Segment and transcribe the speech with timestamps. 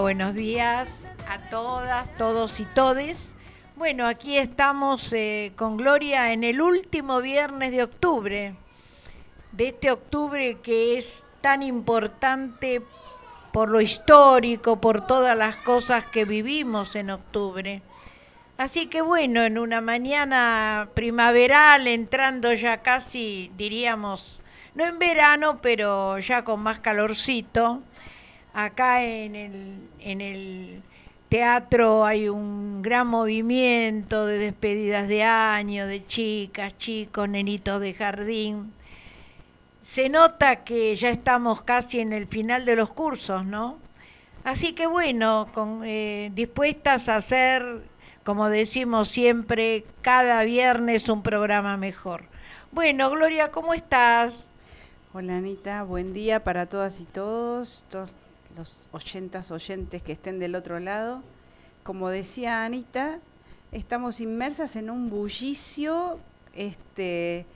[0.00, 0.88] Buenos días
[1.28, 3.32] a todas, todos y todes.
[3.76, 8.54] Bueno, aquí estamos eh, con Gloria en el último viernes de octubre,
[9.52, 12.82] de este octubre que es tan importante
[13.52, 17.80] por lo histórico, por todas las cosas que vivimos en octubre.
[18.58, 24.40] Así que bueno, en una mañana primaveral, entrando ya casi, diríamos,
[24.74, 27.82] no en verano, pero ya con más calorcito,
[28.54, 30.82] acá en el, en el
[31.28, 38.72] teatro hay un gran movimiento de despedidas de año, de chicas, chicos, nenitos de jardín.
[39.82, 43.78] Se nota que ya estamos casi en el final de los cursos, ¿no?
[44.44, 47.82] Así que bueno, con, eh, dispuestas a hacer,
[48.22, 52.26] como decimos siempre, cada viernes un programa mejor.
[52.70, 54.48] Bueno, Gloria, ¿cómo estás?
[55.12, 58.23] Hola Anita, buen día para todas y todos, todos
[58.56, 61.22] los oyentas oyentes que estén del otro lado.
[61.82, 63.20] Como decía Anita,
[63.72, 66.18] estamos inmersas en un bullicio
[66.54, 67.46] este,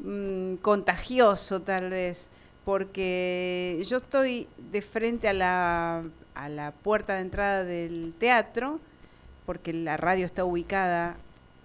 [0.00, 2.30] mm, contagioso tal vez,
[2.64, 8.80] porque yo estoy de frente a la, a la puerta de entrada del teatro,
[9.46, 11.16] porque la radio está ubicada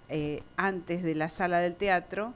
[0.09, 2.33] eh, antes de la sala del teatro,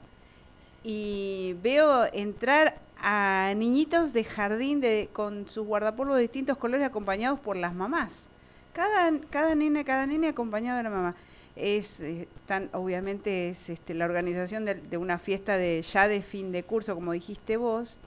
[0.82, 7.40] y veo entrar a niñitos de jardín de, con sus guardapolvos de distintos colores acompañados
[7.40, 8.30] por las mamás.
[8.72, 11.16] Cada, cada nena, cada nena acompañado de la mamá.
[11.56, 16.22] Es eh, tan, obviamente es este, la organización de, de, una fiesta de ya de
[16.22, 18.00] fin de curso, como dijiste vos.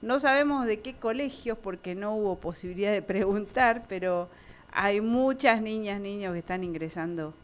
[0.00, 4.28] No sabemos de qué colegios porque no hubo posibilidad de preguntar, pero
[4.72, 7.34] hay muchas niñas, niños que están ingresando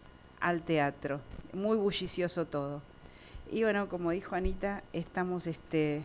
[0.41, 1.20] al teatro.
[1.53, 2.80] Muy bullicioso todo.
[3.50, 6.05] Y bueno, como dijo Anita, estamos este,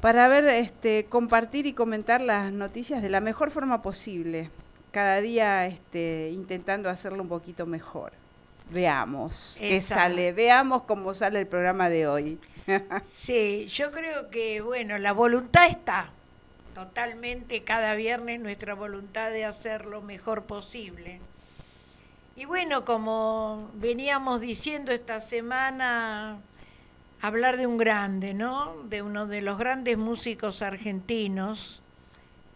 [0.00, 4.50] para ver, este, compartir y comentar las noticias de la mejor forma posible.
[4.90, 8.12] Cada día este, intentando hacerlo un poquito mejor.
[8.70, 12.38] Veamos qué sale, veamos cómo sale el programa de hoy.
[13.04, 16.10] sí, yo creo que, bueno, la voluntad está
[16.74, 21.20] totalmente cada viernes nuestra voluntad de hacer lo mejor posible.
[22.36, 26.38] Y bueno, como veníamos diciendo esta semana,
[27.20, 28.74] hablar de un grande, ¿no?
[28.84, 31.82] De uno de los grandes músicos argentinos,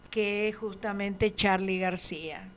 [0.09, 2.47] que es justamente Charlie García.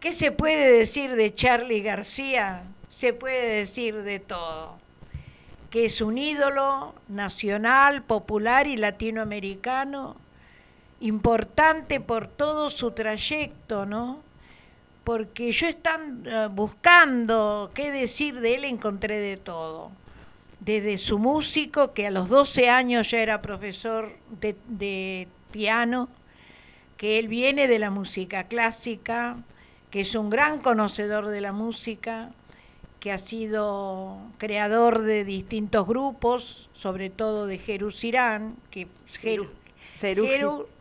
[0.00, 2.64] ¿Qué se puede decir de Charlie García?
[2.88, 4.78] Se puede decir de todo.
[5.70, 10.16] Que es un ídolo nacional, popular y latinoamericano,
[11.00, 14.22] importante por todo su trayecto, ¿no?
[15.04, 19.90] Porque yo estando eh, buscando qué decir de él encontré de todo
[20.60, 26.08] desde su músico, que a los 12 años ya era profesor de, piano,
[26.96, 29.36] que él viene de la música clásica,
[29.90, 32.30] que es un gran conocedor de la música,
[33.00, 38.88] que ha sido creador de distintos grupos, sobre todo de Jerusirán, que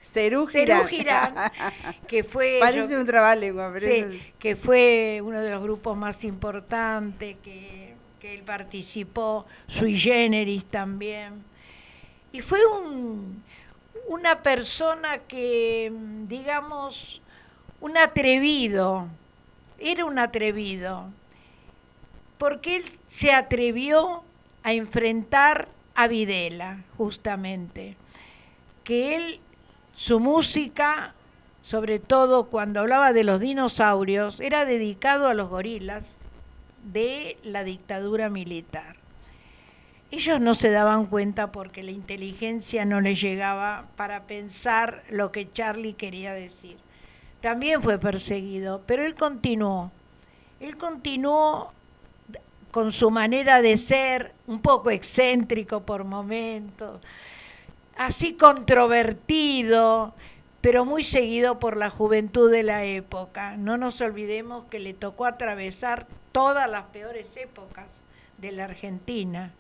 [0.01, 0.47] Jeru,
[0.87, 1.35] Girán,
[2.07, 7.94] que fue parece un trabalengua, sí, que fue uno de los grupos más importantes que
[8.33, 11.43] él participó, sui generis también.
[12.31, 13.43] Y fue un,
[14.07, 15.91] una persona que,
[16.27, 17.21] digamos,
[17.81, 19.07] un atrevido,
[19.79, 21.05] era un atrevido,
[22.37, 24.23] porque él se atrevió
[24.63, 27.95] a enfrentar a Videla, justamente,
[28.83, 29.39] que él,
[29.93, 31.13] su música,
[31.61, 36.19] sobre todo cuando hablaba de los dinosaurios, era dedicado a los gorilas
[36.85, 38.95] de la dictadura militar.
[40.11, 45.51] Ellos no se daban cuenta porque la inteligencia no les llegaba para pensar lo que
[45.51, 46.77] Charlie quería decir.
[47.41, 49.91] También fue perseguido, pero él continuó.
[50.59, 51.73] Él continuó
[52.71, 56.99] con su manera de ser, un poco excéntrico por momentos,
[57.97, 60.13] así controvertido,
[60.61, 63.55] pero muy seguido por la juventud de la época.
[63.57, 67.85] No nos olvidemos que le tocó atravesar todas las peores épocas
[68.37, 69.53] de la Argentina,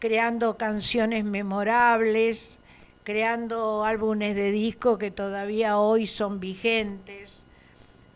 [0.00, 2.58] creando canciones memorables,
[3.04, 7.30] creando álbumes de disco que todavía hoy son vigentes.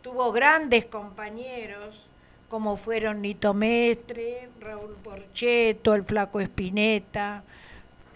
[0.03, 2.09] Tuvo grandes compañeros
[2.49, 7.45] como fueron Nito Mestre, Raúl Porcheto, el Flaco Espineta,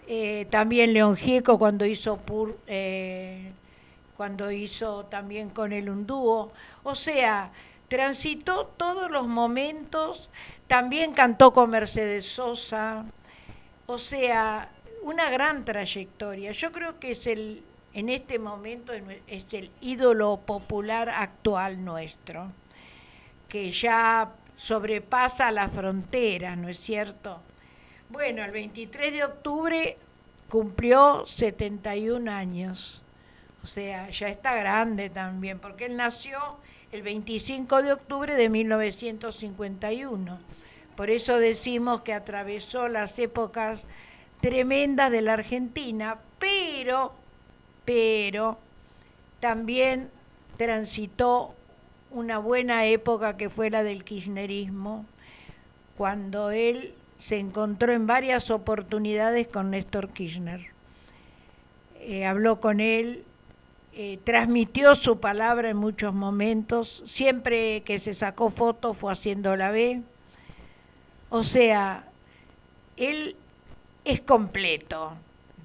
[0.07, 3.53] eh, también León Gieco cuando hizo Pur, eh,
[4.17, 6.51] cuando hizo también con el un dúo.
[6.83, 7.53] O sea,
[7.87, 10.29] transitó todos los momentos,
[10.67, 13.05] también cantó con Mercedes Sosa,
[13.85, 14.69] o sea,
[15.03, 16.51] una gran trayectoria.
[16.51, 22.51] Yo creo que es el, en este momento es el ídolo popular actual nuestro,
[23.47, 27.39] que ya sobrepasa la frontera, ¿no es cierto?
[28.09, 29.97] Bueno, el 23 de octubre
[30.49, 33.01] cumplió 71 años,
[33.63, 36.57] o sea, ya está grande también, porque él nació
[36.95, 40.39] el 25 de octubre de 1951.
[40.95, 43.83] Por eso decimos que atravesó las épocas
[44.39, 47.13] tremendas de la Argentina, pero,
[47.83, 48.57] pero
[49.41, 50.09] también
[50.55, 51.53] transitó
[52.11, 55.05] una buena época que fue la del kirchnerismo,
[55.97, 60.67] cuando él se encontró en varias oportunidades con Néstor Kirchner.
[61.99, 63.25] Eh, habló con él,
[63.97, 69.71] eh, transmitió su palabra en muchos momentos, siempre que se sacó fotos fue haciendo la
[69.71, 70.01] B.
[71.29, 72.05] O sea,
[72.97, 73.37] él
[74.03, 75.13] es completo.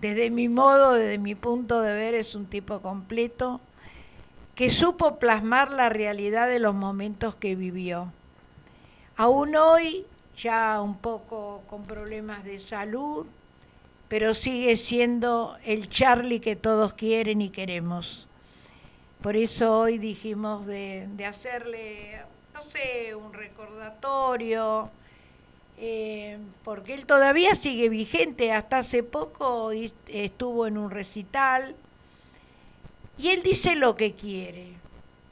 [0.01, 3.61] Desde mi modo, desde mi punto de ver, es un tipo completo
[4.55, 8.13] que supo plasmar la realidad de los momentos que vivió.
[9.17, 10.07] Aún hoy,
[10.39, 13.27] ya un poco con problemas de salud,
[14.11, 18.27] pero sigue siendo el Charlie que todos quieren y queremos.
[19.23, 22.21] Por eso hoy dijimos de, hacerle,
[22.53, 24.91] no sé, un recordatorio,
[25.79, 29.71] eh, porque él todavía sigue vigente, hasta hace poco
[30.09, 31.77] estuvo en un recital
[33.17, 34.73] y él dice lo que quiere.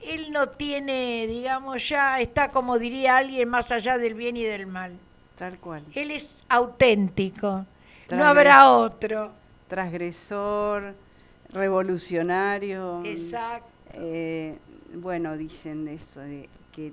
[0.01, 4.69] Él no tiene, digamos, ya está como diría alguien más allá del bien y del
[4.69, 4.97] mal.
[5.35, 5.83] Tal cual.
[5.97, 7.67] Él es auténtico.
[8.11, 9.33] No habrá otro.
[9.69, 10.95] Transgresor,
[11.51, 13.03] revolucionario.
[13.05, 13.69] Exacto.
[13.95, 14.57] Eh,
[14.95, 16.93] bueno, dicen eso, de que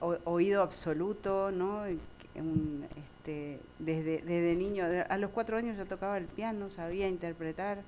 [0.00, 1.84] oído absoluto, ¿no?
[1.86, 7.82] este, desde, desde niño, a los cuatro años yo tocaba el piano, sabía interpretar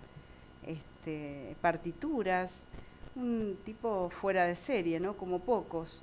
[0.66, 2.66] este, partituras,
[3.14, 5.16] un tipo fuera de serie, ¿no?
[5.16, 6.02] Como pocos.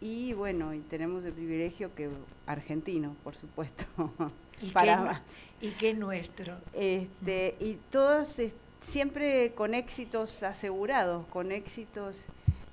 [0.00, 2.10] Y bueno, y tenemos el privilegio que
[2.46, 3.84] argentino, por supuesto,
[4.62, 5.22] ¿Y para más.
[5.64, 6.58] Y que nuestro.
[6.74, 8.38] Este, y todos
[8.80, 12.26] siempre con éxitos asegurados, con éxitos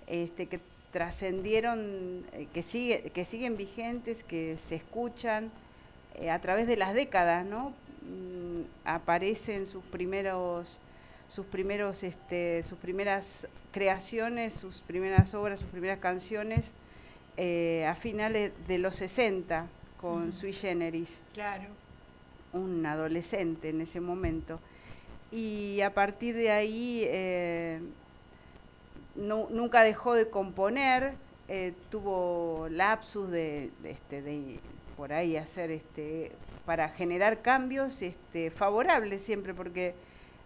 [0.07, 0.59] este, que
[0.91, 5.51] trascendieron, eh, que, sigue, que siguen vigentes, que se escuchan
[6.15, 7.69] eh, a través de las décadas, ¿no?
[8.01, 10.81] Mm, aparecen sus primeros
[11.29, 16.73] sus primeros este, sus primeras creaciones, sus primeras obras, sus primeras canciones
[17.37, 19.69] eh, a finales de los 60
[20.01, 21.21] con Sui Generis.
[21.33, 21.69] Claro.
[22.53, 24.59] Un adolescente en ese momento.
[25.31, 27.79] Y a partir de ahí eh,
[29.15, 31.13] nunca dejó de componer,
[31.47, 34.59] eh, tuvo lapsus de, este, de
[34.97, 36.31] por ahí hacer este
[36.65, 39.95] para generar cambios este, favorables siempre porque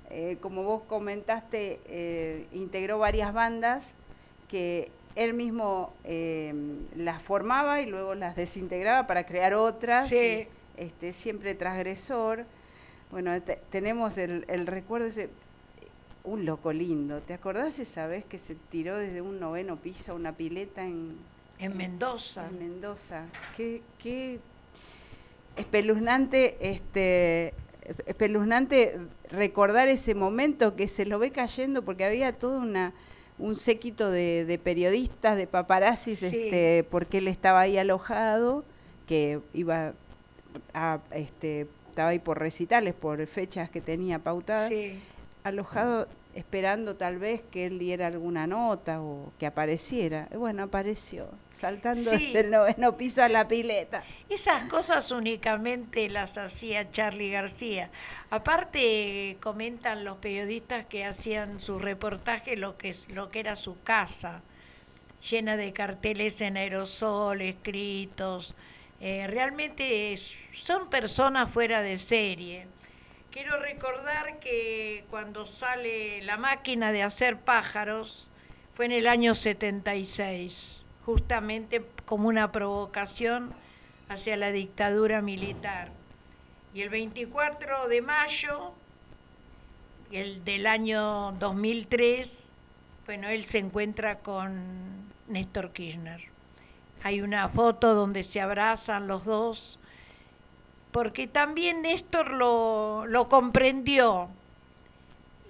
[0.10, 3.96] eh, como vos comentaste, integró varias bandas
[4.48, 6.54] que él mismo eh,
[6.96, 10.10] las formaba y luego las desintegraba para crear otras.
[10.78, 12.46] Este, siempre transgresor.
[13.12, 13.32] Bueno,
[13.70, 15.30] tenemos el, el recuerdo ese,
[16.24, 17.22] un loco lindo.
[17.22, 21.18] ¿Te acordás esa vez que se tiró desde un noveno piso a una pileta en,
[21.60, 22.48] en Mendoza?
[22.48, 23.26] En Mendoza.
[23.56, 24.40] Qué, qué
[25.56, 27.54] espeluznante este,
[28.06, 29.00] espeluznante
[29.30, 32.94] recordar ese momento que se lo ve cayendo porque había todo una
[33.38, 38.64] un séquito de, periodistas, de paparazzis, este, porque él estaba ahí alojado,
[39.08, 39.94] que iba
[40.74, 44.72] a, este, estaba ahí por recitales, por fechas que tenía pautadas,
[45.44, 50.28] alojado esperando tal vez que él diera alguna nota o que apareciera.
[50.34, 54.04] Y bueno, apareció, saltando desde el noveno piso a la pileta.
[54.30, 57.90] Esas cosas únicamente las hacía Charlie García.
[58.30, 64.42] Aparte, comentan los periodistas que hacían su reportaje lo que, lo que era su casa,
[65.30, 68.56] llena de carteles en aerosol, escritos.
[69.02, 70.16] Eh, realmente
[70.54, 72.68] son personas fuera de serie
[73.36, 78.30] Quiero recordar que cuando sale la máquina de hacer pájaros
[78.76, 83.54] fue en el año 76, justamente como una provocación
[84.08, 85.90] hacia la dictadura militar.
[86.74, 88.72] Y el 24 de mayo
[90.14, 92.40] el del año 2003,
[93.06, 96.35] bueno, él se encuentra con Néstor Kirchner.
[97.06, 99.78] Hay una foto donde se abrazan los dos
[100.90, 104.28] porque también Néstor lo, lo comprendió.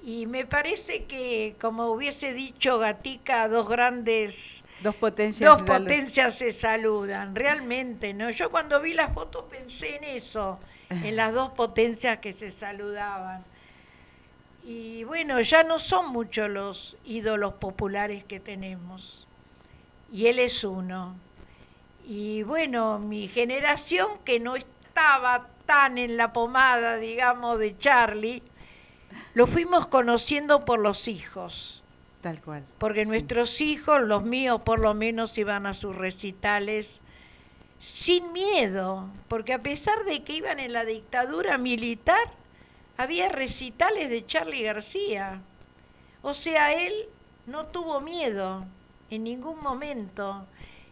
[0.04, 6.52] Y me parece que, como hubiese dicho Gatica, dos grandes Dos potencias, dos potencias se
[6.52, 8.32] saludan, realmente, ¿no?
[8.32, 10.60] Yo cuando vi la foto pensé en eso,
[10.90, 13.46] en las dos potencias que se saludaban.
[14.66, 19.26] Y bueno, ya no son muchos los ídolos populares que tenemos.
[20.12, 21.16] Y él es uno.
[22.08, 28.44] Y bueno, mi generación que no estaba tan en la pomada, digamos, de Charlie,
[29.34, 31.84] lo fuimos conociendo por los hijos.
[32.22, 32.64] Tal cual.
[32.78, 37.02] Porque nuestros hijos, los míos por lo menos, iban a sus recitales
[37.80, 42.24] sin miedo, porque a pesar de que iban en la dictadura militar,
[42.98, 45.42] había recitales de Charlie García.
[46.22, 46.94] O sea, él
[47.46, 48.66] no tuvo miedo
[49.10, 50.48] en ningún momento.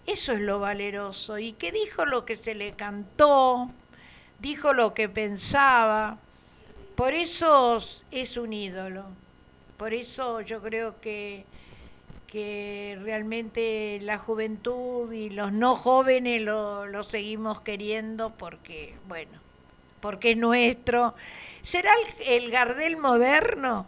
[0.06, 1.40] Eso es lo valeroso.
[1.40, 3.70] Y que dijo lo que se le cantó,
[4.40, 6.18] dijo lo que pensaba.
[6.96, 7.78] Por eso
[8.12, 9.06] es un ídolo.
[9.78, 11.46] Por eso yo creo que,
[12.28, 19.40] que realmente la juventud y los no jóvenes lo, lo seguimos queriendo porque, bueno,
[20.02, 21.16] porque es nuestro.
[21.62, 23.88] ¿Será el, el Gardel moderno?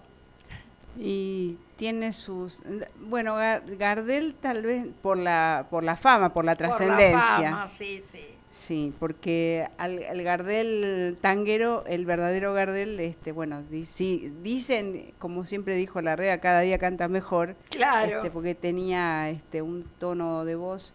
[0.98, 2.62] Y tiene sus
[3.00, 3.36] bueno
[3.78, 7.68] Gardel tal vez por la por la fama por la trascendencia.
[7.68, 8.20] sí sí.
[8.48, 16.02] Sí porque al, el Gardel tanguero el verdadero Gardel este bueno dicen como siempre dijo
[16.02, 18.18] la rea cada día canta mejor claro.
[18.18, 20.94] este, porque tenía este un tono de voz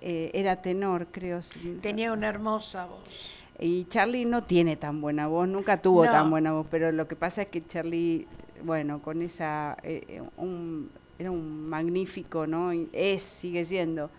[0.00, 1.38] eh, era tenor creo
[1.82, 3.34] tenía una hermosa voz.
[3.60, 7.16] Y Charlie no tiene tan buena voz, nunca tuvo tan buena voz, pero lo que
[7.16, 8.28] pasa es que Charlie
[8.64, 12.72] bueno, con esa, eh, eh, un, era un magnífico, ¿no?
[12.92, 14.10] Es, sigue siendo,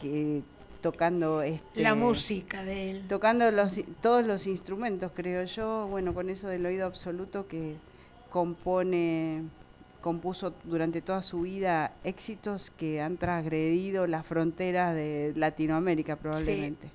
[0.00, 0.42] que
[0.80, 3.04] tocando este, la música de él.
[3.08, 7.76] tocando los todos los instrumentos creo yo bueno con eso del oído absoluto que
[8.28, 9.44] compone
[10.02, 16.90] compuso durante toda su vida éxitos que han transgredido las fronteras de Latinoamérica probablemente.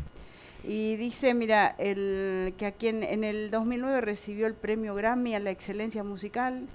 [0.63, 5.39] Y dice, mira, el, que aquí en, en, el 2009 recibió el premio Grammy a
[5.39, 6.67] la excelencia musical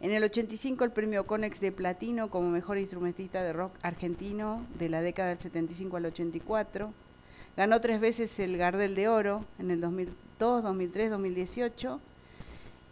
[0.00, 4.88] en el 85 el premio Conex de Platino como mejor instrumentista de rock argentino de
[4.88, 6.92] la década del 75 al 84.
[7.56, 12.00] Ganó tres veces el Gardel de Oro en el 2002, 2003, 2018.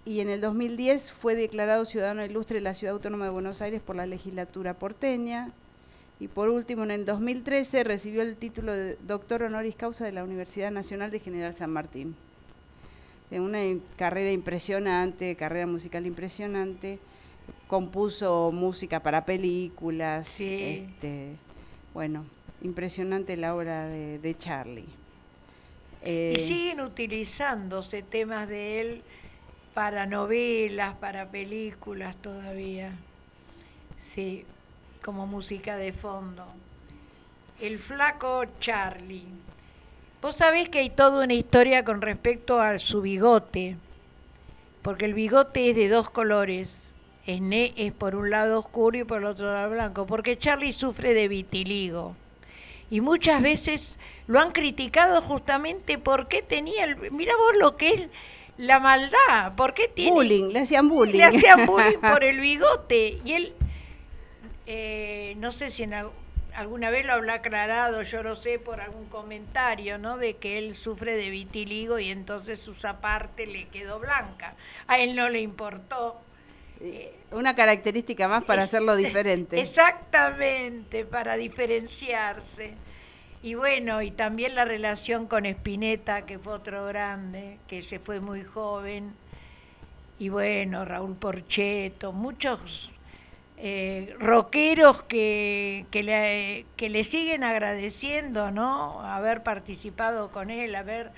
[0.05, 3.83] Y en el 2010 fue declarado ciudadano ilustre de la Ciudad Autónoma de Buenos Aires
[3.83, 5.53] por la legislatura porteña.
[6.19, 10.25] Y por último, en el 2013 recibió el título de doctor honoris causa de la
[10.25, 12.17] Universidad Nacional de General San Martín
[13.41, 13.61] una
[13.97, 16.99] carrera impresionante, carrera musical impresionante.
[17.67, 20.41] Compuso música para películas.
[20.41, 21.37] Este,
[21.95, 22.25] bueno,
[22.61, 24.83] impresionante la obra de, Charlie.
[24.83, 24.87] y
[26.05, 29.03] eh, siguen utilizándose temas de él
[29.75, 32.93] para novelas, para películas todavía.
[33.97, 34.45] Sí,
[35.03, 36.47] como música de fondo.
[37.61, 39.42] El flaco Charlie.
[40.23, 43.77] Vos sabés que hay toda una historia con respecto a su bigote,
[44.81, 46.93] porque el bigote es de dos colores,
[47.27, 47.41] es,
[47.77, 51.27] es por un lado oscuro y por el otro lado blanco, porque Charlie sufre de
[51.27, 52.15] vitiligo.
[52.89, 53.99] Y muchas veces
[54.29, 57.11] lo han criticado justamente porque tenía el...
[57.11, 58.09] Mira vos lo que es
[58.59, 60.13] la maldad, porque tiene...
[60.13, 61.19] Bullying, le hacían bullying.
[61.19, 63.19] Le hacían bullying por el bigote.
[63.25, 63.53] Y él,
[64.67, 65.95] eh, no sé si en,
[66.55, 70.19] alguna vez lo habrá aclarado, yo lo sé por algún comentario, ¿no?
[70.19, 74.55] De que él sufre de vitiligo y entonces su zaparte le quedó blanca.
[74.87, 76.21] A él no le importó.
[76.81, 79.61] Eh, Una característica más para hacerlo diferente.
[79.61, 82.75] Exactamente, para diferenciarse.
[83.43, 88.21] Y bueno, y también la relación con Spinetta, que fue otro grande, que se fue
[88.21, 89.15] muy joven.
[90.21, 92.92] Y bueno, Raúl Porcheto, muchos
[93.59, 99.01] eh, rockeros que, que, le, que le siguen agradeciendo, ¿no?
[99.03, 101.13] Haber participado con él, haber...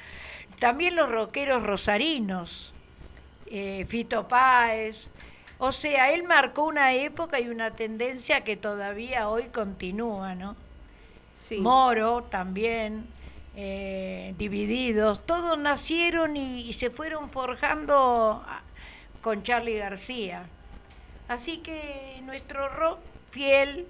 [0.58, 2.74] También los rockeros rosarinos,
[3.46, 5.10] eh, Fito Páez.
[5.58, 10.54] O sea, él marcó una época y una tendencia que todavía hoy continúa, ¿no?
[11.32, 11.58] Sí.
[11.58, 13.06] Moro también,
[13.56, 18.44] eh, Divididos, todos nacieron y se fueron forjando
[19.22, 20.46] con Charlie García.
[21.28, 22.98] Así que nuestro rock
[23.30, 23.86] fiel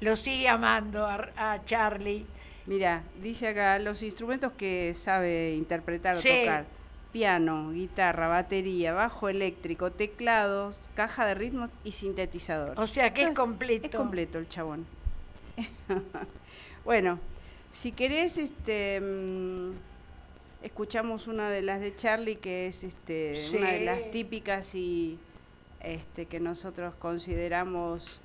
[0.00, 2.26] lo sigue amando a, Charlie.
[2.66, 6.66] Mira, dice acá los instrumentos que sabe interpretar o tocar.
[7.12, 12.78] Piano, guitarra, batería, bajo eléctrico, teclados, caja de ritmos y sintetizador.
[12.78, 13.86] O sea que es completo.
[13.86, 14.84] Es completo el chabón.
[16.84, 17.20] bueno,
[17.70, 19.72] si querés, este mm,
[20.64, 25.18] escuchamos una de las de Charlie, que es este, una de las típicas y
[25.84, 28.20] este, que nosotros consideramos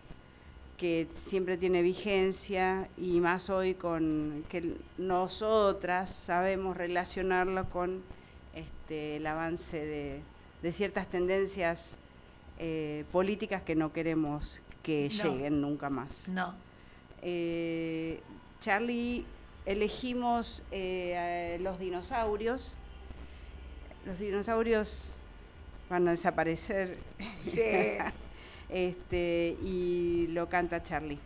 [0.78, 8.01] que siempre tiene vigencia y más hoy con que nosotras sabemos relacionarlo con
[8.56, 10.22] este, el avance de,
[10.62, 11.98] de ciertas tendencias
[12.60, 16.30] eh, políticas que no queremos que lleguen nunca más.
[16.30, 16.56] No.
[17.22, 18.22] Eh,
[18.62, 19.25] Charlie,
[19.66, 20.63] elegimos
[21.60, 22.75] los dinosaurios.
[24.06, 25.19] Los dinosaurios
[25.89, 26.98] van a desaparecer.
[27.43, 27.62] Sí.
[28.69, 31.19] este, y lo canta Charlie.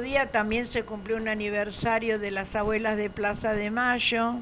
[0.00, 4.36] Otro día también se cumplió un aniversario de las abuelas de Plaza de Mayo.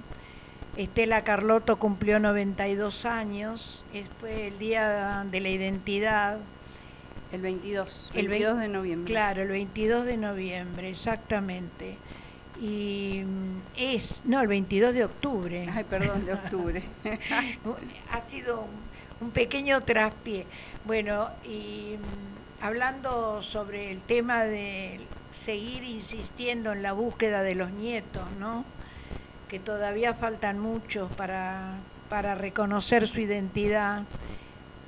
[0.77, 3.85] Estela Carlotto cumplió 92 años.
[4.21, 6.38] Fue el día de la identidad.
[7.33, 9.12] El 22, el 22 de noviembre.
[9.12, 11.99] Claro, el 22 de noviembre, exactamente.
[12.61, 15.68] Y mm, es, no, el 22 de octubre.
[15.75, 16.83] Ay, perdón, de octubre.
[18.12, 18.64] ha sido
[19.21, 20.47] un, pequeño traspié.
[20.85, 25.01] Bueno, y mm, hablando sobre el tema de
[25.44, 28.64] seguir insistiendo en la búsqueda de los nietos, ¿no?
[29.48, 31.72] que todavía faltan muchos para,
[32.09, 34.03] para reconocer su identidad.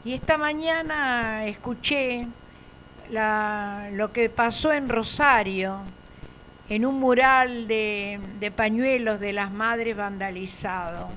[0.05, 2.27] Y esta mañana escuché
[3.11, 5.81] lo que pasó en Rosario,
[6.69, 11.09] en un mural de, de, pañuelos de las madres vandalizado.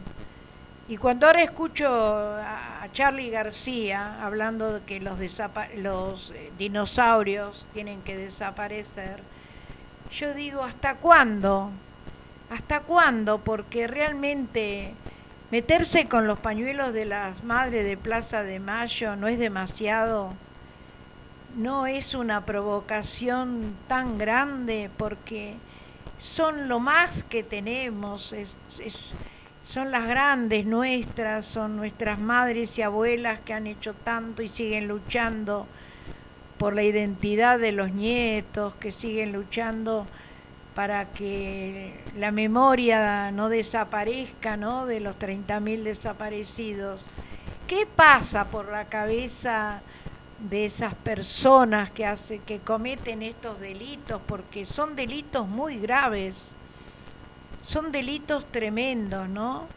[0.94, 5.18] Y cuando ahora escucho a Charlie García hablando de que los,
[5.78, 9.24] los eh, dinosaurios tienen que desaparecer,
[10.12, 11.72] yo digo, ¿hasta cuándo?
[12.52, 13.40] ¿Hasta cuándo?
[13.40, 14.94] Porque realmente
[15.50, 20.36] meterse con los pañuelos de las madres de Plaza de Mayo no es demasiado,
[21.58, 25.56] no es una provocación tan grande porque
[26.20, 28.36] son lo más que tenemos,
[29.64, 34.88] son las grandes nuestras, son nuestras madres y abuelas que han hecho tanto y siguen
[34.88, 35.68] luchando
[36.58, 40.06] por la identidad de los nietos, que siguen luchando
[40.76, 44.86] para que la memoria no desaparezca, ¿no?
[44.86, 47.06] De los 30.000 desaparecidos.
[47.68, 49.82] ¿Qué pasa por la cabeza
[50.40, 54.22] de esas personas que hace, que cometen estos delitos?
[54.26, 56.54] Porque son delitos muy graves,
[57.64, 59.68] son delitos tremendos, ¿no?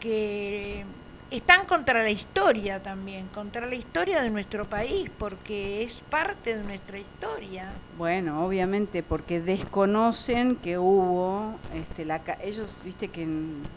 [0.00, 0.84] Que
[1.30, 6.64] están contra la historia también, contra la historia de nuestro país, porque es parte de
[6.64, 7.70] nuestra historia.
[7.96, 13.28] Bueno, obviamente, porque desconocen que hubo, este, la, ellos, viste que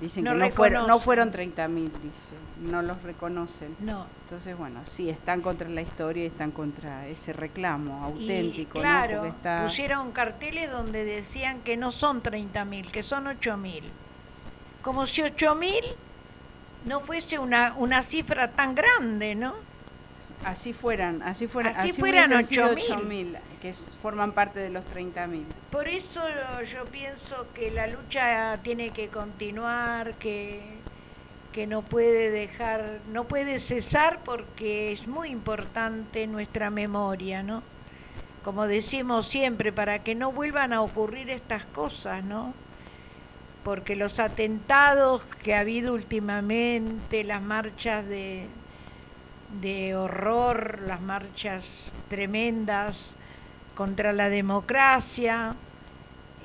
[0.01, 3.75] dicen que no fueron, no fueron 30.000, dice, no los reconocen.
[3.79, 4.07] No.
[4.23, 8.79] Entonces, bueno, sí, están contra la historia y están contra ese reclamo auténtico.
[8.79, 13.83] claro, pusieron carteles donde decían que no son 30.000, que son 8.000.
[14.81, 15.95] Como si 8.000
[16.85, 19.55] no fuese una, una cifra tan grande, ¿no?
[20.45, 25.45] Así fueran, así fueran, así, fueran 8.000, que forman parte de los 30.000.
[25.71, 26.21] Por eso
[26.69, 30.61] yo pienso que la lucha tiene que continuar, que,
[31.53, 37.63] que no puede dejar, no puede cesar porque es muy importante nuestra memoria, ¿no?
[38.43, 42.53] Como decimos siempre, para que no vuelvan a ocurrir estas cosas, ¿no?
[43.63, 48.47] Porque los atentados que ha habido últimamente, las marchas de,
[49.61, 53.11] de horror, las marchas tremendas
[53.75, 55.55] contra la democracia,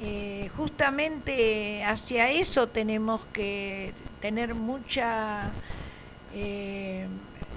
[0.01, 5.51] eh, justamente hacia eso tenemos que tener mucha,
[6.35, 7.09] eh,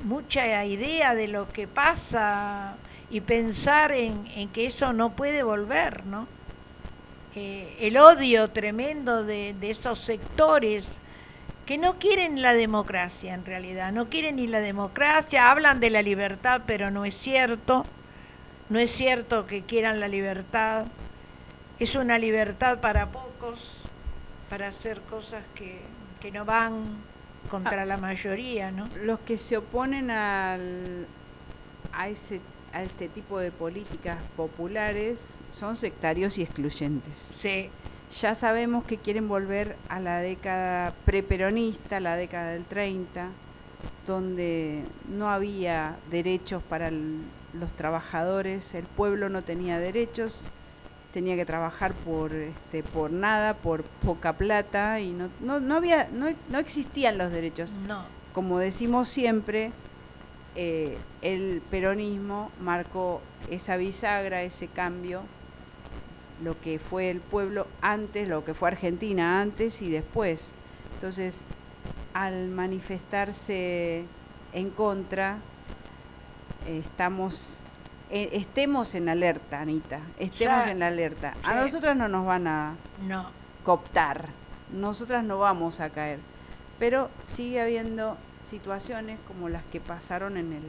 [0.05, 2.75] mucha idea de lo que pasa
[3.11, 6.27] y pensar en, en que eso no puede volver, ¿no?
[7.33, 10.85] Eh, el odio tremendo de, esos sectores
[11.65, 16.01] que no quieren la democracia en realidad, no quieren ni la democracia, hablan de la
[16.01, 17.85] libertad, pero no es cierto,
[18.67, 20.85] no es cierto que quieran la libertad,
[21.79, 23.77] es una libertad para pocos,
[24.49, 25.79] para hacer cosas que,
[26.19, 26.97] que no van
[27.49, 27.85] contra ah.
[27.85, 28.89] la mayoría, ¿no?
[29.03, 31.07] Los que se oponen al,
[31.93, 32.41] a ese
[32.73, 37.33] a este tipo de políticas populares son sectarios y excluyentes.
[37.35, 37.69] Sí.
[38.19, 43.29] Ya sabemos que quieren volver a la década preperonista, la década del 30,
[44.05, 50.51] donde no había derechos para los trabajadores, el pueblo no tenía derechos,
[51.13, 56.09] tenía que trabajar por este por nada, por poca plata y no no, no había
[56.11, 57.75] no, no existían los derechos.
[57.87, 58.03] No.
[58.33, 59.71] Como decimos siempre,
[60.55, 65.23] eh, el peronismo marcó esa bisagra, ese cambio,
[66.43, 70.55] lo que fue el pueblo antes, lo que fue Argentina antes y después.
[70.93, 71.45] Entonces,
[72.13, 74.05] al manifestarse
[74.53, 75.37] en contra,
[76.67, 77.63] estamos,
[78.09, 81.35] eh, estemos en alerta, Anita, estemos en la alerta.
[81.43, 83.29] A nosotras no nos van a no.
[83.63, 84.27] cooptar,
[84.73, 86.19] nosotras no vamos a caer,
[86.77, 90.63] pero sigue habiendo situaciones como las que pasaron en el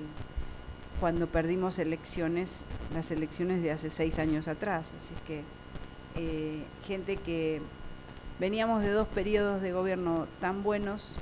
[1.00, 2.62] cuando perdimos elecciones,
[2.94, 4.94] las elecciones de hace seis años atrás.
[4.96, 5.42] Así que
[6.14, 7.61] eh, gente que
[8.38, 11.18] veníamos de dos periodos de gobierno tan buenos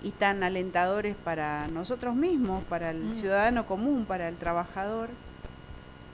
[0.00, 3.14] y tan alentadores para nosotros mismos, para el mm.
[3.14, 5.08] ciudadano común, para el trabajador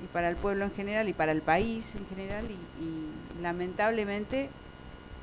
[0.02, 4.48] y para el pueblo en general y para el país en general y lamentablemente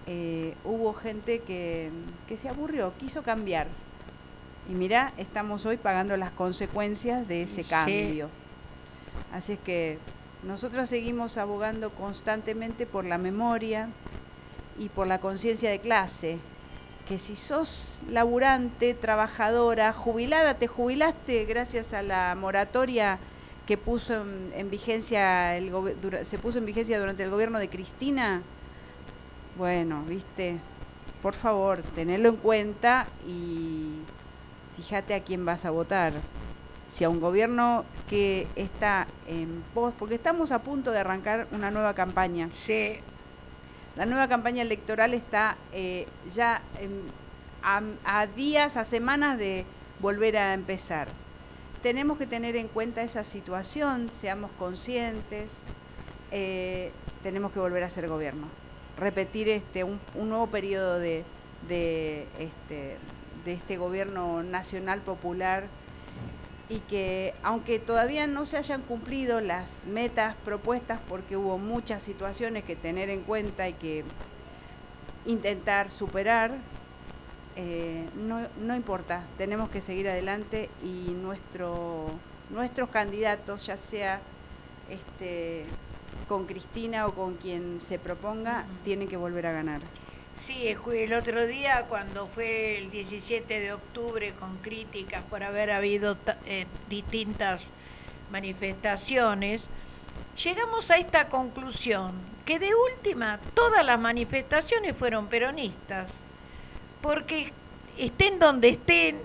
[0.05, 1.91] eh, hubo gente que,
[2.35, 3.67] se aburrió, quiso cambiar.
[4.69, 8.29] Y mira, estamos hoy pagando las consecuencias de ese cambio.
[9.31, 9.99] Así es que
[10.43, 13.89] nosotros seguimos abogando constantemente por la memoria
[14.77, 16.37] y por la conciencia de clase.
[17.07, 23.19] Que si sos laburante, trabajadora, jubilada, te jubilaste gracias a la moratoria
[23.65, 25.71] que puso en, vigencia el,
[26.23, 28.41] se puso en vigencia durante el gobierno de Cristina,
[29.57, 30.59] bueno, viste,
[31.21, 33.91] por favor, tenerlo en cuenta y
[34.75, 36.13] fíjate a quién vas a votar.
[36.87, 41.71] Si a un gobierno que está en pos, porque estamos a punto de arrancar una
[41.71, 42.49] nueva campaña.
[42.51, 42.95] Sí.
[43.95, 46.61] La nueva campaña electoral está eh, ya
[47.63, 49.65] a, días, a semanas de
[49.99, 51.07] volver a empezar.
[51.81, 55.63] Tenemos que tener en cuenta esa situación, seamos conscientes,
[56.31, 58.62] eh, tenemos que volver a ser gobierno
[58.97, 61.23] repetir este un, nuevo periodo de,
[61.67, 62.97] de este,
[63.45, 65.67] de este gobierno nacional popular
[66.69, 72.63] y que aunque todavía no se hayan cumplido las metas propuestas porque hubo muchas situaciones
[72.63, 74.03] que tener en cuenta y que
[75.25, 76.57] intentar superar,
[77.55, 82.07] eh, no, no, importa, tenemos que seguir adelante y nuestro,
[82.49, 84.21] nuestros candidatos, ya sea
[84.89, 85.65] este,
[86.33, 89.81] con Cristina o con quien se proponga, tienen que volver a ganar.
[90.35, 96.17] Sí, el otro día cuando fue el 17 de octubre con críticas por haber habido
[96.47, 97.67] eh, distintas
[98.31, 99.61] manifestaciones,
[100.43, 102.13] llegamos a esta conclusión,
[102.45, 106.09] que de última todas las manifestaciones fueron peronistas,
[106.99, 107.53] porque
[107.95, 109.21] estén donde estén,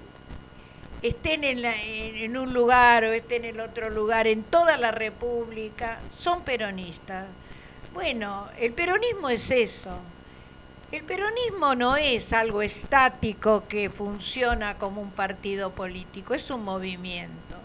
[1.02, 6.42] estén en, en un lugar o estén en otro lugar, en toda la República, son
[6.42, 7.26] peronistas.
[7.94, 9.98] Bueno, el peronismo es eso
[10.90, 17.56] el peronismo no es algo estático que funciona como un partido político, es un movimiento.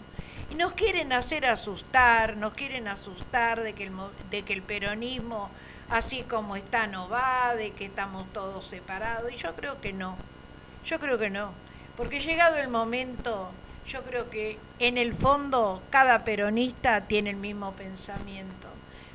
[0.50, 3.92] Y nos quieren hacer asustar, nos quieren asustar de que el,
[4.30, 5.48] de que el peronismo,
[5.88, 9.32] así como está, no va, de que estamos todos separados.
[9.32, 10.18] Y yo creo que no,
[10.84, 11.52] yo creo que no.
[11.96, 13.50] Porque llegado el momento,
[13.86, 18.68] yo creo que en el fondo cada peronista tiene el mismo pensamiento.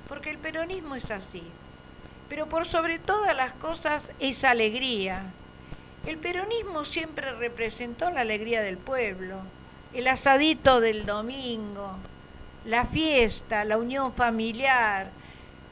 [0.08, 1.44] Porque el peronismo es así
[2.30, 5.24] pero por sobre todas las cosas es alegría.
[6.06, 9.42] El peronismo siempre representó la alegría del pueblo,
[9.94, 11.96] el asadito del domingo,
[12.66, 15.10] la fiesta, la unión familiar,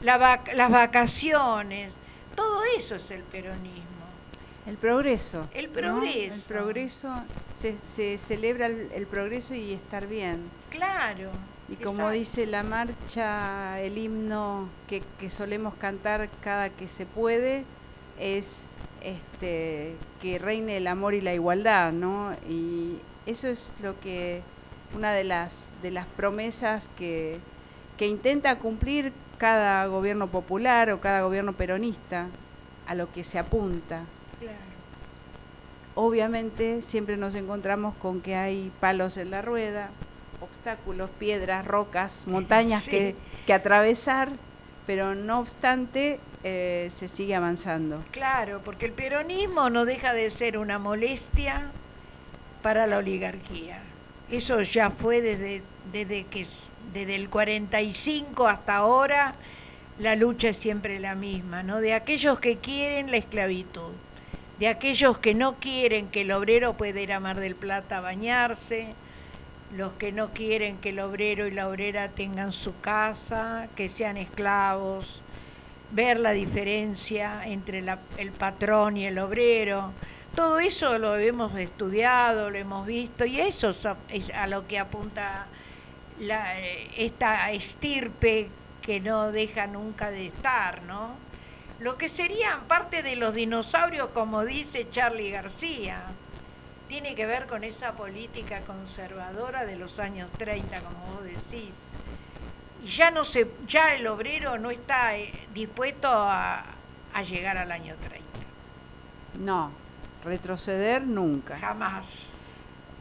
[0.00, 1.92] las vacaciones,
[2.34, 3.77] todo eso es el peronismo.
[4.68, 5.48] El progreso.
[5.54, 6.34] El progreso.
[6.34, 7.12] El progreso,
[7.52, 10.50] se, se celebra el progreso y estar bien.
[10.70, 11.30] Claro.
[11.70, 17.64] Y como dice la marcha, el himno que, solemos cantar cada que se puede
[18.18, 18.70] es
[19.02, 22.34] este, que reine el amor y la igualdad, ¿no?
[22.48, 24.42] Y eso es lo que
[24.96, 27.38] una de las de las promesas que,
[27.98, 32.28] que intenta cumplir cada gobierno popular o cada gobierno peronista
[32.86, 34.04] a lo que se apunta.
[36.00, 39.90] Obviamente siempre nos encontramos con que hay palos en la rueda,
[40.40, 43.16] obstáculos, piedras, rocas, montañas que,
[43.48, 44.28] que, atravesar,
[44.86, 48.04] pero no obstante eh, se sigue avanzando.
[48.12, 51.72] Claro, porque el peronismo no deja de ser una molestia
[52.62, 53.82] para la oligarquía.
[54.30, 56.46] Eso ya fue desde, desde, que,
[56.92, 59.34] desde el 45 hasta ahora,
[59.98, 61.80] la lucha es siempre la misma, ¿no?
[61.80, 63.90] De aquellos que quieren la esclavitud,
[64.58, 68.00] de aquellos que no quieren que el obrero pueda ir a Mar del Plata a
[68.00, 68.94] bañarse,
[69.76, 74.16] los que no quieren que el obrero y la obrera tengan su casa, que sean
[74.16, 75.22] esclavos,
[75.92, 77.84] ver la diferencia entre
[78.16, 79.92] el patrón y el obrero.
[80.34, 83.70] Todo eso lo hemos estudiado, lo hemos visto y eso
[84.08, 85.46] es a lo que apunta
[86.20, 86.58] la,
[86.96, 88.48] esta estirpe
[88.82, 91.27] que no deja nunca de estar, ¿no?
[91.80, 96.02] Lo que serían parte de los dinosaurios, como dice Charlie García
[96.88, 101.74] tiene que ver con esa política conservadora de los años 30, como vos decís.
[102.82, 106.64] Y ya no se, ya el obrero no está eh, dispuesto a,
[107.28, 108.24] llegar al año 30.
[109.40, 109.72] No,
[110.24, 111.58] retroceder nunca.
[111.58, 112.30] Jamás.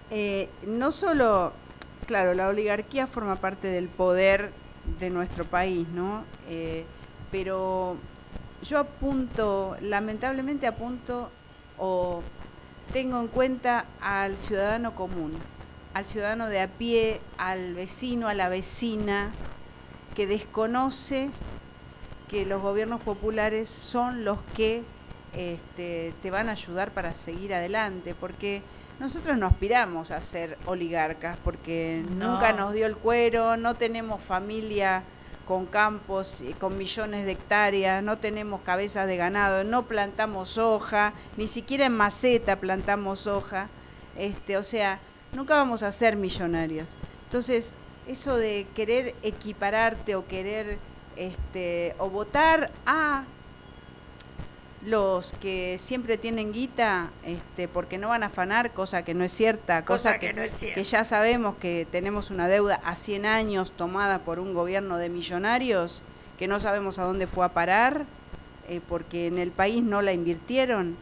[0.09, 1.53] Eh, no solo,
[2.07, 4.51] claro, la oligarquía forma parte del poder
[4.99, 6.25] de nuestro país, ¿no?
[6.49, 6.83] Eh,
[7.31, 7.97] pero
[8.61, 11.29] yo apunto, lamentablemente apunto
[11.77, 12.21] o
[12.91, 15.33] tengo en cuenta al ciudadano común,
[15.93, 19.31] al ciudadano de a pie, al vecino, a la vecina,
[20.15, 21.29] que desconoce
[22.27, 24.83] que los gobiernos populares son los que
[25.33, 28.63] este, te van a ayudar para seguir adelante, porque
[28.99, 35.03] nosotros no aspiramos a ser oligarcas, porque nunca nos dio el cuero, no tenemos familia
[35.47, 41.47] con campos, con millones de hectáreas, no tenemos cabezas de ganado, no plantamos soja, ni
[41.47, 43.69] siquiera en maceta plantamos soja,
[44.17, 44.99] este, o sea,
[45.31, 46.97] nunca vamos a ser millonarios.
[47.23, 47.73] Entonces,
[48.07, 50.79] eso de querer equipararte o querer
[51.15, 53.25] este, o votar a
[54.85, 59.31] los que siempre tienen guita este, porque no van a afanar, cosa que no es
[59.31, 64.39] cierta, cosa, que, que, ya sabemos que tenemos una deuda a 100 años tomada por
[64.39, 66.03] un gobierno de millonarios
[66.37, 68.05] que no sabemos a dónde fue a parar,
[68.67, 70.95] eh, porque en el país no la invirtieron,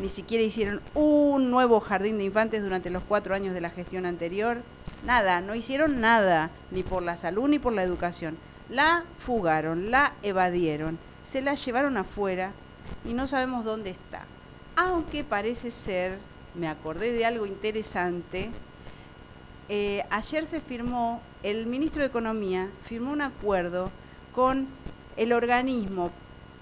[0.00, 4.06] ni siquiera hicieron un nuevo jardín de infantes durante los cuatro años de la gestión
[4.06, 4.62] anterior,
[5.04, 8.38] nada, no hicieron nada, ni por la salud ni por la educación.
[8.68, 12.52] La fugaron, la evadieron, se la llevaron afuera
[13.04, 14.24] y no sabemos dónde está.
[14.76, 16.18] Aunque parece ser,
[16.54, 18.50] me acordé de algo interesante,
[19.68, 23.90] eh, ayer se firmó, el ministro de Economía firmó un acuerdo
[24.34, 24.68] con
[25.16, 26.10] el organismo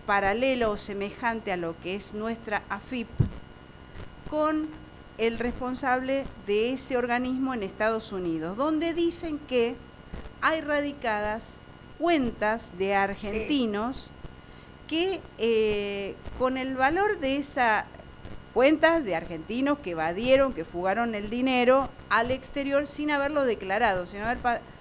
[0.06, 3.08] paralelo o semejante a lo que es nuestra AFIP,
[4.30, 4.68] con
[5.16, 9.76] el responsable de ese organismo en Estados Unidos, donde dicen que
[10.40, 11.60] hay radicadas
[11.98, 14.12] cuentas de argentinos
[14.88, 17.84] que eh, con el valor de esa
[18.54, 24.22] cuentas de argentinos que evadieron, que fugaron el dinero al exterior sin haberlo declarado, sin
[24.22, 24.38] haber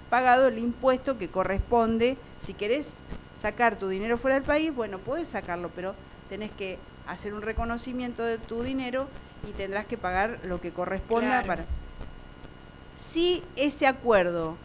[0.10, 2.17] pagado el impuesto que corresponde.
[2.39, 2.98] Si querés
[3.36, 5.93] sacar tu dinero fuera del país, bueno, puedes sacarlo, pero
[6.28, 9.08] tenés que hacer un reconocimiento de tu dinero
[9.48, 11.65] y tendrás que pagar lo que corresponda para...
[12.96, 14.58] Si ese acuerdo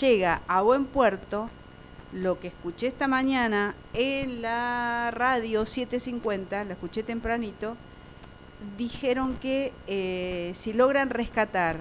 [0.00, 1.50] llega a buen puerto,
[2.16, 7.76] lo que escuché esta mañana en la radio 750, la escuché tempranito,
[8.78, 11.76] dijeron que eh, si logran rescatar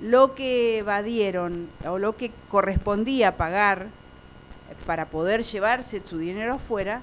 [0.00, 3.88] lo que evadieron o lo que correspondía pagar
[4.86, 7.02] para poder llevarse su dinero afuera,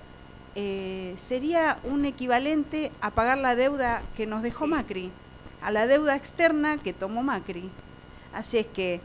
[0.55, 5.11] eh, sería un equivalente a pagar la deuda que nos dejó Macri,
[5.61, 7.69] a la deuda externa que tomó Macri.
[8.33, 9.01] Así es que,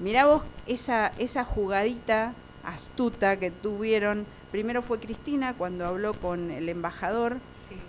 [0.00, 2.34] mira vos esa, esa jugadita
[2.66, 4.26] astuta que tuvieron.
[4.50, 7.38] Primero fue Cristina cuando habló con el embajador,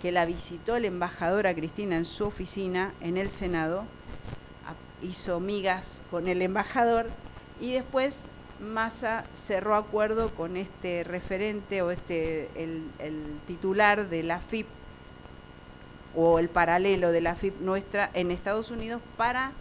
[0.00, 3.84] que la visitó el embajador a Cristina en su oficina en el Senado,
[5.02, 7.08] hizo migas con el embajador
[7.60, 8.28] y después
[8.60, 12.90] Massa cerró acuerdo con este referente o este el,
[13.46, 14.66] titular de la FIP
[16.16, 19.52] o el paralelo de la FIP nuestra en Estados Unidos para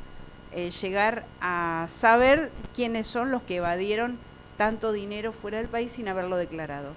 [0.51, 4.17] eh, llegar a saber quiénes son los que evadieron
[4.57, 6.93] tanto dinero fuera del país sin haberlo declarado.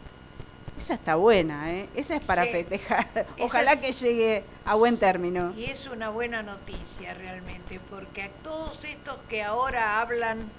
[0.77, 1.90] Esa está buena, ¿eh?
[1.94, 3.27] esa es para festejar.
[3.38, 5.53] Ojalá que llegue a buen término.
[5.55, 10.51] Y es una buena noticia realmente, porque a todos estos que ahora hablan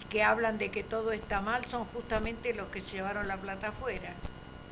[0.00, 3.68] y que hablan de que todo está mal son justamente los que llevaron la plata
[3.68, 4.14] afuera.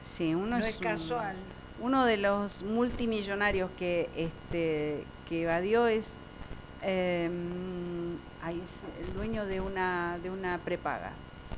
[0.00, 1.36] Sí, uno no es, casual.
[1.78, 6.20] uno de los multimillonarios que este que evadió es,
[6.82, 7.30] eh,
[8.48, 11.12] es el dueño de una de una prepaga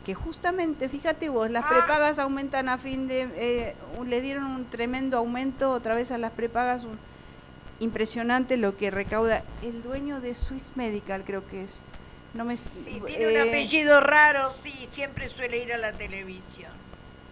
[0.07, 1.69] que justamente, fíjate vos, las ah.
[1.69, 6.31] prepagas aumentan a fin de, eh, le dieron un tremendo aumento otra vez a las
[6.31, 6.83] prepagas,
[7.81, 11.83] impresionante lo que recauda el dueño de Swiss Medical, creo que es.
[12.35, 16.76] No me, sí, tiene un eh, apellido raro, sí, siempre suele ir a la televisión.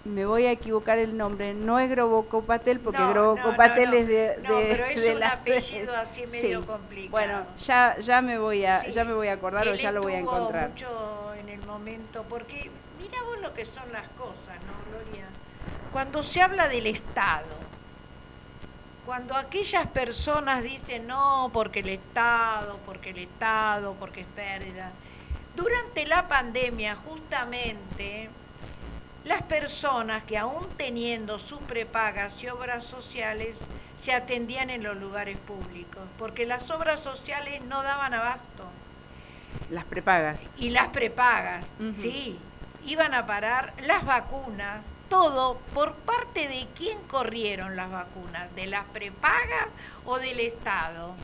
[0.04, 4.84] Me voy a equivocar el nombre, no es Grobocopatel, porque no, es de, no, pero
[4.84, 7.10] es un apellido así medio complicado.
[7.10, 10.12] Bueno, ya, ya me voy a, ya me voy a acordar o ya lo voy
[10.12, 10.70] a encontrar.
[10.70, 11.14] Mucho
[11.74, 15.26] momento, porque mira vos lo que son las cosas, ¿no, Gloria?
[15.92, 17.46] Cuando se habla del Estado,
[19.04, 24.92] cuando aquellas personas dicen no, porque el Estado, porque el Estado, porque es pérdida,
[25.56, 28.30] durante la pandemia justamente
[29.24, 33.56] las personas que aún teniendo sus prepagas y obras sociales
[33.96, 38.64] se atendían en los lugares públicos, porque las obras sociales no daban abasto.
[39.70, 40.46] Las prepagas.
[40.56, 41.64] Y las prepagas,
[41.98, 42.38] sí.
[42.84, 48.84] Iban a parar las vacunas, todo por parte de quién corrieron las vacunas, de las
[48.86, 49.68] prepagas
[50.04, 51.14] o del Estado.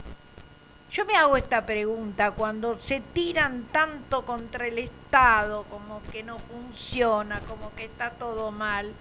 [0.90, 6.40] Yo me hago esta pregunta cuando se tiran tanto contra el Estado, como que no
[6.40, 8.92] funciona, como que está todo mal.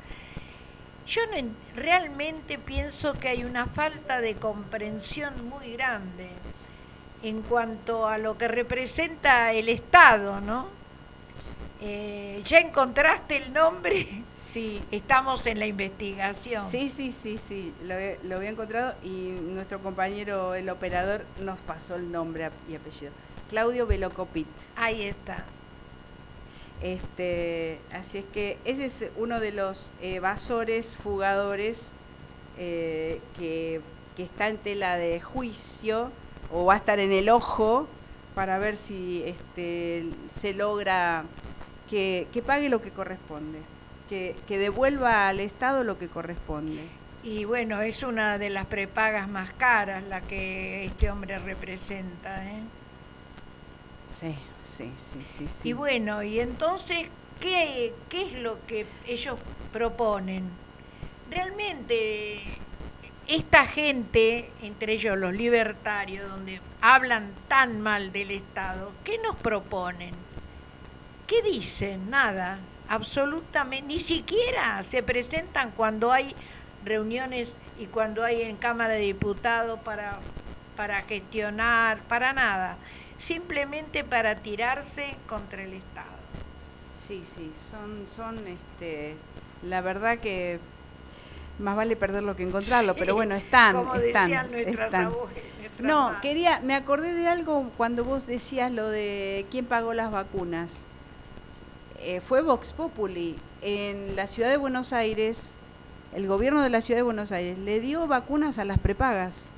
[1.08, 1.22] Yo
[1.74, 6.30] realmente pienso que hay una falta de comprensión muy grande
[7.24, 10.79] en cuanto a lo que representa el Estado, ¿no?
[11.82, 14.24] Eh, ¿Ya encontraste el nombre?
[14.36, 14.82] Sí.
[14.92, 16.66] Estamos en la investigación.
[16.66, 21.96] Sí, sí, sí, sí, lo, lo había encontrado y nuestro compañero, el operador, nos pasó
[21.96, 23.12] el nombre y apellido.
[23.50, 24.48] Claudio Velocopit.
[24.76, 25.46] Ahí está.
[26.82, 31.94] Este, así es que ese es uno de los evasores, fugadores
[32.58, 33.82] eh, que,
[34.16, 36.12] que está en tela de juicio
[36.52, 37.88] o va a estar en el ojo
[38.34, 41.26] para ver si este, se logra
[41.90, 43.60] que, pague lo que corresponde,
[44.08, 46.84] que, devuelva al Estado lo que corresponde.
[47.24, 52.46] Y bueno, es una de las prepagas más caras la que este hombre representa.
[52.46, 52.62] ¿eh?
[54.08, 55.70] Sí, sí, sí, sí, sí.
[55.70, 57.08] Y bueno, y entonces,
[57.42, 59.38] ¿qué, ¿qué es lo que ellos
[59.74, 60.50] proponen?
[61.30, 62.42] Realmente
[63.28, 70.16] esta gente, entre ellos los libertarios, donde hablan tan mal del Estado, ¿qué nos proponen?
[71.30, 72.10] ¿Qué dicen?
[72.10, 72.58] Nada,
[72.88, 76.34] absolutamente, ni siquiera se presentan cuando hay
[76.84, 77.50] reuniones
[77.80, 80.18] y cuando hay en Cámara de Diputados para,
[80.76, 82.78] para gestionar, para nada,
[83.20, 86.08] simplemente para tirarse contra el Estado.
[86.94, 89.16] Sí, sí, son, son este,
[89.62, 90.60] la verdad que
[91.60, 95.06] más vale perderlo que encontrarlo, pero bueno, están, Como están, están.
[95.06, 95.44] abuelas,
[95.78, 96.22] No, madres.
[96.22, 100.86] quería, me acordé de algo cuando vos decías lo de quién pagó las vacunas.
[102.02, 103.36] Eh, fue Vox Populi.
[103.62, 105.54] En la ciudad de Buenos Aires,
[106.14, 109.50] el gobierno de la ciudad de Buenos Aires le dio vacunas a las prepagas.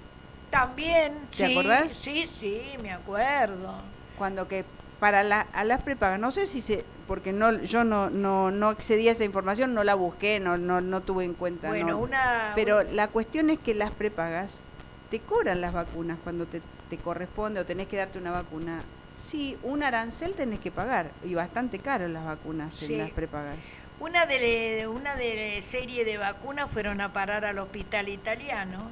[0.49, 1.91] También, ¿Te sí, acordás?
[1.91, 3.75] Sí, sí, me acuerdo.
[4.17, 4.65] Cuando que
[4.99, 8.69] para la, a las prepagas, no sé si se, porque no, yo no, no, no
[8.69, 11.69] accedí a esa información, no la busqué, no, no, no tuve en cuenta.
[11.69, 11.99] Bueno, no.
[11.99, 12.51] una...
[12.55, 14.63] Pero la cuestión es que las prepagas
[15.09, 18.81] te cobran las vacunas cuando te, te corresponde o tenés que darte una vacuna.
[19.15, 22.93] Sí, un arancel tenés que pagar y bastante caro las vacunas Sí.
[22.93, 23.73] en las prepagas.
[23.99, 28.89] Una de una de serie de vacunas fueron a parar al hospital italiano,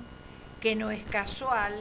[0.62, 1.74] que no es casual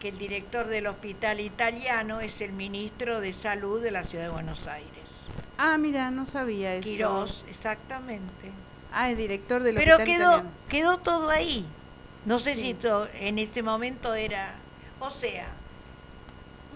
[0.00, 4.30] que el director del hospital italiano es el ministro de Salud de la Ciudad de
[4.30, 4.88] Buenos Aires.
[5.58, 6.88] Ah, mira, no sabía eso.
[6.88, 8.50] Quirós, exactamente.
[8.92, 10.50] Ah, es director del Pero hospital quedó, italiano.
[10.68, 11.66] quedó todo ahí.
[12.24, 12.60] No sé Sí.
[12.62, 14.54] si to- en ese momento era...
[14.98, 15.46] O sea,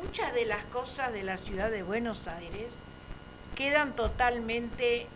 [0.05, 2.67] muchas de las cosas de la ciudad de Buenos Aires
[3.55, 5.07] quedan totalmente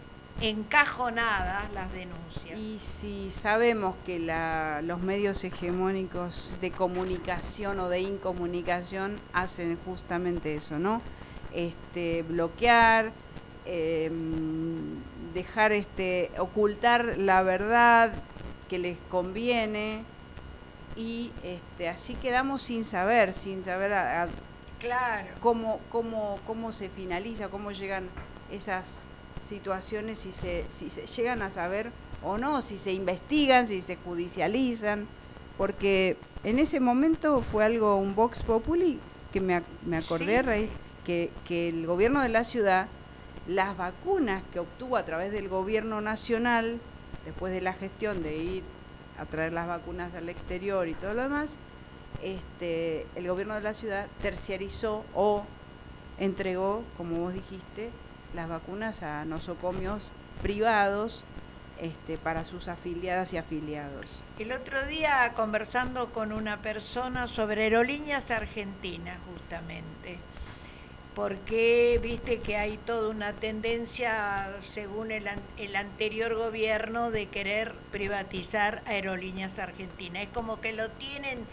[0.40, 2.58] encajonadas las denuncias.
[2.58, 4.18] Y si sabemos que
[4.84, 11.02] los medios hegemónicos de comunicación o de incomunicación hacen justamente eso, ¿no?
[11.52, 13.12] Este, bloquear,
[13.66, 14.10] eh,
[15.34, 18.12] dejar este, ocultar la verdad
[18.68, 20.04] que les conviene
[20.96, 24.28] y este, así quedamos sin saber, sin saber a- a
[24.78, 25.28] Claro.
[25.40, 28.08] cómo, cómo, cómo se finaliza, cómo llegan
[28.50, 29.06] esas
[29.42, 31.90] situaciones, si se, si se llegan a saber
[32.22, 35.06] o no, si se investigan, si se judicializan,
[35.56, 38.98] porque en ese momento fue algo, un Vox Populi,
[39.32, 40.70] que me, me acordé, Sí, Rey,
[41.04, 42.88] que, que el gobierno de la ciudad,
[43.46, 46.80] las vacunas que obtuvo a través del gobierno nacional,
[47.24, 48.62] después de la gestión de ir
[49.18, 51.58] a traer las vacunas del exterior y todo lo demás,
[52.22, 55.44] este, el gobierno de la ciudad terciarizó o
[56.18, 57.90] entregó, como vos dijiste,
[58.34, 60.10] las vacunas a nosocomios
[60.42, 61.24] privados
[61.80, 64.06] este, para sus afiliadas y afiliados.
[64.38, 70.18] El otro día conversando con una persona sobre aerolíneas argentinas, justamente,
[71.14, 78.82] porque viste que hay toda una tendencia, según el, el anterior gobierno, de querer privatizar
[78.86, 80.24] aerolíneas argentinas.
[80.24, 81.46] Es como que lo tienen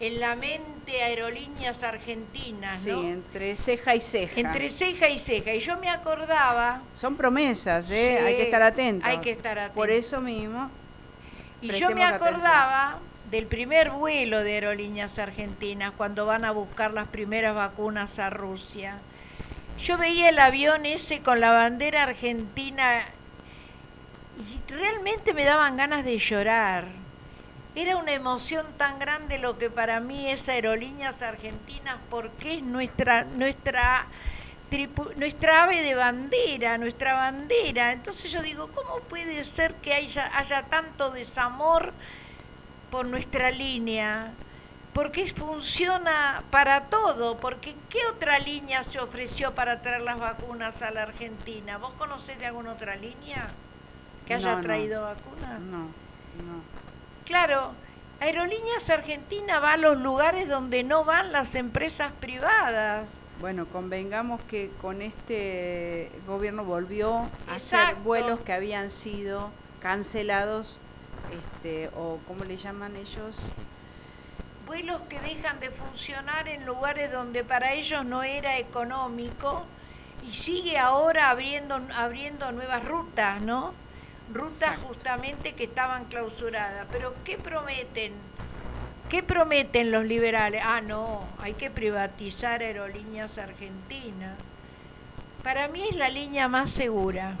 [0.00, 3.02] en la mente aerolíneas argentinas, Sí, ¿no?
[3.04, 4.40] entre ceja y ceja.
[4.40, 5.52] Entre ceja y ceja.
[5.54, 6.80] Y yo me acordaba...
[6.92, 8.16] Son promesas, ¿eh?
[8.18, 9.06] Sí, hay que estar atentos.
[9.08, 9.74] Hay que estar atentos.
[9.76, 10.70] Por eso mismo,
[11.60, 12.28] Y yo me atención.
[12.34, 12.98] acordaba
[13.30, 18.98] del primer vuelo de aerolíneas argentinas cuando van a buscar las primeras vacunas a Rusia.
[19.78, 23.02] Yo veía el avión ese con la bandera argentina
[24.38, 26.86] y realmente me daban ganas de llorar.
[27.74, 33.24] Era una emoción tan grande lo que para mí es Aerolíneas Argentinas porque es nuestra
[33.24, 34.06] nuestra
[34.70, 37.92] tripu- nuestra ave de bandera, nuestra bandera.
[37.92, 41.92] Entonces yo digo, ¿cómo puede ser que haya, haya tanto desamor
[42.90, 44.32] por nuestra línea?
[44.92, 50.90] Porque funciona para todo, porque ¿qué otra línea se ofreció para traer las vacunas a
[50.90, 51.78] la Argentina?
[51.78, 53.46] ¿Vos conocés de alguna otra línea
[54.26, 54.62] que haya No, no.
[54.62, 55.60] traído vacunas?
[55.60, 56.79] no, no.
[57.24, 57.72] Claro,
[58.20, 63.08] Aerolíneas Argentina va a los lugares donde no van las empresas privadas.
[63.40, 69.50] Bueno, convengamos que con este gobierno volvió a hacer vuelos que habían sido
[69.80, 70.78] cancelados,
[71.32, 73.40] este, o ¿cómo le llaman ellos?
[74.66, 79.64] Vuelos que dejan de funcionar en lugares donde para ellos no era económico
[80.28, 83.72] y sigue ahora abriendo, abriendo nuevas rutas, ¿no?
[84.32, 84.86] Rutas Exacto.
[84.88, 86.86] justamente que estaban clausuradas.
[86.92, 88.12] Pero ¿qué prometen?
[89.08, 90.62] ¿Qué prometen los liberales?
[90.64, 94.36] Ah, no, hay que privatizar aerolíneas argentinas.
[95.42, 97.36] Para mí es la línea más segura.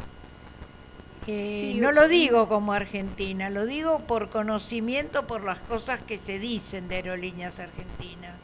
[1.26, 6.18] Eh, Sí, no lo digo como argentina, lo digo por conocimiento, por las cosas que
[6.18, 8.34] se dicen de aerolíneas argentinas.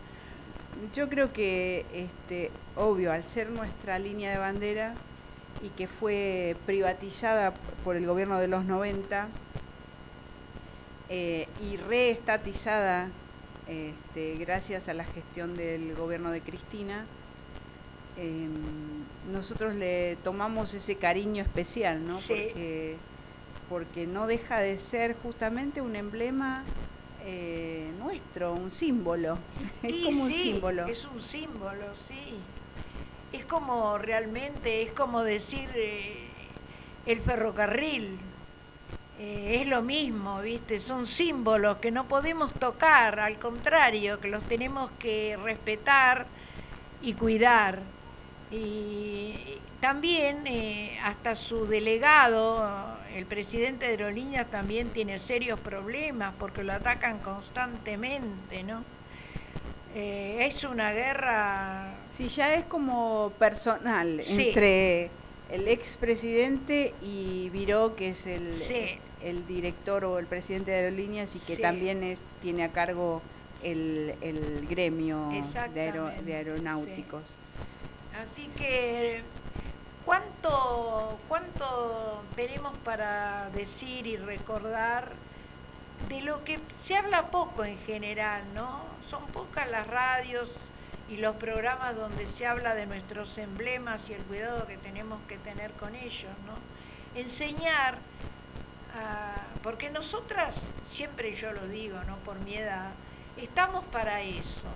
[0.95, 4.95] Yo creo que, este, obvio, al ser nuestra línea de bandera
[5.63, 7.55] y que fue privatizada
[7.85, 9.29] por el gobierno de los 90
[11.09, 13.11] eh, y reestatizada
[13.67, 17.05] este, gracias a la gestión del gobierno de Cristina,
[18.17, 18.53] em,
[19.33, 22.17] nosotros le tomamos ese cariño especial, ¿no?
[22.19, 22.29] Sí.
[22.29, 22.97] Porque,
[23.69, 26.65] porque no deja de ser justamente un emblema
[27.25, 29.37] eh, nuestro, un símbolo.
[29.83, 30.87] es como un símbolo.
[30.87, 32.37] Es un símbolo, sí.
[33.33, 36.29] Es como realmente, es como decir eh,
[37.07, 38.19] el ferrocarril.
[39.19, 40.79] Eh, es lo mismo, ¿viste?
[40.79, 46.27] Son símbolos que no podemos tocar, al contrario, que los tenemos que respetar
[47.03, 47.81] y cuidar.
[48.51, 56.63] Y también eh, hasta su delegado, el presidente de Aerolíneas, también tiene serios problemas porque
[56.63, 58.85] lo atacan constantemente, ¿no?
[59.95, 62.06] Es una guerra...
[62.17, 65.11] Sí, ya es como personal entre
[65.51, 68.49] el expresidente y Viró, que es el,
[69.23, 73.21] el director o el presidente de aerolíneas y que también es, tiene a cargo
[73.63, 75.29] el, el gremio
[75.75, 77.37] de, aeronáuticos.
[78.19, 79.21] Así que,
[80.07, 85.13] ¿cuánto, ¿cuánto tenemos para decir y recordar
[86.09, 88.81] de lo que se habla poco en general, ¿no?
[89.07, 90.55] Son pocas las radios
[91.09, 95.39] y los programas donde se habla de nuestros emblemas y el cuidado que tenemos que
[95.39, 96.55] tener con ellos, ¿no?
[97.21, 97.99] Enseñar,
[99.63, 102.17] porque nosotras, siempre yo lo digo, ¿no?
[102.19, 102.91] Por mi edad,
[103.37, 104.69] estamos para eso,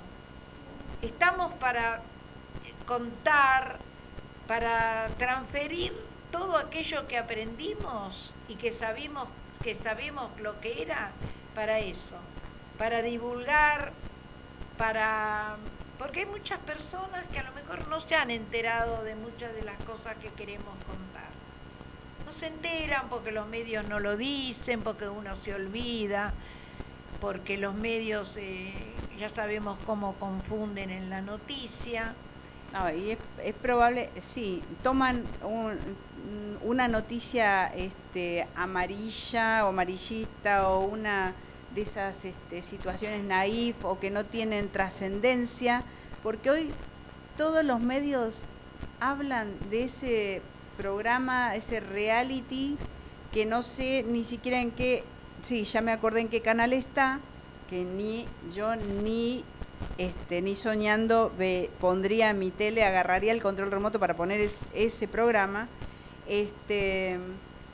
[1.02, 2.02] estamos para
[2.86, 3.78] contar,
[4.46, 5.92] para transferir
[6.30, 9.28] todo aquello que aprendimos y que sabimos,
[9.62, 11.10] que sabemos lo que era
[11.54, 12.16] para eso,
[12.78, 13.92] para divulgar,
[14.78, 15.56] para
[16.00, 19.62] porque hay muchas personas que a lo mejor no se han enterado de muchas de
[19.62, 21.28] las cosas que queremos contar.
[22.24, 26.32] No se enteran porque los medios no lo dicen, porque uno se olvida,
[27.20, 28.72] porque los medios eh,
[29.18, 32.14] ya sabemos cómo confunden en la noticia.
[32.72, 35.24] No, y es, probable, sí, toman
[36.62, 41.34] una noticia este, amarilla o amarillista o una
[41.74, 45.84] de esas este, situaciones naif o que no tienen trascendencia,
[46.22, 46.70] porque hoy
[47.36, 48.48] todos los medios
[48.98, 50.42] hablan de ese
[50.76, 52.76] programa, ese reality,
[53.32, 55.04] que no sé ni siquiera en qué,
[55.42, 57.20] sí, ya me acordé en qué canal está,
[57.68, 59.44] que ni yo ni
[59.98, 61.32] este, ni soñando
[61.78, 65.68] pondría mi tele, agarraría el control remoto para poner ese programa.
[66.26, 67.18] Este,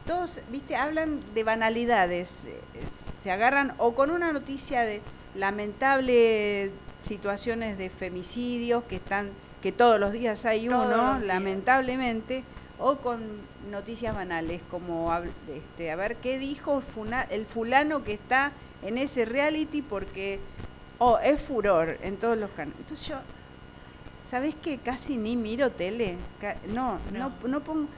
[0.06, 2.60] todos, viste, hablan de banalidades, eh,
[2.92, 5.02] se agarran o con una noticia de
[5.34, 9.30] lamentable situaciones de femicidios que están,
[9.60, 12.44] que todos los días hay uno, lamentablemente,
[12.78, 13.20] o con
[13.70, 15.12] noticias banales, como
[15.52, 16.82] este, a ver qué dijo
[17.30, 18.52] el fulano que está
[18.82, 20.40] en ese reality porque
[20.98, 22.78] oh, es furor en todos los canales.
[22.80, 23.16] Entonces yo,
[24.24, 24.78] ¿sabes qué?
[24.78, 26.16] Casi ni miro tele.
[26.68, 27.88] No, no, no, pongo,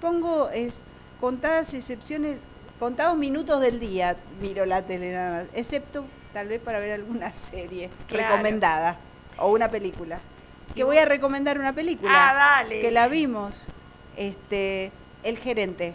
[0.00, 0.82] pongo es,
[1.20, 2.38] contadas excepciones,
[2.78, 7.32] contados minutos del día miro la tele nada más, excepto tal vez para ver alguna
[7.32, 8.98] serie recomendada
[9.38, 10.20] o una película.
[10.74, 13.66] Que voy a recomendar una película ah, que la vimos,
[14.16, 14.92] este,
[15.22, 15.94] El gerente.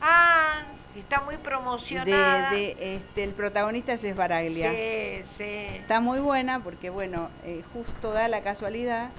[0.00, 0.64] Ah,
[0.96, 2.50] está muy promocionada.
[2.50, 4.70] De, este, el protagonista es Esbaraglia.
[4.70, 5.66] Sí, sí.
[5.76, 9.10] Está muy buena porque, bueno, eh, justo da la casualidad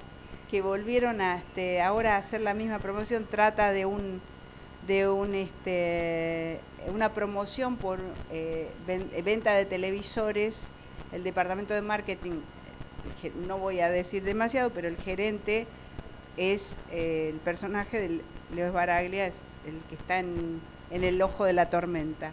[0.50, 3.26] que volvieron a este, ahora a hacer la misma promoción.
[3.26, 4.20] Trata de un
[4.88, 6.60] de este,
[6.90, 8.00] una promoción por
[8.32, 8.70] eh,
[9.22, 10.70] venta de televisores,
[11.12, 12.40] el departamento de marketing,
[13.46, 15.66] no voy a decir demasiado, pero el gerente
[16.38, 18.20] es eh, el personaje de
[18.54, 20.60] Leo Baraglia, es el que está en,
[20.90, 22.32] el ojo de la tormenta.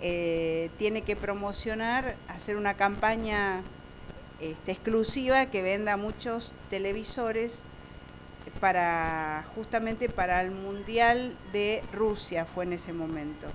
[0.00, 3.62] Eh, tiene que promocionar, hacer una campaña
[4.40, 7.64] este, exclusiva que venda muchos televisores
[8.50, 13.46] para justamente para el Mundial de Rusia fue en ese momento.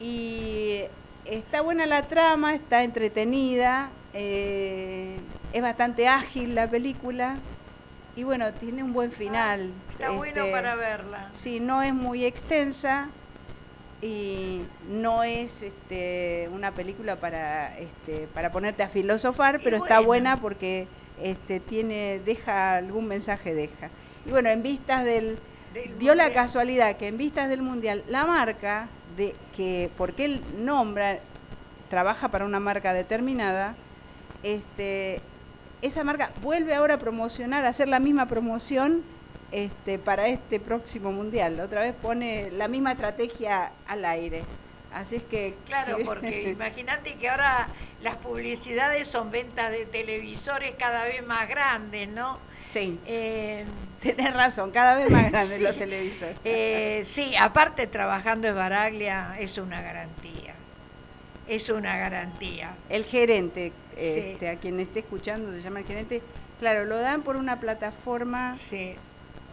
[0.00, 0.82] Y
[1.24, 5.16] está buena la trama, está entretenida, eh,
[5.52, 7.36] es bastante ágil la película
[8.16, 9.72] y bueno, tiene un buen final.
[9.90, 11.28] está bueno este, para verla.
[11.30, 13.08] Sí, no es muy extensa
[14.00, 20.40] y no es este, una película para, este, para ponerte a filosofar, pero está buena
[20.40, 20.86] porque
[21.22, 23.90] este, tiene, deja algún mensaje, deja.
[24.26, 25.38] Y bueno, en vistas del,
[25.98, 31.20] dio la casualidad que en vistas del mundial, la marca de que, porque él nombra,
[31.88, 33.76] trabaja para una marca determinada,
[34.42, 35.20] este,
[35.82, 39.02] esa marca vuelve ahora a promocionar, a hacer la misma promoción
[39.52, 41.60] este, para este próximo mundial.
[41.60, 44.42] Otra vez pone la misma estrategia al aire.
[44.94, 45.54] Así es que...
[45.66, 47.68] Claro, porque imagínate que ahora
[48.00, 52.38] las publicidades son ventas de televisores cada vez más grandes, ¿no?
[52.60, 52.98] Sí.
[53.06, 53.64] Eh,
[54.00, 56.36] Tenés razón, cada vez más grandes los televisores.
[56.44, 60.54] Eh, sí, aparte trabajando en Baraglia es una garantía.
[61.48, 62.74] Es una garantía.
[62.88, 66.22] El gerente, este, a quien esté escuchando, se llama el gerente,
[66.58, 68.56] claro, lo dan por una plataforma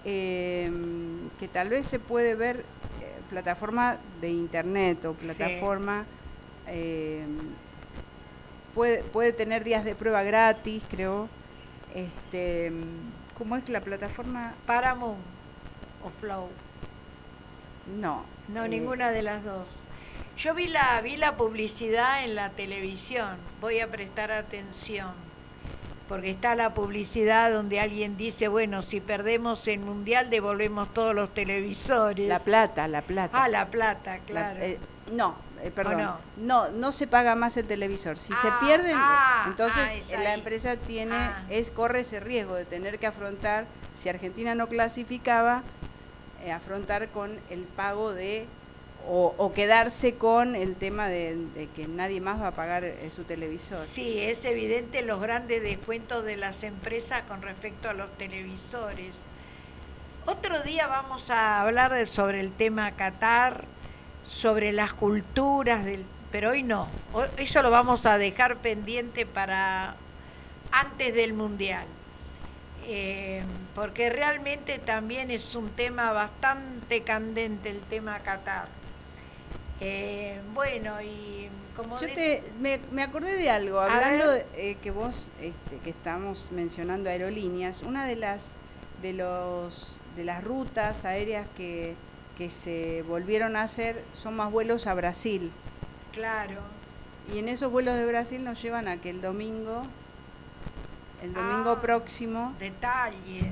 [0.05, 2.63] em, que tal vez se puede ver, eh,
[3.31, 6.05] plataforma de internet o plataforma...
[6.67, 7.55] Em,
[8.75, 11.27] puede, puede tener días de prueba gratis, creo.
[11.95, 12.71] Este,
[13.37, 14.53] ¿Cómo es la plataforma?
[14.65, 15.17] Paramount
[16.03, 16.49] o Flow.
[17.99, 18.23] No.
[18.47, 19.67] No, eh, ninguna de las dos.
[20.37, 25.13] Yo vi la, vi la publicidad en la televisión, voy a prestar atención,
[26.11, 31.33] porque está la publicidad donde alguien dice, bueno, si perdemos el mundial devolvemos todos los
[31.33, 32.27] televisores.
[32.27, 33.41] La plata, la plata.
[33.41, 34.59] Ah, la plata, claro.
[34.59, 34.77] Eh,
[35.13, 36.17] no, eh, perdón.
[36.35, 36.69] No?
[36.69, 36.91] no?
[36.91, 38.17] se paga más el televisor.
[38.17, 41.15] Si se ah, pierde, ah, entonces ah, la empresa tiene,
[41.47, 45.63] es corre ese riesgo de tener que afrontar, si Argentina no clasificaba,
[46.43, 48.47] eh, afrontar con el pago de
[49.07, 53.79] o, quedarse con el tema de, que nadie más va a pagar eh, su televisor.
[53.79, 59.15] Sí, es evidente los grandes descuentos de las empresas con respecto a los televisores.
[60.25, 63.65] Otro día vamos a hablar sobre el tema Qatar,
[64.23, 66.87] sobre las culturas, del, pero hoy no.
[67.37, 69.95] Eso lo vamos a dejar pendiente para
[70.71, 71.85] antes del Mundial.
[72.87, 73.43] Eh,
[73.75, 78.80] porque realmente también es un tema bastante candente el tema Qatar.
[79.83, 81.97] Eh, bueno, y como...
[81.97, 87.09] Yo te, me, acordé de algo, hablando de, eh, que vos, este, que estamos mencionando
[87.09, 88.53] aerolíneas, una de las,
[89.01, 91.95] de los, de las rutas aéreas que,
[92.37, 95.51] que se volvieron a hacer son más vuelos a Brasil.
[96.11, 96.59] Claro.
[97.33, 99.81] Y en esos vuelos de Brasil nos llevan a que el domingo,
[101.23, 102.53] el domingo ah, próximo...
[102.59, 103.51] Detalle.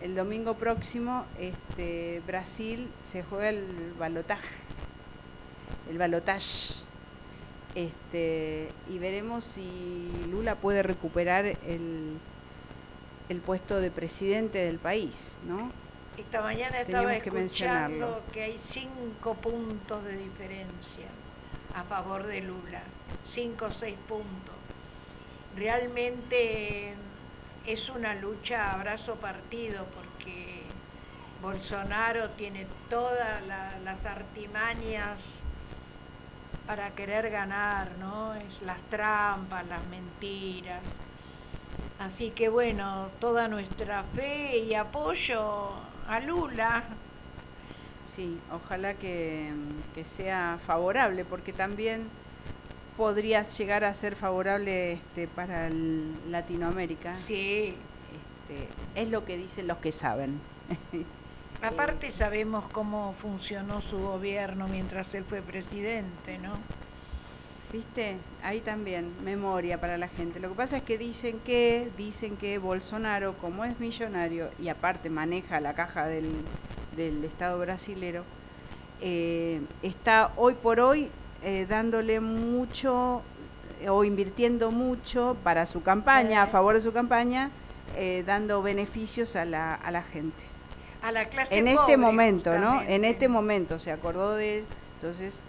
[0.00, 4.67] El domingo próximo, este, Brasil se juega el balotaje
[5.90, 6.74] el balotage.
[7.74, 12.18] Este, y veremos si Lula puede recuperar el,
[13.28, 15.70] el puesto de presidente del país, ¿no?
[16.16, 21.06] Esta mañana estaba escuchando que, hay cinco puntos de diferencia
[21.74, 22.82] a favor de Lula,
[23.24, 24.54] cinco o seis puntos.
[25.54, 26.94] Realmente
[27.66, 30.62] es una lucha abrazo partido porque
[31.40, 33.40] Bolsonaro tiene todas
[33.84, 35.20] las artimañas
[36.66, 38.34] para querer ganar, ¿no?
[38.34, 40.82] Es las trampas, las mentiras.
[41.98, 45.70] Así que bueno, toda nuestra fe y apoyo
[46.06, 46.84] a Lula.
[48.04, 49.52] Sí, ojalá que,
[50.04, 52.08] sea favorable, porque también
[52.96, 55.68] podría llegar a ser favorable este, para
[56.28, 57.14] Latinoamérica.
[57.14, 57.74] Sí.
[58.48, 60.40] Este, es lo que dicen los que saben.
[61.60, 66.52] Aparte sabemos cómo funcionó su gobierno mientras él fue presidente, ¿no?
[67.72, 68.16] ¿Viste?
[68.44, 70.38] Ahí también, memoria para la gente.
[70.38, 75.10] Lo que pasa es que dicen que, dicen que Bolsonaro, como es millonario y aparte
[75.10, 76.44] maneja la caja del,
[77.24, 78.24] Estado brasilero,
[79.00, 81.10] eh, está hoy por hoy
[81.42, 83.22] eh, dándole mucho
[83.88, 87.50] o invirtiendo mucho para su campaña, a favor de su campaña,
[87.96, 90.57] eh, dando beneficios a la, a la gente
[91.08, 92.82] a la clase en este momento, ¿no?
[92.82, 95.42] En este momento se acordó de él, entonces,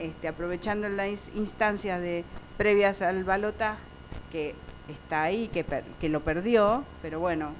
[0.00, 2.24] este, aprovechando las instancias de
[2.56, 3.82] previas al balotaje,
[4.30, 4.54] que
[4.88, 5.64] está ahí, que,
[6.00, 7.52] que lo perdió, pero bueno,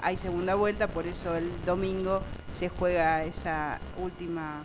[0.00, 4.64] hay segunda vuelta, por eso el domingo se juega esa última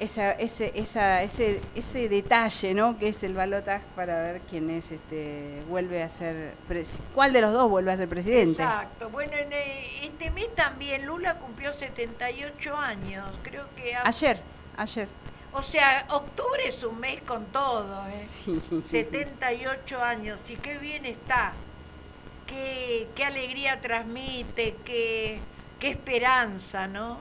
[0.00, 2.98] esa, ese, esa, ese, ese detalle, ¿no?
[2.98, 6.54] Que es el balotaje para ver quién es, este, vuelve a ser,
[7.14, 8.62] cuál de los dos vuelve a ser presidente.
[8.62, 9.10] Exacto.
[9.10, 13.94] Bueno, en eh, este mes también Lula cumplió 78 años, creo que...
[13.94, 14.40] Ayer,
[14.76, 15.08] ayer.
[15.52, 18.16] O sea, octubre es un mes con todo, ¿eh?
[18.16, 18.58] Sí.
[18.88, 21.52] 78 años, y qué bien está.
[22.46, 25.40] Qué, qué alegría transmite, qué,
[25.78, 27.18] qué esperanza, ¿no?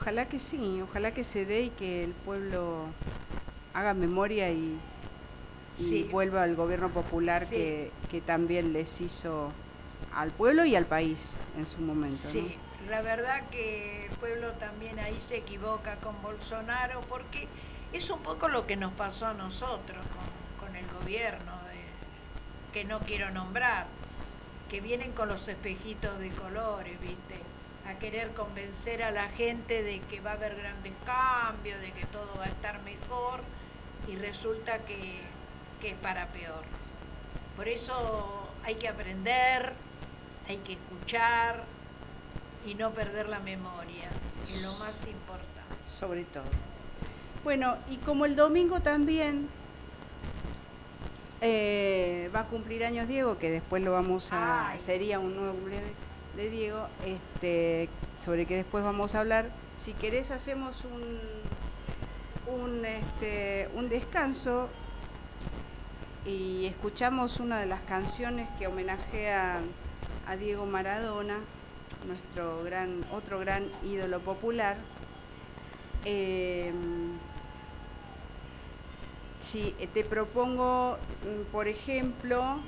[0.00, 2.86] Ojalá que sí, ojalá que se dé y que el pueblo
[3.74, 4.78] haga memoria y,
[6.10, 7.90] vuelva al gobierno popular que,
[8.24, 9.52] también les hizo
[10.14, 12.28] al pueblo y al país en su momento.
[12.28, 12.56] Sí,
[12.88, 17.48] la verdad que el pueblo también ahí se equivoca con Bolsonaro porque
[17.92, 22.84] es un poco lo que nos pasó a nosotros con, con el gobierno, de, que
[22.84, 23.86] no quiero nombrar,
[24.70, 27.45] que vienen con los espejitos de colores, ¿viste?
[27.88, 32.04] A querer convencer a la gente de que va a haber grandes cambios, de que
[32.06, 33.40] todo va a estar mejor
[34.08, 35.20] y resulta que,
[35.82, 36.64] es para peor.
[37.56, 39.72] Por eso hay que aprender,
[40.48, 41.62] hay que escuchar
[42.66, 44.08] y no perder la memoria,
[44.42, 45.46] es lo más importante.
[45.86, 46.50] Sobre todo.
[47.44, 49.48] Bueno, y como el domingo también
[51.40, 54.74] eh, va a cumplir años Diego, que después lo vamos a...
[54.78, 55.54] sería un nuevo
[56.36, 59.50] de Diego, este, sobre que después vamos a hablar.
[59.74, 61.18] Si querés hacemos un,
[62.54, 64.68] un, este, un descanso
[66.26, 69.60] y escuchamos una de las canciones que homenajea
[70.26, 71.38] a Diego Maradona,
[72.06, 74.76] nuestro gran, otro gran ídolo popular.
[76.04, 76.72] Eh,
[79.40, 82.60] si te propongo, mm, por ejemplo,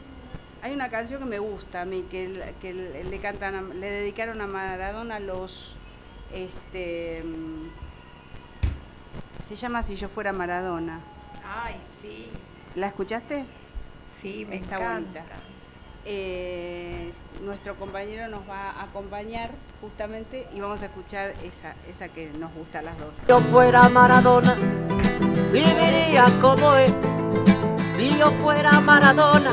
[0.62, 4.46] hay una canción que me gusta a mí, que, que le cantan, le dedicaron a
[4.46, 5.76] Maradona los,
[6.32, 7.68] este, mm,
[9.42, 11.00] se llama Si yo fuera Maradona.
[11.44, 12.28] Ay, sí.
[12.74, 13.44] ¿La escuchaste?
[14.12, 15.24] Sí, me Está encanta.
[16.04, 19.50] Eh, nuestro compañero nos va a acompañar
[19.80, 23.18] justamente y vamos a escuchar esa, esa que nos gusta a las dos.
[23.18, 24.54] Si yo fuera Maradona,
[25.52, 26.94] viviría como él.
[27.96, 29.52] Si yo fuera Maradona,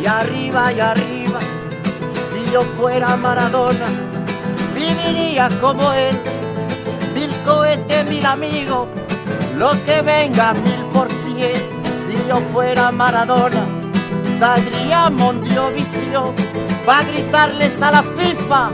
[0.00, 1.38] y arriba y arriba.
[2.32, 3.86] Si yo fuera Maradona,
[4.74, 6.18] viviría como él.
[7.14, 8.88] Mil cohetes, mil amigos,
[9.56, 11.54] lo que venga mil por cien.
[12.06, 13.64] Si yo fuera Maradona,
[14.38, 16.34] saldría a Mondiovisión
[16.84, 18.70] para gritarles a la FIFA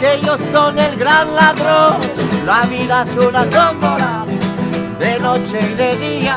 [0.00, 1.96] que ellos son el gran ladrón.
[2.44, 4.26] La vida es una tómbola,
[4.98, 6.36] de noche y de día.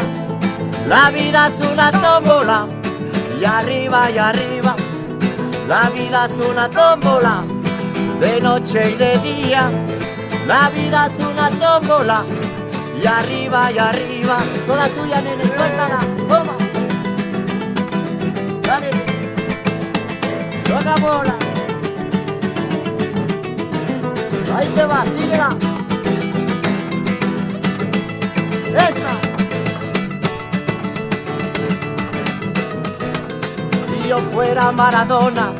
[0.87, 2.67] La vida es una tómbola
[3.39, 4.75] y arriba y arriba.
[5.67, 7.43] La vida es una tómbola,
[8.19, 9.69] de noche y de día.
[10.47, 12.23] La vida es una tómbola,
[13.01, 14.37] y arriba y arriba.
[14.65, 16.53] Toda tuya, nene, suéltala, toma.
[18.63, 18.89] Dale,
[20.63, 21.35] toca bola.
[24.55, 25.57] Ahí te va, síguela.
[28.73, 29.26] Esa.
[34.17, 35.51] Yo fuera Maradona,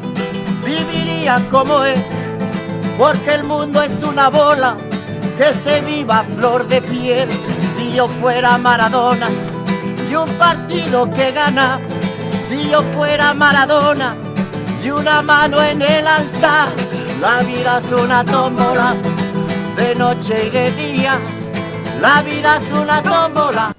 [0.66, 2.01] viviría como él,
[2.97, 4.76] porque el mundo es una bola
[5.38, 7.30] que se viva flor de piel.
[7.76, 9.28] Si yo fuera Maradona
[10.10, 11.80] y un partido que gana,
[12.47, 14.16] si yo fuera Maradona
[14.84, 16.70] y una mano en el altar,
[17.22, 18.95] la vida es una tómbola
[19.76, 21.20] de noche y de día.
[22.01, 23.74] La vida es una tómbola.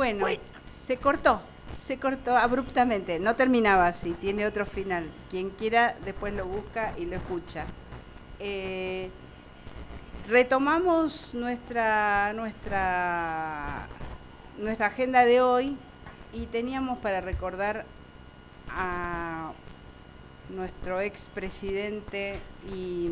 [0.00, 0.26] Bueno,
[0.64, 1.42] se cortó,
[1.76, 5.10] se cortó abruptamente, no terminaba así, tiene otro final.
[5.28, 7.66] Quien quiera después lo busca y lo escucha.
[8.38, 9.10] Eh,
[10.26, 13.88] retomamos nuestra, nuestra,
[14.56, 15.76] nuestra agenda de hoy
[16.32, 17.84] y teníamos para recordar
[18.70, 19.52] a
[20.48, 22.40] nuestro expresidente
[22.72, 23.10] y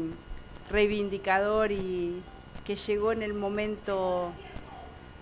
[0.71, 2.23] reivindicador y
[2.65, 4.33] que llegó en el momento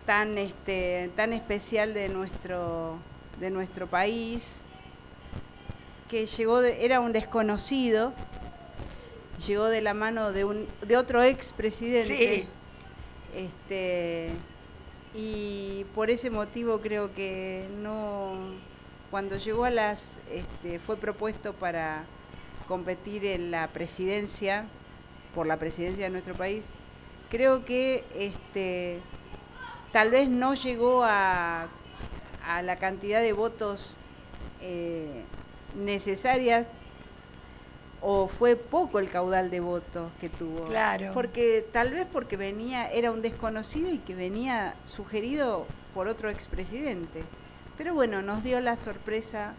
[0.06, 2.98] tan, este, tan especial de nuestro,
[3.40, 4.62] de nuestro país,
[6.08, 8.14] que llegó era un desconocido,
[9.46, 12.46] llegó de la mano de, un, de otro expresidente.
[13.34, 14.30] Este,
[15.14, 18.34] y por ese motivo creo que no
[19.10, 22.04] cuando llegó a las este, fue propuesto para
[22.66, 24.66] competir en la presidencia
[25.34, 26.70] por la presidencia de nuestro país
[27.30, 29.00] creo que este
[29.96, 31.68] tal vez no llegó a,
[32.62, 33.96] la cantidad de votos
[34.60, 35.24] eh,
[35.74, 36.66] necesarias
[38.02, 40.66] o fue poco el caudal de votos que tuvo.
[40.66, 41.12] Claro.
[41.14, 47.24] Porque tal vez porque venía, era un desconocido y que venía sugerido por otro expresidente.
[47.78, 49.54] Pero bueno, nos dio la sorpresa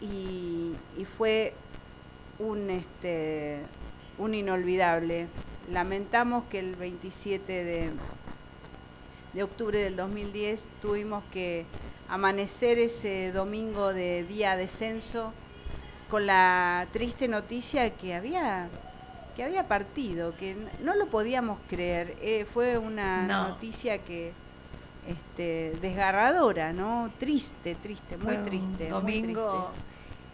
[0.00, 1.52] y, y fue
[2.38, 3.60] un este
[4.16, 5.26] un inolvidable.
[5.70, 7.90] Lamentamos que el 27 de
[9.36, 11.66] de octubre del 2010 tuvimos que
[12.08, 15.34] amanecer ese domingo de día de censo
[16.10, 18.70] con la triste noticia que había
[19.36, 22.16] que había partido, que no lo podíamos creer.
[22.22, 24.32] Eh, fue una noticia que
[25.06, 27.12] este, desgarradora, ¿no?
[27.18, 28.88] Triste, triste, muy triste.
[28.88, 29.70] domingo.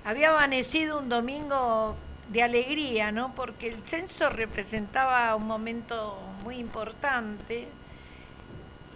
[0.05, 1.97] Había amanecido un domingo
[2.29, 3.35] de alegría, ¿no?
[3.35, 7.67] Porque el censo representaba un momento muy importante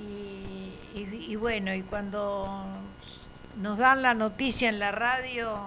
[0.00, 2.64] y, y- y bueno, y cuando
[3.60, 5.58] nos dan la noticia en la radio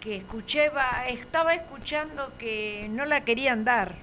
[0.00, 0.70] que escuché,
[1.08, 3.96] estaba escuchando que no la querían dar.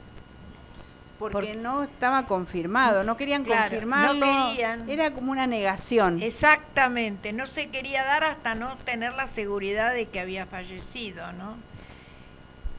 [1.19, 4.25] Porque Porque- no estaba confirmado, no querían Claro, no confirmarlo.
[4.49, 4.89] querían.
[4.89, 6.19] Era como una negación.
[6.21, 11.57] Exactamente, no se quería dar hasta no tener la seguridad de que había fallecido, ¿no?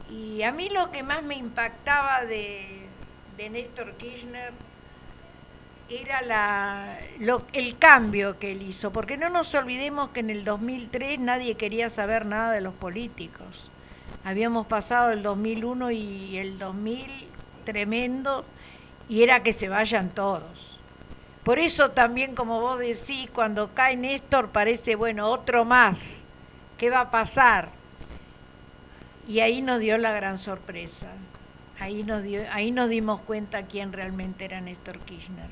[0.09, 2.85] Y a mí lo que más me impactaba de,
[3.37, 4.51] de Néstor Kirchner
[5.89, 10.43] era la, lo- el cambio que él hizo, porque no nos olvidemos que en el
[10.43, 13.69] 2003 nadie quería saber nada de los políticos.
[14.23, 17.11] Habíamos pasado el 2001 y el 2000
[17.65, 18.45] tremendo
[19.09, 20.79] y era que se vayan todos.
[21.43, 26.25] Por eso también, como vos decís, cuando cae Néstor parece, bueno, otro más.
[26.77, 27.69] ¿Qué va a pasar?
[29.27, 31.07] Y ahí nos dio la gran sorpresa.
[31.79, 35.49] Ahí nos, dio, ahí nos dimos cuenta quién realmente era Néstor Kirchner.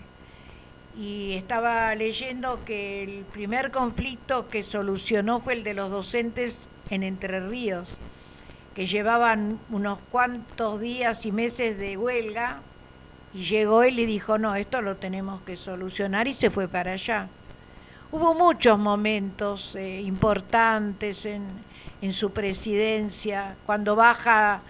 [0.98, 7.04] Y estaba leyendo que el primer conflicto que solucionó fue el de los docentes en
[7.04, 7.90] Entre Ríos,
[8.76, 12.62] que llevaban unos cuantos días y meses de huelga
[13.34, 16.94] y llegó él y dijo, no, esto lo tenemos que solucionar y se fue para
[16.94, 17.30] allá.
[18.12, 21.48] Hubo muchos momentos eh, importantes en,
[22.02, 24.62] en su presidencia, cuando baja,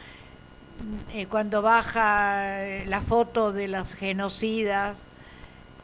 [1.14, 5.08] eh, cuando baja eh, la foto de las genocidas,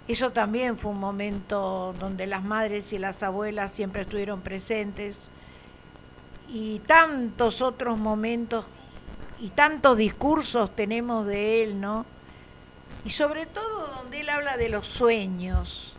[0.07, 5.17] eso también fue un momento donde las madres y las abuelas siempre estuvieron presentes
[6.47, 8.67] y tantos otros momentos
[9.39, 12.05] y tantos discursos tenemos de él, ¿no?
[13.05, 15.95] Y sobre todo donde él habla de los sueños,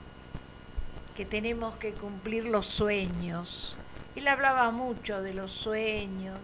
[1.15, 3.77] que tenemos que cumplir los sueños.
[4.17, 6.39] Él hablaba mucho de los sueños,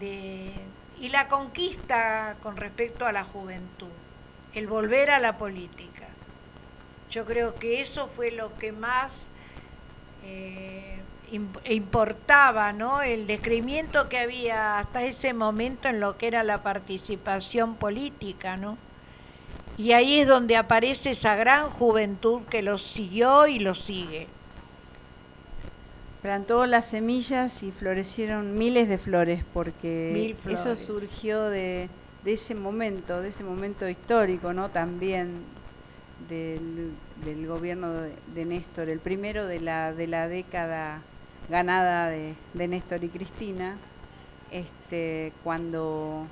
[0.00, 3.88] y la conquista con respecto a la juventud,
[4.54, 5.97] el volver a la política.
[7.10, 9.30] Yo creo que eso fue lo que más
[10.24, 10.98] eh,
[11.32, 13.00] im- importaba, ¿no?
[13.02, 18.76] El descreimiento que había hasta ese momento en lo que era la participación política, ¿no?
[19.78, 24.26] Y ahí es donde aparece esa gran juventud que lo siguió y lo sigue.
[26.20, 31.88] Plantó las semillas y florecieron miles de flores, porque eso surgió de,
[32.24, 34.68] de ese momento, de ese momento histórico, ¿no?
[34.68, 35.44] También
[36.28, 36.92] del,
[37.24, 41.02] del gobierno de, de Néstor, el primero de la, de la década
[41.48, 43.76] ganada de, de Néstor y Cristina,
[44.50, 46.26] este, cuando,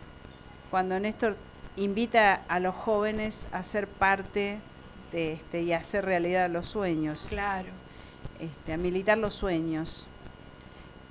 [0.70, 1.36] cuando Néstor
[1.76, 4.58] invita a los jóvenes a ser parte
[5.12, 7.68] de este, y a hacer realidad los sueños Claro.
[8.40, 10.06] este, a militar los sueños.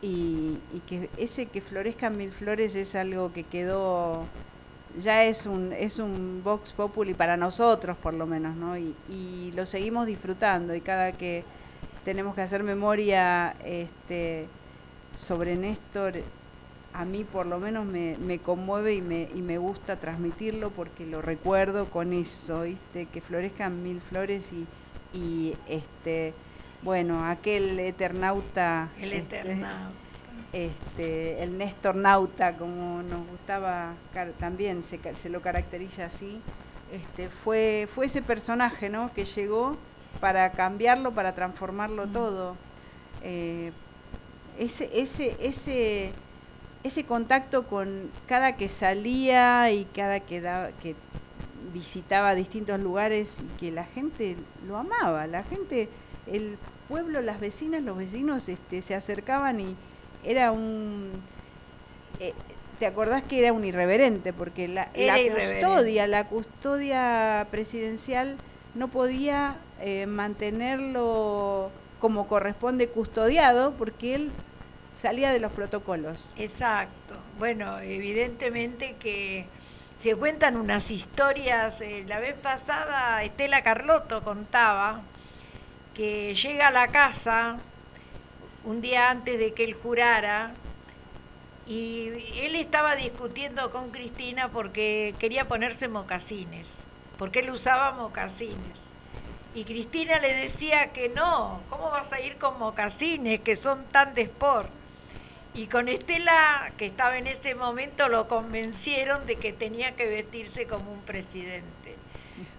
[0.01, 4.25] Y, y que ese que florezcan mil flores es algo que quedó,
[4.97, 8.77] ya es un, es un Vox Populi para nosotros por lo menos, ¿no?
[8.77, 11.43] Y, y lo seguimos disfrutando y cada que
[12.03, 14.47] tenemos que hacer memoria este,
[15.13, 16.15] sobre Néstor,
[16.93, 21.05] a mí por lo menos me, me conmueve y me, y me gusta transmitirlo porque
[21.05, 23.07] lo recuerdo con eso, ¿viste?
[23.07, 24.65] Que florezcan mil flores y,
[25.17, 26.33] y este
[26.83, 29.89] bueno, aquel eternauta, El este, eternauta.
[29.89, 30.04] este,
[30.55, 33.93] el Néstor Nauta, como nos gustaba
[34.39, 36.39] también, se, lo caracteriza así,
[36.91, 39.13] este, fue, fue ese personaje ¿no?
[39.13, 39.77] que llegó
[40.21, 42.11] para cambiarlo, para transformarlo Mm.
[42.11, 42.55] todo.
[43.23, 43.71] Eh,
[44.57, 46.13] ese, ese, ese,
[46.83, 50.95] ese contacto con cada que salía y cada que, daba, que
[51.73, 55.89] visitaba distintos lugares y que la gente lo amaba, la gente,
[56.27, 59.75] el pueblo, las vecinas, los vecinos este, se acercaban y
[60.25, 61.11] era un...
[62.19, 62.33] eh,
[62.79, 64.33] ¿Te acordás que era un irreverente?
[64.33, 68.35] Porque la, custodia, la custodia presidencial
[68.73, 74.31] no podía eh, mantenerlo como corresponde custodiado porque él
[74.91, 76.33] salía de los protocolos.
[76.37, 77.15] Exacto.
[77.39, 79.45] Bueno, evidentemente que
[79.97, 81.79] se cuentan unas historias.
[81.81, 85.01] eh, la vez pasada Estela Carlotto contaba
[85.93, 87.57] que llega a la casa
[88.65, 90.53] un día antes de que él jurara
[91.67, 92.09] y
[92.41, 96.67] él estaba discutiendo con Cristina porque quería ponerse mocasines,
[97.17, 98.85] porque él usaba mocasines.
[99.53, 104.13] Y Cristina le decía que no, ¿cómo vas a ir con mocasines que son tan
[104.13, 104.69] de sport?
[105.53, 110.67] Y con Estela, que estaba en ese momento, lo convencieron de que tenía que vestirse
[110.67, 111.84] como un presidente.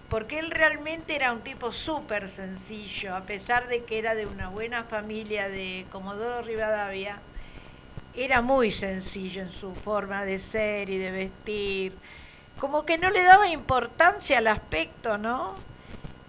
[0.09, 4.47] Porque él realmente era un tipo súper sencillo, a pesar de que era de una
[4.47, 7.19] buena familia de Comodoro Rivadavia,
[8.13, 11.93] era muy sencillo en su forma de ser y de vestir.
[12.57, 15.55] Como que no le daba importancia al aspecto, ¿no?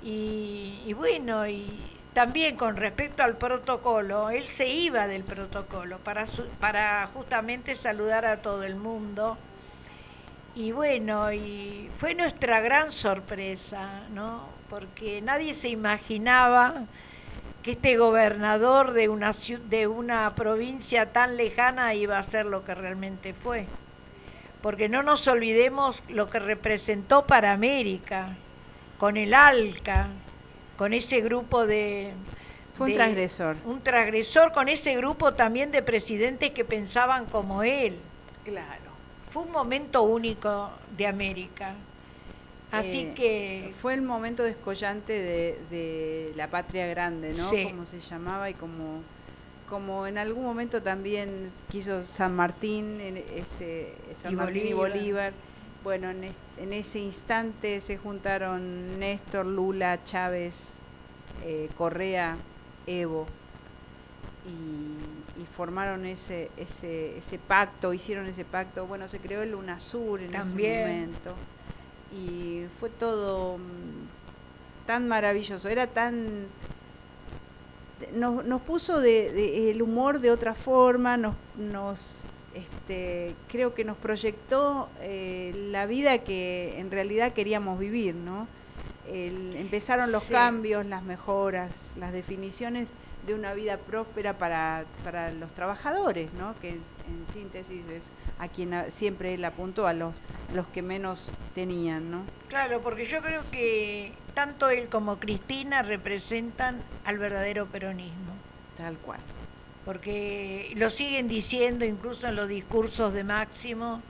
[0.03, 1.67] Y, y bueno, y
[2.13, 6.25] también con respecto al protocolo, él se iba del protocolo para,
[6.59, 9.39] para justamente saludar a todo el mundo.
[10.59, 14.49] Y bueno, y fue nuestra gran sorpresa, ¿no?
[14.69, 16.83] Porque nadie se imaginaba
[17.63, 19.31] que este gobernador de una,
[19.71, 23.67] de una provincia tan lejana iba a ser lo que realmente fue.
[24.61, 28.37] Porque no nos olvidemos lo que representó para América,
[28.99, 30.09] con el ALCA,
[30.77, 32.15] con ese grupo de...
[32.75, 33.57] Fue un transgresor.
[33.65, 38.01] Un transgresor con ese grupo también de presidentes que pensaban como él.
[38.45, 38.78] Claro.
[39.39, 41.73] Fue un momento único de América.
[42.73, 47.49] Así Eh, que Fue el momento descollante de, de la patria grande, ¿no?
[47.49, 47.63] Sí.
[47.63, 49.01] Como se llamaba y como,
[49.69, 55.33] como en algún momento también quiso San Martín, ese, San Y Martín y Bolívar.
[55.85, 60.81] Bueno, en ese instante se juntaron Néstor, Lula, Chávez,
[61.45, 62.37] eh, Correa,
[62.89, 63.29] Evo
[64.49, 64.98] y,
[65.43, 68.87] y formaron ese, ese, ese pacto, hicieron ese pacto.
[68.87, 70.73] Bueno, se creó el UNASUR en También.
[70.73, 71.35] ese momento
[72.13, 76.47] y fue todo mm, tan maravilloso, era tan
[78.15, 83.85] nos, nos puso de, de- el humor de otra forma, nos, nos este, creo que
[83.85, 88.47] nos proyectó eh, la vida que en realidad queríamos vivir, ¿no?
[89.11, 90.33] El- empezaron los Sí.
[90.33, 92.93] cambios, las mejoras, las definiciones
[93.27, 96.55] de una vida próspera para, para los trabajadores, ¿no?
[96.61, 100.15] Que es- en síntesis es a quien siempre él apuntó, a los,
[100.55, 102.23] los que menos tenían, ¿no?
[102.49, 108.35] Claro, porque yo creo que tanto él como Cristina representan al verdadero peronismo,
[108.77, 109.21] Tal cual.
[109.85, 114.03] porque lo siguen diciendo incluso en los discursos de Máximo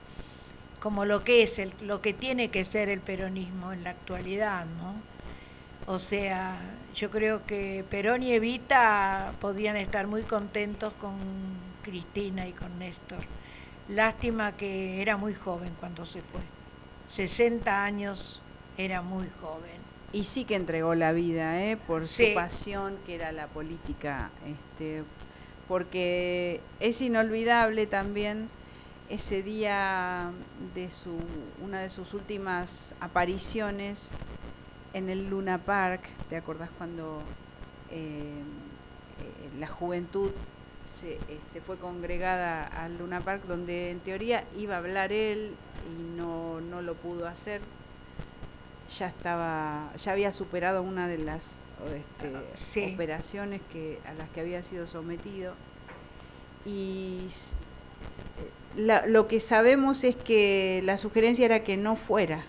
[0.79, 4.65] como lo que es el, lo que tiene que ser el peronismo en la actualidad,
[4.65, 4.95] ¿no?
[5.93, 6.59] O sea,
[6.93, 11.13] yo creo que Perón y Evita podrían estar muy contentos con
[11.83, 13.19] Cristina y con Néstor.
[13.87, 16.41] Lástima que era muy joven cuando se fue.
[17.09, 18.41] 60 años
[18.77, 19.79] era muy joven.
[20.11, 21.77] Y sí que entregó la vida, ¿eh?
[21.77, 22.27] por Sí.
[22.29, 25.03] su pasión que era la política, este,
[25.67, 28.49] porque es inolvidable también
[29.09, 30.31] ese día
[30.75, 31.17] de su,
[31.63, 34.13] una de sus últimas apariciones
[34.93, 37.21] en el Luna Park, ¿te acordás cuando
[37.89, 38.41] eh,
[39.21, 40.31] eh, la juventud
[40.85, 45.55] se, este, fue congregada al Luna Park, donde en teoría iba a hablar él
[45.87, 47.61] y no, no lo pudo hacer?
[48.97, 51.61] ya estaba, ya había superado una de las
[51.95, 52.91] este, Sí.
[52.95, 55.53] operaciones que, a las que había sido sometido.
[56.65, 57.27] Y
[58.77, 62.43] la- lo que sabemos es que la sugerencia era que no fuera,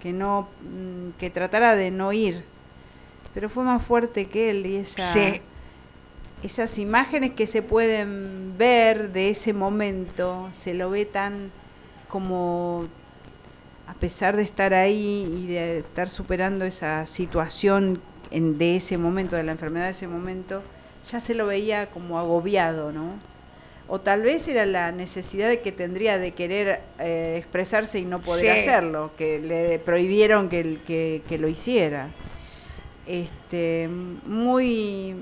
[0.00, 2.44] que no, mm, que tratara de no ir.
[3.34, 5.40] Pero fue más fuerte que él y esa, Sí.
[6.42, 11.50] esas imágenes que se pueden ver de ese momento, se lo ve tan
[12.08, 12.86] como
[13.86, 18.00] a pesar de estar ahí y de estar superando esa situación
[18.30, 20.62] en- de ese momento, de la enfermedad de ese momento,
[21.10, 23.12] ya se lo veía como agobiado, ¿no?
[23.86, 28.20] O tal vez era la necesidad de que tendría de querer eh, expresarse y no
[28.22, 28.60] poder Sí.
[28.60, 32.08] hacerlo, que le prohibieron que, que, que lo hiciera.
[33.06, 35.14] Este, muy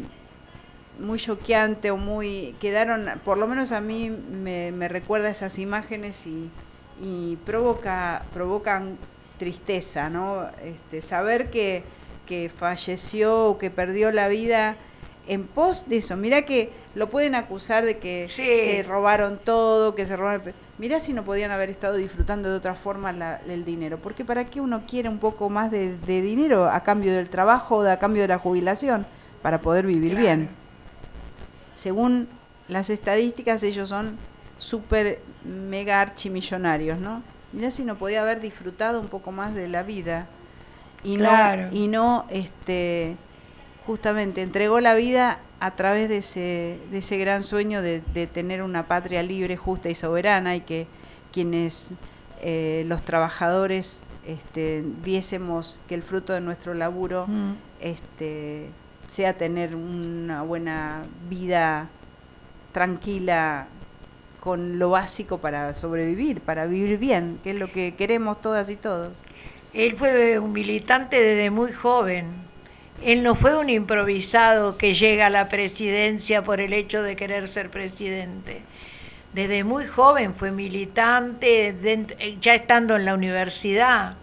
[1.01, 6.27] muy choqueante o muy quedaron por lo menos a mí me, me recuerda esas imágenes
[6.29, 6.49] y,
[7.03, 8.99] y provoca provocan
[9.39, 11.83] tristeza no este, saber que,
[12.27, 14.77] que falleció o que perdió la vida
[15.29, 18.43] en pos de eso mira que lo pueden acusar de que Sí.
[18.43, 22.75] se robaron todo que se robaron mira si no podían haber estado disfrutando de otra
[22.75, 26.69] forma la- el dinero porque para qué uno quiere un poco más de, de dinero
[26.69, 29.07] a cambio del trabajo o a cambio de la jubilación
[29.43, 30.25] para poder vivir Claro.
[30.27, 30.49] bien
[31.75, 32.29] según
[32.69, 34.17] las estadísticas, ellos son
[34.59, 37.23] súper mega archimillonarios, ¿no?
[37.53, 40.27] Mirá si no podía haber disfrutado un poco más de la vida
[41.03, 41.69] y Claro.
[41.71, 43.17] no y no este
[43.87, 48.63] justamente entregó la vida a través de ese de ese gran sueño de, de tener
[48.63, 50.87] una patria libre, justa y soberana y que
[51.33, 51.95] quienes
[52.43, 57.53] eh, los trabajadores este, viésemos que el fruto de nuestro laburo Mm.
[57.81, 58.69] este,
[59.07, 61.89] sea tener una buena vida
[62.73, 63.67] tranquila
[64.41, 68.77] con lo básico para sobrevivir, para vivir bien, que es lo que queremos todas y
[68.77, 69.13] todos.
[69.73, 72.27] Él fue un militante desde muy joven.
[73.05, 77.49] Él no fue un improvisado que llega a la presidencia por el hecho de querer
[77.49, 78.63] ser presidente.
[79.33, 81.75] desde muy joven fue militante,
[82.41, 84.17] ya estando en la universidad.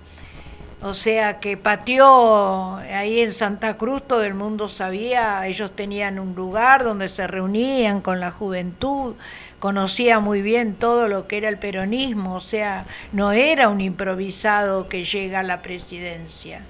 [0.82, 6.36] O sea que pateó ahí en Santa Cruz, todo el mundo sabía, ellos tenían un
[6.36, 9.16] lugar donde se reunían con la juventud,
[9.60, 14.88] conocía muy bien todo lo que era el peronismo, o sea, no era un improvisado
[14.88, 16.64] que llega a la presidencia.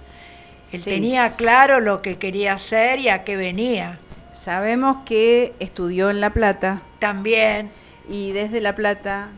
[0.71, 3.97] Él tenía claro lo que quería hacer y a qué venía.
[4.31, 6.81] Sabemos que estudió en La Plata.
[6.99, 7.71] También.
[8.07, 9.29] Y desde La Plata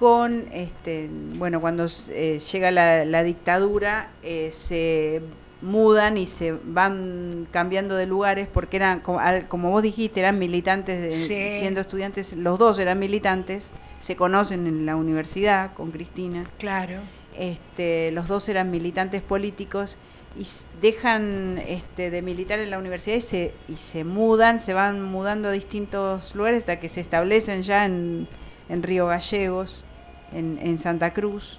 [0.00, 5.20] con, este, bueno, cuando eh, llega la, dictadura, eh, se
[5.60, 11.82] mudan y se van cambiando de lugares porque eran, como, vos dijiste, eran militantes, siendo
[11.82, 16.44] estudiantes, los dos eran militantes, se conocen en la universidad con Cristina.
[16.58, 16.96] Claro.
[17.38, 19.98] Este, los dos eran militantes políticos
[20.36, 20.46] y
[20.80, 25.48] dejan este, de militar en la universidad y se, y se mudan, se van mudando
[25.48, 28.28] a distintos lugares hasta que se establecen ya en,
[28.68, 29.84] en Río Gallegos
[30.32, 31.58] en, Santa Cruz,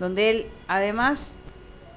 [0.00, 1.36] donde él, además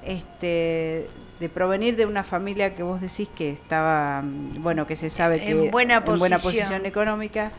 [0.04, 1.08] este,
[1.40, 5.40] de provenir de una familia que vos decís que estaba, mm, bueno, que se sabe
[5.40, 6.18] que en buena, posición.
[6.18, 7.52] buena posición económica,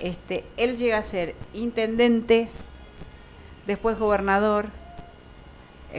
[0.00, 2.50] este, él llega a ser intendente,
[3.66, 4.66] después gobernador,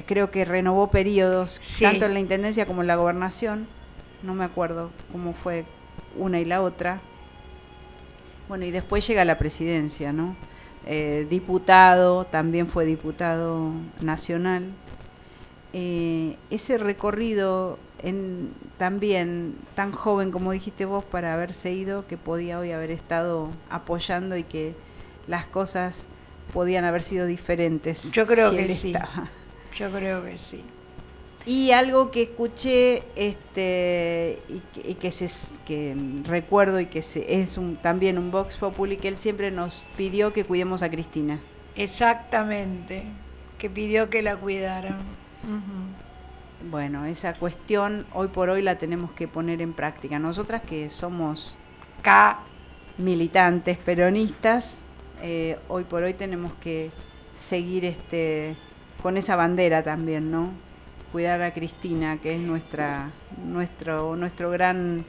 [0.06, 3.68] creo que renovó periodos, tanto en la intendencia como en la gobernación,
[4.24, 5.66] no me acuerdo cómo fue
[6.18, 7.02] una y la otra.
[8.48, 10.36] Bueno, y después llega la presidencia, ¿no?
[10.86, 13.72] Eh, diputado, también fue diputado
[14.02, 14.72] nacional.
[15.74, 22.58] Eh, ese recorrido en, también tan joven como dijiste vos para haberse ido, que podía
[22.60, 24.76] hoy haber estado apoyando y que
[25.28, 26.08] las cosas
[26.54, 28.12] podían haber sido diferentes.
[28.14, 28.94] Yo creo que sí.
[29.78, 30.64] Yo creo que sí.
[31.46, 34.42] Y algo que escuché este,
[34.84, 35.30] y, que, se,
[35.66, 39.88] que recuerdo y que se, es un, también un Vox Populi, que él siempre nos
[39.96, 41.40] pidió que cuidemos a Cristina.
[41.76, 43.04] Exactamente,
[43.60, 44.98] que pidió que la cuidaran.
[46.70, 50.20] Bueno, esa cuestión hoy por hoy la tenemos que poner en práctica.
[50.20, 51.60] Nosotras que somos
[52.02, 52.40] K.
[52.98, 54.84] militantes peronistas,
[55.22, 56.92] eh, hoy por hoy tenemos que
[57.34, 58.58] seguir este
[59.02, 60.52] con esa bandera también, ¿no?
[61.12, 63.12] cuidar a Cristina, que es nuestra,
[63.44, 65.06] nuestro, nuestro gran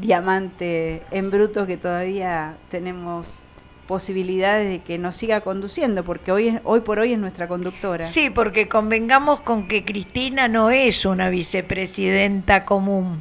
[0.00, 3.42] diamante en bruto que todavía tenemos
[3.86, 8.04] posibilidades de que nos siga conduciendo, porque hoy, hoy por hoy es nuestra conductora.
[8.04, 13.20] Sí, porque convengamos con que Cristina no es una vicepresidenta común.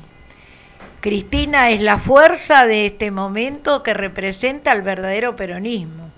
[0.99, 6.11] Cristina es la fuerza de este momento que representa al verdadero peronismo.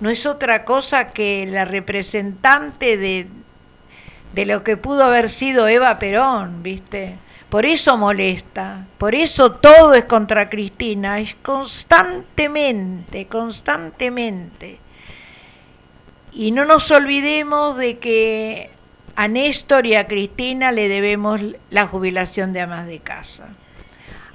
[0.00, 3.28] No es otra cosa que la representante de,
[4.34, 7.16] de lo que pudo haber sido Eva Perón, ¿viste?
[7.48, 14.80] Por eso molesta, por eso todo es contra Cristina, es constantemente, constantemente.
[16.32, 18.70] Y no nos olvidemos de que
[19.14, 21.40] a Néstor y a Cristina le debemos
[21.70, 23.48] la jubilación de amas de casa.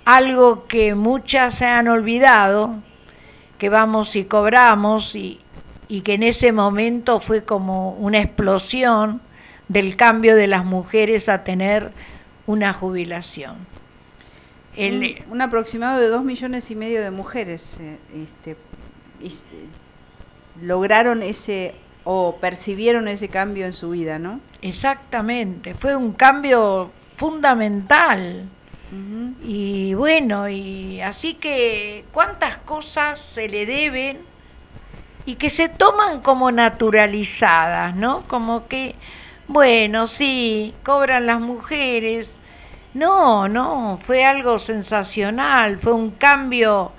[0.05, 2.75] Algo que muchas se han olvidado,
[3.59, 5.39] que vamos y cobramos y,
[5.91, 9.19] y que en ese momento fue como una explosión
[9.67, 11.91] del cambio de las mujeres a tener
[12.47, 13.57] una jubilación.
[15.29, 18.55] un, aproximado de dos millones y medio de mujeres eh, este,
[20.61, 24.39] lograron ese o percibieron ese cambio en su vida, ¿no?
[24.61, 28.47] Exactamente, fue un cambio fundamental.
[29.43, 34.30] Y bueno, y así que cuántas cosas se le deben
[35.25, 38.23] y que se toman como naturalizadas, ¿no?
[38.27, 38.95] Como que
[39.53, 42.29] bueno, sí, cobran las mujeres.
[42.93, 46.93] No, no, fue algo sensacional, fue un cambio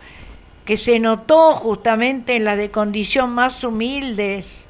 [0.66, 4.66] que se notó justamente en las de condición más humildes,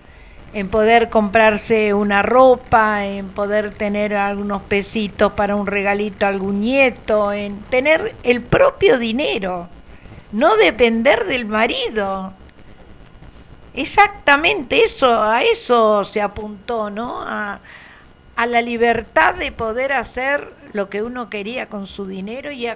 [0.54, 6.60] en poder comprarse una ropa, en poder tener algunos pesitos para un regalito a algún
[6.60, 9.68] nieto, en tener el propio dinero,
[10.30, 12.32] no depender del marido.
[13.74, 17.20] Exactamente eso, a eso se apuntó, ¿no?
[17.22, 17.60] A,
[18.46, 22.66] la libertad de poder hacer lo que uno quería con su dinero y,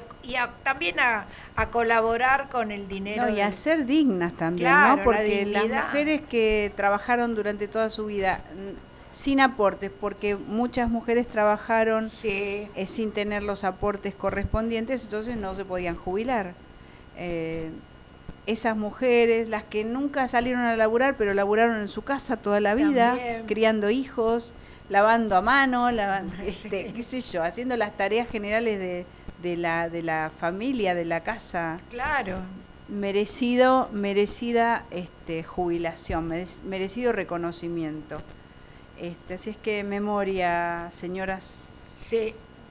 [0.62, 1.26] también a,
[1.72, 3.28] colaborar con el dinero.
[3.28, 5.02] y a ser dignas también, ¿no?
[5.02, 8.76] Porque las mujeres que trabajaron durante toda su vida mm,
[9.10, 15.64] sin aportes, porque muchas mujeres trabajaron eh, sin tener los aportes correspondientes, entonces no se
[15.64, 16.54] podían jubilar.
[17.16, 17.70] Eh,
[18.46, 22.74] esas mujeres, las que nunca salieron a laburar, pero laburaron en su casa toda la
[22.74, 23.16] vida,
[23.46, 24.54] criando hijos,
[24.88, 29.04] lavando a mano, lavando, este, qué sé yo, haciendo las tareas generales de,
[29.42, 31.80] de, la, de la familia, de la casa.
[31.90, 32.38] Claro.
[32.88, 36.32] merecido, merecida este, jubilación,
[36.64, 38.22] merecido reconocimiento.
[38.98, 42.08] Este, así es que memoria, señoras,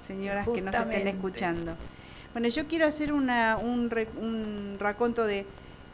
[0.02, 1.76] señoras que nos estén escuchando.
[2.32, 5.46] Bueno, yo quiero hacer una, un, un raconto de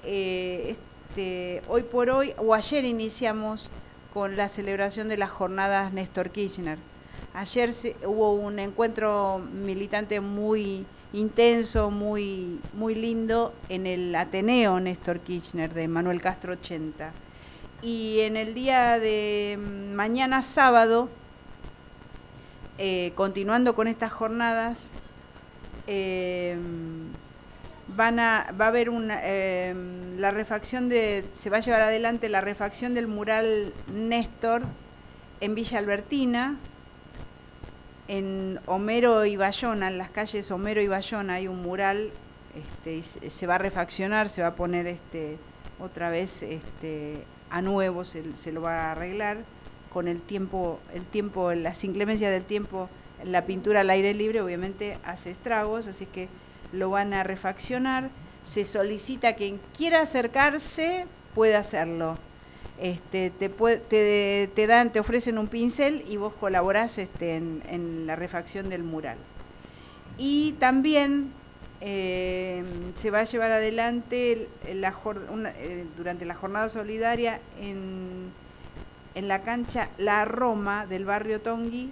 [0.03, 0.75] eh,
[1.11, 3.69] este, hoy por hoy, o ayer iniciamos
[4.13, 6.77] con la celebración de las jornadas Néstor Kirchner.
[7.33, 7.71] Ayer
[8.05, 15.87] hubo un encuentro militante muy intenso, muy, muy lindo en el Ateneo Néstor Kirchner de
[15.87, 17.11] Manuel Castro 80.
[17.81, 19.57] Y en el día de
[19.93, 21.09] mañana sábado,
[22.77, 24.91] eh, continuando con estas jornadas,
[25.87, 26.57] eh,
[27.87, 29.73] van a, va a haber una, eh,
[30.17, 34.63] la refacción de, se va a llevar adelante la refacción del mural Néstor
[35.39, 36.57] en Villa Albertina,
[38.07, 42.11] en Homero y Bayona, en las calles Homero y Bayona hay un mural,
[42.55, 45.37] este, se va a refaccionar, se va a poner este,
[45.79, 49.37] otra vez este, a nuevo, se, se, lo va a arreglar
[49.91, 52.89] con el tiempo, el tiempo, las inclemencias del tiempo,
[53.23, 56.29] la pintura al aire libre obviamente hace estragos, así que
[56.71, 58.09] lo van a refaccionar.
[58.41, 62.17] Se solicita quien quiera acercarse puede hacerlo.
[62.79, 68.69] Este, te, te, dan, te ofrecen un pincel y vos colaborás este, en, la refacción
[68.69, 69.17] del mural.
[70.17, 71.31] Y también
[71.79, 72.63] eh,
[72.95, 74.95] se va a llevar adelante la,
[75.57, 78.31] eh, durante la jornada solidaria en,
[79.13, 81.91] en la cancha La Roma del barrio Tongui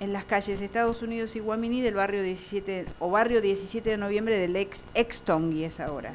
[0.00, 4.38] en las calles Estados Unidos y Guamini del barrio 17 o barrio 17 de noviembre
[4.38, 6.14] del ex, ex Tongi es ahora.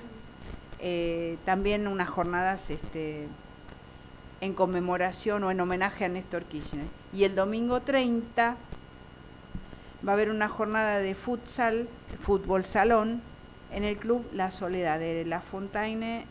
[0.79, 3.27] Eh, también unas jornadas este,
[4.41, 6.85] en conmemoración o en homenaje a Néstor Kirchner.
[7.13, 8.57] Y el domingo 30
[10.07, 11.87] va a haber una jornada de futsal,
[12.19, 13.21] fútbol salón,
[13.71, 16.25] en el club La Soledad de La Fontaine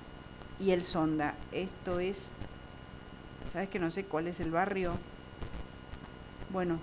[0.58, 1.34] y el Sonda.
[1.52, 2.34] Esto es,
[3.48, 4.94] ¿sabes que no sé cuál es el barrio?
[6.50, 6.78] Bueno,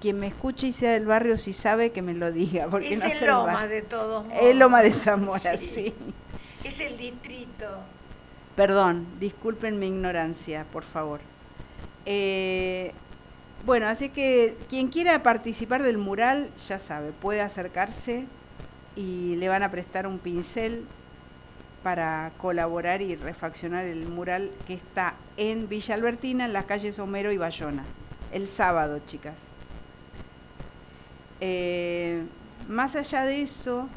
[0.00, 2.68] quien me escuche y sea del barrio si sabe que me lo diga.
[2.68, 4.38] Porque es no el Loma de todos modos.
[4.42, 5.94] Es Loma de Zamora, sí.
[6.64, 7.66] Es el distrito.
[8.56, 11.20] Perdón, disculpen mi ignorancia, por favor.
[12.06, 12.92] Eh,
[13.64, 18.26] bueno, así que quien quiera participar del mural, ya sabe, puede acercarse
[18.94, 20.86] y le van a prestar un pincel
[21.82, 27.30] para colaborar y refaccionar el mural que está en Villa Albertina, en las calles Homero
[27.30, 27.84] y Bayona,
[28.32, 29.48] el sábado, chicas.
[31.40, 32.24] Eh,
[32.68, 33.88] más allá de eso,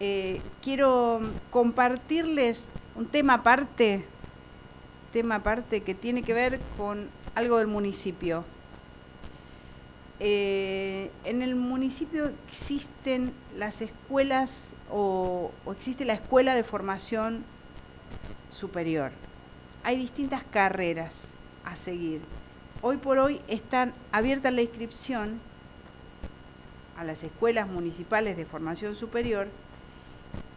[0.00, 4.04] eh, quiero compartirles un tema aparte,
[5.12, 8.44] tema aparte que tiene que ver con algo del municipio.
[10.22, 17.44] Eh, en el municipio existen las escuelas o, o existe la escuela de formación
[18.50, 19.12] superior.
[19.82, 21.34] Hay distintas carreras
[21.64, 22.20] a seguir.
[22.82, 25.38] Hoy por hoy están abierta la inscripción
[26.96, 29.48] a las escuelas municipales de formación superior.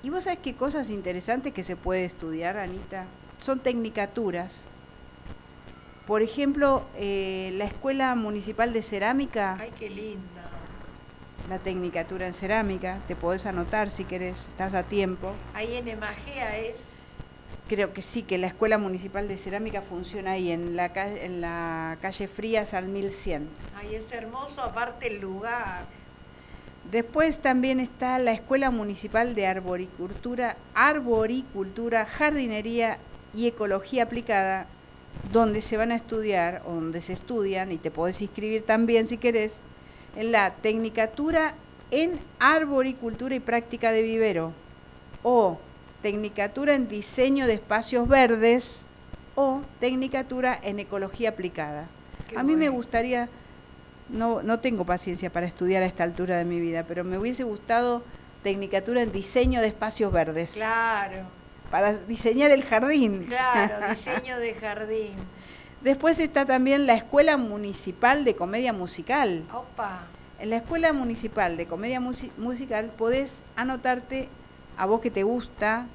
[0.03, 3.07] Y vos sabés qué cosas interesantes que se puede estudiar, Anita.
[3.39, 4.67] Son tecnicaturas.
[6.07, 9.57] Por ejemplo, eh, la Escuela Municipal de Cerámica.
[9.59, 10.49] ¡Ay, qué linda!
[11.49, 15.33] La tecnicatura en cerámica, te podés anotar si querés, estás a tiempo.
[15.53, 16.92] Ahí en Emagea es.
[17.67, 21.97] Creo que sí, que la Escuela Municipal de Cerámica funciona ahí, en la, en la
[22.01, 23.47] calle Frías al 1100.
[23.75, 25.85] Ahí es hermoso, aparte el lugar.
[26.91, 32.97] Después también está la Escuela Municipal de Arboricultura, Arboricultura, Jardinería
[33.33, 34.67] y Ecología Aplicada,
[35.31, 39.17] donde se van a estudiar, o donde se estudian, y te podés inscribir también si
[39.17, 39.63] querés,
[40.15, 41.55] en la Tecnicatura
[41.93, 44.51] en Arboricultura y Práctica de Vivero,
[45.21, 45.59] o
[46.03, 48.85] Tecnicatura en Diseño de Espacios Verdes,
[49.35, 51.87] o Tecnicatura en Ecología Aplicada.
[52.35, 53.29] a mí me gustaría
[54.09, 57.43] no, no tengo paciencia para estudiar a esta altura de mi vida, pero me hubiese
[57.43, 58.03] gustado
[58.43, 60.55] tecnicatura en diseño de espacios verdes.
[60.55, 61.25] Claro.
[61.71, 63.25] Para diseñar el jardín.
[63.25, 65.15] Claro, diseño de jardín.
[65.81, 69.43] Después está también la Escuela Municipal de Comedia Musical.
[69.51, 70.03] Opa.
[70.39, 74.29] En la Escuela Municipal de Comedia Musical podés anotarte,
[74.77, 75.87] a vos que te gusta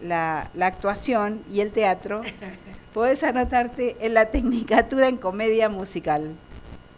[0.00, 2.22] la, la actuación y el teatro,
[2.92, 6.34] podés anotarte en la Tecnicatura en Comedia Musical.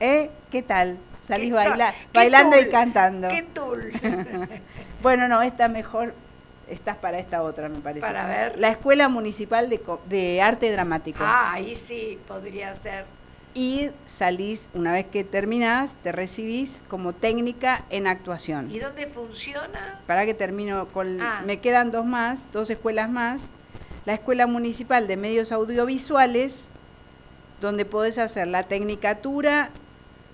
[0.01, 0.31] ¿Eh?
[0.51, 0.98] ¿Qué tal?
[1.20, 3.28] Salís bailando y cantando.
[3.28, 3.90] ¿Qué tul?
[5.02, 6.15] bueno, no, esta mejor,
[6.69, 8.06] estás para esta otra, me parece.
[8.06, 8.59] Para ver.
[8.59, 11.20] La Escuela Municipal de, de Arte Dramático.
[11.23, 13.06] Ah, ahí sí, podría ser.
[13.55, 18.70] Y salís, una vez que terminás, te recibís como técnica en actuación.
[18.70, 20.02] ¿Y dónde funciona?
[20.06, 21.20] Para que termino con...
[21.20, 21.43] Ah.
[21.47, 23.52] Me quedan dos más, dos escuelas más.
[24.05, 26.72] La Escuela Municipal de Medios Audiovisuales,
[27.60, 29.70] donde podés hacer la tecnicatura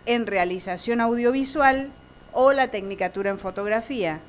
[0.06, 1.90] en realización audiovisual
[2.32, 4.20] o la tecnicatura en fotografía.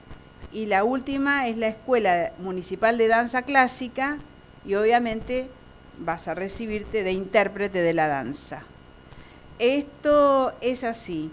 [0.51, 4.19] Y la última es la Escuela Municipal de Danza Clásica
[4.65, 5.49] y obviamente
[5.97, 8.63] vas a recibirte de intérprete de la danza.
[9.61, 11.31] Esto es así.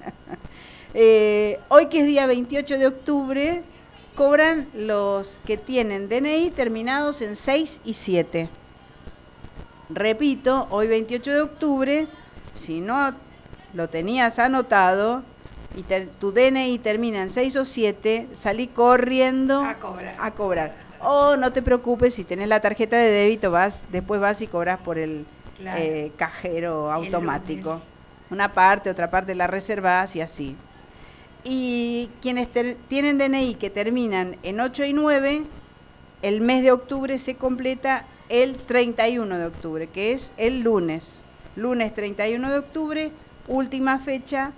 [0.95, 3.63] Eh, hoy que es día 28 de octubre,
[4.13, 8.47] cobran los que tienen DNI terminados en 6 y 7.
[9.93, 12.07] Repito, hoy 28 de octubre,
[12.51, 13.13] si no
[13.73, 15.23] lo tenías anotado
[15.75, 15.83] y
[16.19, 20.15] tu DNI termina en 6 o 7, salí corriendo a cobrar.
[20.19, 20.75] A cobrar.
[20.99, 24.79] O no te preocupes, si tenés la tarjeta de débito, vas, después vas y cobras
[24.79, 25.27] por el
[25.59, 27.79] eh, cajero automático.
[28.31, 30.55] Una parte, otra parte la reservas y así.
[31.43, 32.47] Y quienes
[32.87, 35.43] tienen DNI que terminan en 8 y 9,
[36.23, 41.25] el mes de octubre se completa el 31 de octubre, que es el lunes.
[41.55, 43.11] Lunes 31 de octubre,
[43.47, 44.53] última fecha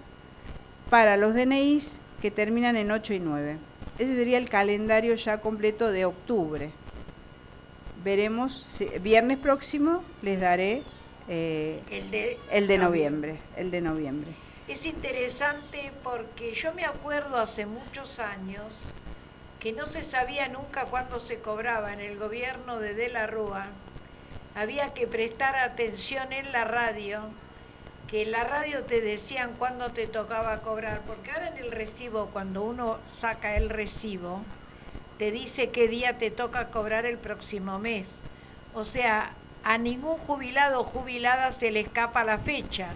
[0.90, 3.58] para los DNIs que terminan en 8 y 9.
[3.98, 6.72] Ese sería el calendario ya completo de octubre.
[8.04, 10.84] Veremos, viernes próximo les daré
[11.28, 13.40] eh, el, de, el de noviembre.
[13.58, 14.32] El de noviembre.
[14.68, 18.94] Es interesante porque yo me acuerdo hace muchos años
[19.66, 23.66] que no se sabía nunca cuándo se cobraba en el gobierno de De la Rúa.
[24.54, 27.22] Había que prestar atención en la radio
[28.08, 32.28] que en la radio te decían cuándo te tocaba cobrar, porque ahora en el recibo,
[32.28, 34.44] cuando uno saca el recibo,
[35.18, 38.20] te dice qué día te toca cobrar el próximo mes.
[38.76, 39.34] O sea,
[39.64, 42.90] a ningún jubilado o jubilada se le escapa la fecha.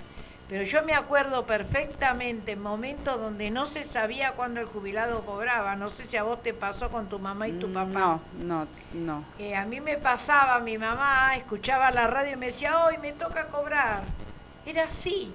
[0.49, 5.75] Pero yo me acuerdo perfectamente momentos donde no se sabía cuándo el jubilado cobraba.
[5.75, 7.87] No sé si a vos te pasó con tu mamá y tu papá.
[7.87, 9.23] No, no, no.
[9.37, 13.11] Eh, a mí me pasaba, mi mamá escuchaba la radio y me decía, hoy me
[13.11, 14.01] toca cobrar
[14.69, 15.33] era así.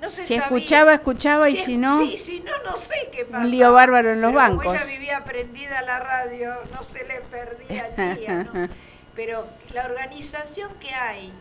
[0.00, 1.98] No se si escuchaba, escuchaba y si, no...
[1.98, 3.38] Sí, si no, no sé qué pasa.
[3.38, 4.64] Un lío bárbaro en los bancos.
[4.64, 8.68] Como ella vivía prendida la radio, no se le perdía el día, ¿no?
[9.16, 11.32] Pero la organización que hay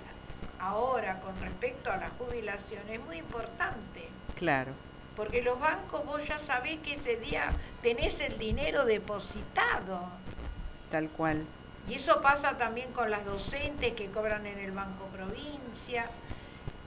[0.60, 4.08] ahora con respecto a la jubilación es muy importante.
[4.36, 4.74] Claro.
[5.16, 7.52] Porque los bancos vos ya sabés que ese día
[7.82, 10.10] tenés el dinero depositado.
[10.92, 11.46] Tal cual.
[11.90, 16.06] Y eso pasa también con las docentes que cobran en el Banco Provincia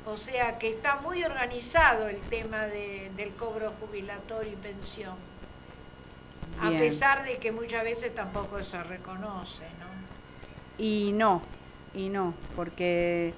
[0.07, 5.15] o sea que está muy organizado el tema del cobro jubilatorio y pensión.
[6.61, 9.87] A pesar de que muchas veces tampoco se reconoce, ¿no?
[10.79, 11.43] Y no,
[11.95, 13.35] y no, porque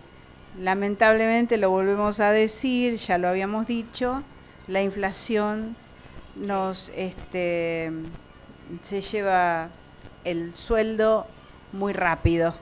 [0.58, 4.22] lamentablemente lo volvemos a decir, ya lo habíamos dicho,
[4.68, 5.76] la inflación
[6.36, 7.92] nos este
[8.80, 9.68] se lleva
[10.24, 11.26] el sueldo
[11.72, 12.54] muy rápido.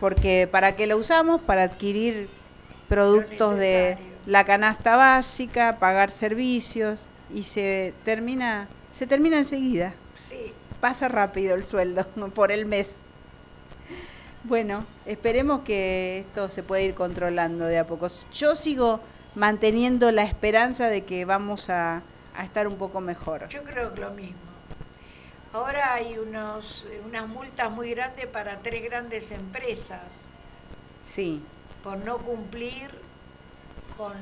[0.00, 1.40] Porque ¿para qué lo usamos?
[1.40, 2.28] Para adquirir
[2.88, 9.94] productos de la canasta básica, pagar servicios y se termina, se termina enseguida.
[10.16, 10.52] Sí.
[10.80, 13.02] Pasa rápido el sueldo por el mes.
[14.44, 18.06] Bueno, esperemos que esto se pueda ir controlando de a poco.
[18.32, 19.00] Yo sigo
[19.34, 22.02] manteniendo la esperanza de que vamos a,
[22.34, 23.48] a estar un poco mejor.
[23.48, 24.38] Yo creo que lo mismo.
[25.52, 30.02] Ahora hay unos, unas multas muy grandes para tres grandes empresas
[31.02, 31.40] Sí,
[31.82, 32.90] por no cumplir
[33.96, 34.12] con,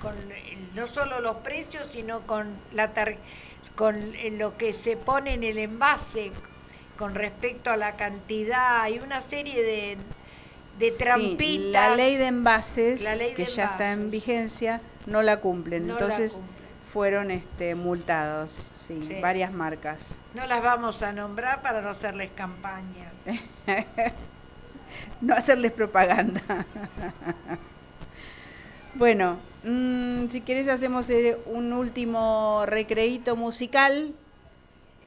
[0.00, 3.16] con el- no solo los precios, sino con, la tar-
[3.74, 6.30] con lo que se pone en el envase
[6.98, 8.82] con respecto a la cantidad.
[8.82, 9.98] Hay una serie de,
[10.78, 11.90] de Sí, trampitas.
[11.90, 13.06] la ley de envases,
[13.36, 15.86] que ya está en vigencia, no la cumplen.
[15.86, 16.56] No la Entonces cumplen.
[16.92, 19.20] fueron este, multados, sí, Sí.
[19.20, 20.18] varias marcas.
[20.34, 23.12] No las vamos a nombrar para no hacerles campaña.
[25.20, 26.42] no hacerles propaganda.
[28.94, 34.12] bueno, mm, si querés hacemos eh, un último recreíto musical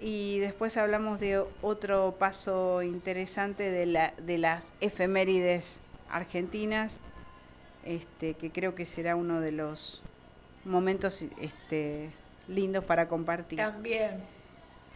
[0.02, 5.80] y después hablamos de otro paso interesante de, la, de las efemérides
[6.10, 7.00] argentinas,
[7.86, 10.02] este, que creo que será uno de los
[10.66, 12.10] momentos este,
[12.48, 13.60] lindos para compartir.
[13.60, 14.22] También.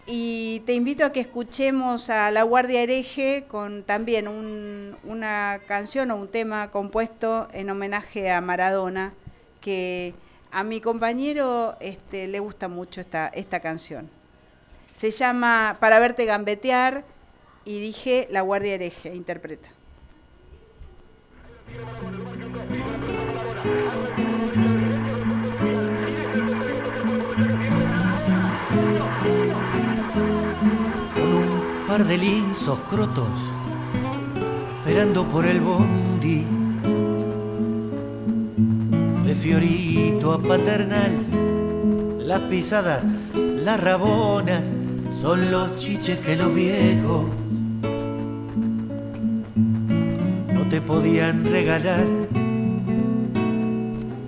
[0.08, 6.12] Y te invito a que escuchemos a La Guardia Hereje con también un- una canción
[6.12, 9.14] o un tema compuesto en homenaje a Maradona,
[9.62, 10.14] que
[10.52, 14.10] a mi compañero este, le gusta mucho esta, esta canción.
[14.96, 17.04] Se llama Para verte gambetear
[17.66, 19.68] y dije La Guardia Hereje, interpreta.
[31.14, 33.42] con un par de linzos crotos,
[34.78, 36.46] esperando por el bondi.
[39.26, 41.12] De Fiorito a Paternal,
[42.20, 44.72] las pisadas, las rabonas,
[45.22, 47.24] son los chiches que los viejos
[50.54, 52.06] no te podían regalar.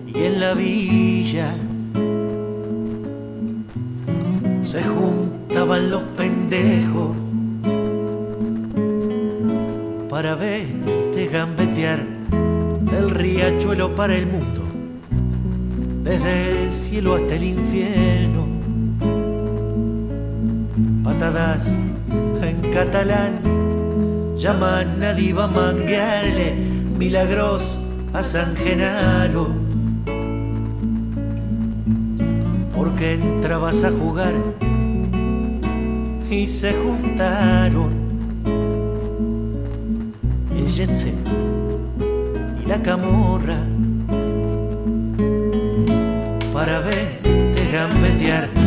[0.08, 1.54] Y en la villa
[4.62, 7.16] se juntaban los pendejos
[10.10, 12.02] para verte gambetear
[12.92, 14.64] del riachuelo para el mundo,
[16.04, 18.57] desde el cielo hasta el infierno.
[21.08, 21.66] Patadas
[22.42, 23.40] en catalán
[24.36, 26.54] llaman a diva manguearle
[27.00, 27.80] milagros
[28.12, 29.48] a San Genaro.
[32.76, 34.36] Porque entrabas a jugar
[36.30, 37.94] y se juntaron
[40.58, 41.16] el jet set
[42.62, 43.60] y la camorra
[46.52, 48.67] para verte gambetear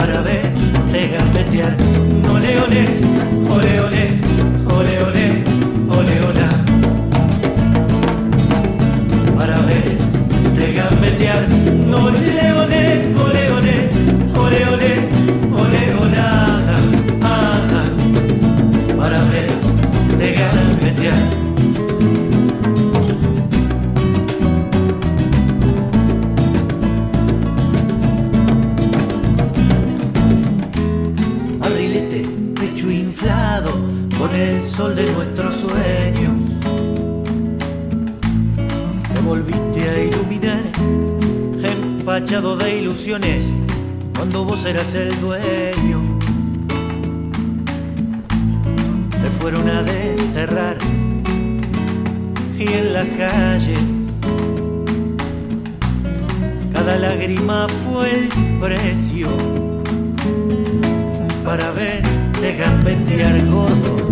[0.00, 1.76] para verte gambetear.
[2.34, 2.82] Ole, ole,
[3.54, 4.04] ole, ole,
[4.76, 5.24] ole, ole,
[5.96, 6.48] ole, hola.
[9.36, 11.42] Para verte gambetear.
[12.04, 12.82] Ole, ole,
[13.24, 13.76] ole, ole,
[14.42, 14.92] ole, ole,
[15.60, 16.28] ole, hola.
[17.20, 17.82] Ajá.
[18.96, 21.39] Para verte gambetear.
[34.80, 36.36] Sol de nuestros sueños.
[39.12, 40.62] Te volviste a iluminar,
[41.62, 43.52] empachado de ilusiones,
[44.16, 46.00] cuando vos eras el dueño.
[49.22, 50.78] Te fueron a desterrar
[52.58, 53.84] y en las calles
[56.72, 58.28] cada lágrima fue el
[58.58, 59.28] precio
[61.44, 61.70] para
[62.40, 64.08] verte gambetear gordo,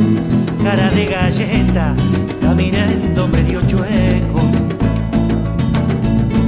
[0.63, 1.95] cara de galleta,
[2.41, 4.41] caminando medio chueco,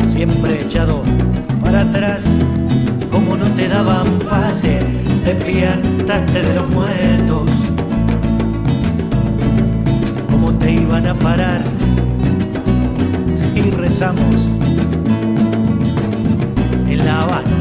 [0.07, 1.03] siempre echado
[1.63, 2.25] para atrás,
[3.11, 4.81] como no te daban pase,
[5.25, 7.51] te piantaste de los muertos,
[10.31, 11.63] como te iban a parar
[13.55, 14.37] y rezamos
[16.89, 17.61] en La Habana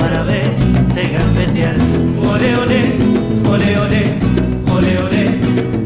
[0.00, 1.76] para verte gambetear.
[2.18, 2.80] Ole, ole,
[3.52, 4.10] ole, ole,
[4.74, 5.22] ole, ole,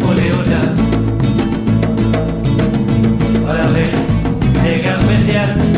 [0.08, 0.60] ole, ole.
[3.46, 5.73] Para verte gambetear.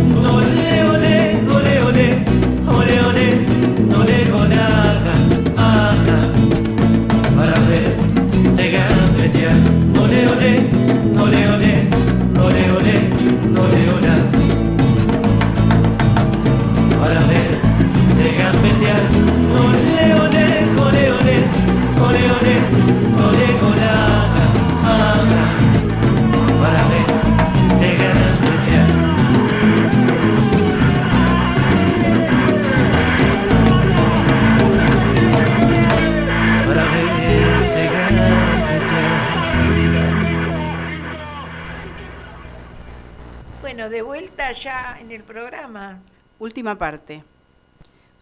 [46.57, 47.23] Última parte.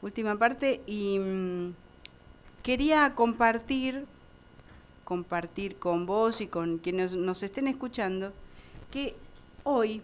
[0.03, 1.73] Última parte y mm,
[2.65, 4.07] quería compartir,
[5.05, 8.33] compartir con vos y con quienes nos estén escuchando,
[8.91, 9.15] que
[9.63, 10.03] hoy,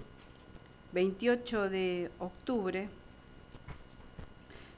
[0.93, 2.89] 28 de octubre,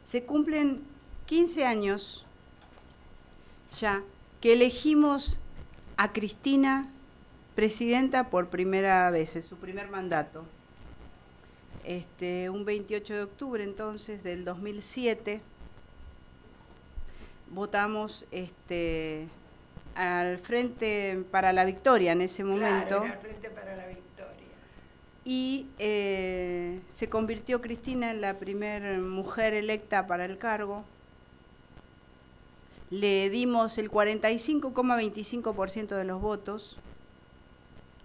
[0.03, 0.81] se cumplen
[1.27, 2.24] 15 años
[3.70, 4.03] ya
[4.41, 5.41] que elegimos
[5.99, 6.89] a Cristina
[7.55, 10.47] presidenta por primera vez, en su primer mandato.
[11.85, 15.41] Este, un 28 de octubre entonces del 2007
[17.51, 19.27] votamos este,
[19.97, 24.47] al Frente para la Victoria en ese momento Claro, era el Frente para la Victoria.
[25.25, 30.85] y eh, se convirtió Cristina en la primera mujer electa para el cargo.
[32.91, 36.77] Le dimos el 45,25% de los votos,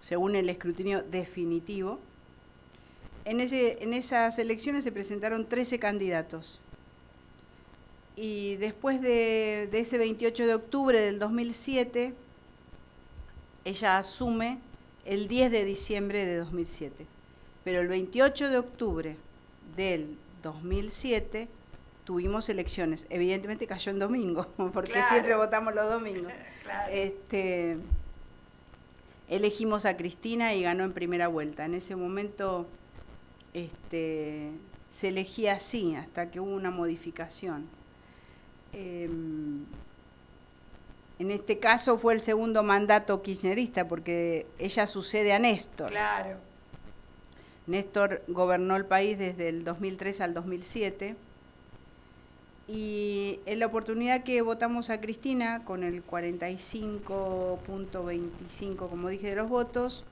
[0.00, 2.00] según el escrutinio definitivo.
[3.28, 6.60] En, ese, en esas elecciones se presentaron 13 candidatos.
[8.16, 12.14] Y después de, de ese 28 de octubre del 2007,
[13.64, 14.58] ella asume
[15.04, 17.06] el 10 de diciembre de 2007.
[17.64, 19.16] Pero el 28 de octubre
[19.76, 21.48] del 2007
[22.04, 23.06] tuvimos elecciones.
[23.10, 25.08] Evidentemente cayó en domingo, porque Claro.
[25.10, 26.32] siempre votamos los domingos.
[26.68, 26.92] Claro.
[26.92, 27.78] Este,
[29.30, 31.64] elegimos a Cristina y ganó en primera vuelta.
[31.64, 32.66] En ese momento
[33.54, 34.50] este,
[34.88, 37.66] se elegía así, hasta que hubo una modificación.
[38.72, 39.64] Em,
[41.18, 45.90] en este caso fue el segundo mandato kirchnerista, porque ella sucede a Néstor.
[45.90, 46.36] Claro.
[47.66, 51.16] Néstor gobernó el país desde el 2003 al 2007
[52.68, 59.48] y en la oportunidad que votamos a Cristina con el 45.25, como dije, de los
[59.48, 60.04] votos,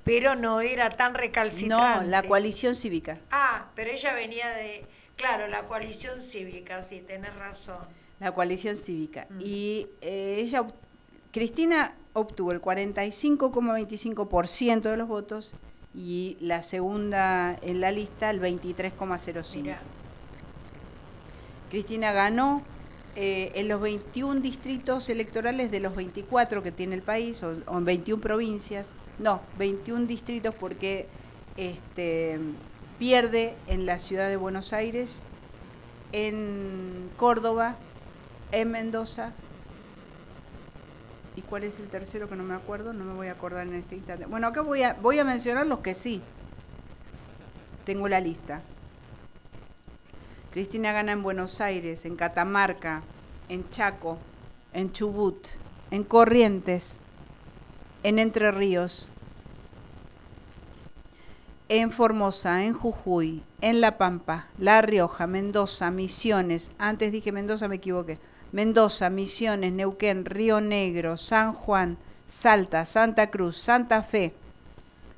[0.03, 2.07] pero no era tan No, recalcitrante.
[2.07, 3.19] la coalición cívica.
[3.29, 4.83] Ah, pero ella venía de,
[5.17, 7.77] claro, la coalición cívica, sí, tenés razón.
[8.19, 9.27] La coalición cívica.
[9.29, 9.39] Mm.
[9.41, 10.65] Y eh, ella,
[11.31, 15.53] Cristina obtuvo el 45,25% de los votos
[15.93, 19.75] y la segunda en la lista el 23,05%.
[21.69, 22.63] Cristina ganó
[23.15, 27.77] eh, en los 21 distritos electorales de los 24 que tiene el país, o, o
[27.77, 28.91] en 21 provincias.
[29.17, 31.07] No, 21 distritos porque
[31.57, 32.39] este,
[32.97, 35.23] pierde en la ciudad de Buenos Aires,
[36.11, 37.75] en Córdoba,
[38.51, 39.33] en Mendoza.
[41.35, 42.93] ¿Y cuál es el tercero que no me acuerdo?
[42.93, 44.25] No me voy a acordar en este instante.
[44.25, 46.21] Bueno, acá voy a, voy a mencionar los que sí.
[47.85, 48.61] Tengo la lista.
[50.51, 53.03] Cristina gana en Buenos Aires, en Catamarca,
[53.49, 54.17] en Chaco,
[54.73, 55.47] en Chubut,
[55.91, 56.99] en Corrientes,
[58.01, 59.09] en Entre Ríos,
[61.67, 67.75] en Formosa, en Jujuy, en La Pampa, La Rioja, Mendoza, Misiones, antes dije Mendoza, me
[67.75, 68.17] equivoqué,
[68.51, 74.33] Mendoza, Misiones, Neuquén, Río Negro, San Juan, Salta, Santa Cruz, Santa Fe,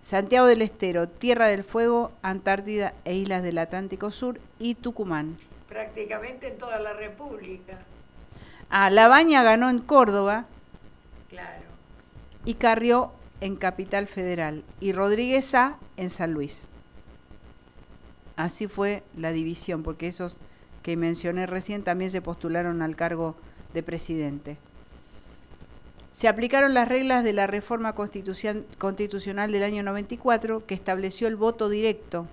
[0.01, 5.37] Santiago del Estero, Tierra del Fuego, Antártida e Islas del Atlántico Sur y Tucumán.
[5.69, 7.77] Prácticamente en toda la República.
[8.69, 10.45] Ah, La Baña ganó en Córdoba.
[11.29, 11.63] Claro.
[12.45, 13.11] Y Carrió
[13.41, 14.63] en Capital Federal.
[14.79, 16.67] Y Rodríguez A en San Luis.
[18.35, 20.37] Así fue la división, porque esos
[20.81, 23.35] que mencioné recién también se postularon al cargo
[23.73, 24.57] de presidente.
[26.11, 31.69] Se aplicaron las reglas de la reforma constitucional del año 94 que estableció el voto
[31.69, 32.27] directo.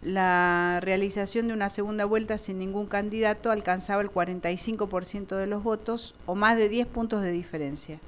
[0.00, 6.14] La realización de una segunda vuelta sin ningún candidato alcanzaba el 45% de los votos
[6.24, 8.00] o más de 10 puntos de diferencia.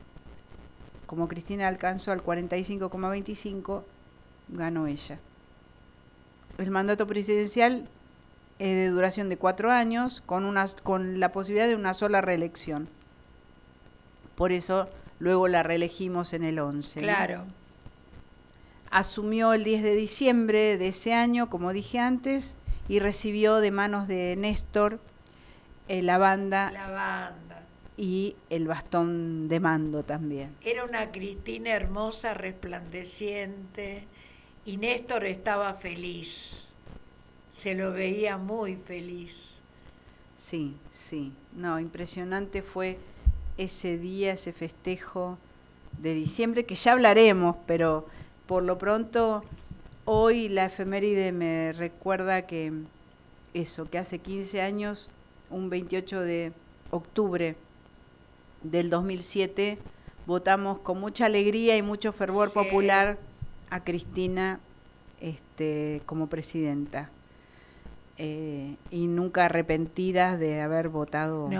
[1.06, 3.82] Como Cristina alcanzó al 45,25,
[4.48, 5.18] ganó ella.
[6.56, 7.86] El mandato presidencial
[8.58, 12.88] es de duración de cuatro años con, con la posibilidad de una sola reelección.
[14.36, 14.88] Por eso
[15.18, 17.00] luego la reelegimos en el 11.
[17.00, 17.44] Claro.
[18.90, 22.56] Asumió el 10 de diciembre de ese año, como dije antes,
[22.88, 25.00] y recibió de manos de Néstor
[25.88, 26.70] eh, la banda.
[26.70, 27.62] La banda.
[27.96, 30.54] Y el bastón de mando también.
[30.62, 34.04] Era una Cristina hermosa, resplandeciente,
[34.66, 36.68] y Néstor estaba feliz.
[37.50, 39.60] Se lo veía muy feliz.
[40.34, 41.32] Sí, sí.
[41.54, 42.98] No, impresionante fue
[43.58, 45.38] ese día, ese festejo
[46.00, 48.06] de diciembre, que ya hablaremos, pero
[48.46, 49.44] por lo pronto
[50.04, 52.72] hoy la efeméride me recuerda que
[53.54, 55.10] eso, que hace 15 años,
[55.50, 56.52] un 28 de
[56.90, 57.56] octubre
[58.62, 59.78] del 2007,
[60.26, 63.18] votamos con mucha alegría y mucho fervor popular
[63.70, 64.60] a Cristina
[65.20, 67.10] este, como presidenta.
[68.18, 71.50] Eh, y nunca arrepentidas de haber votado,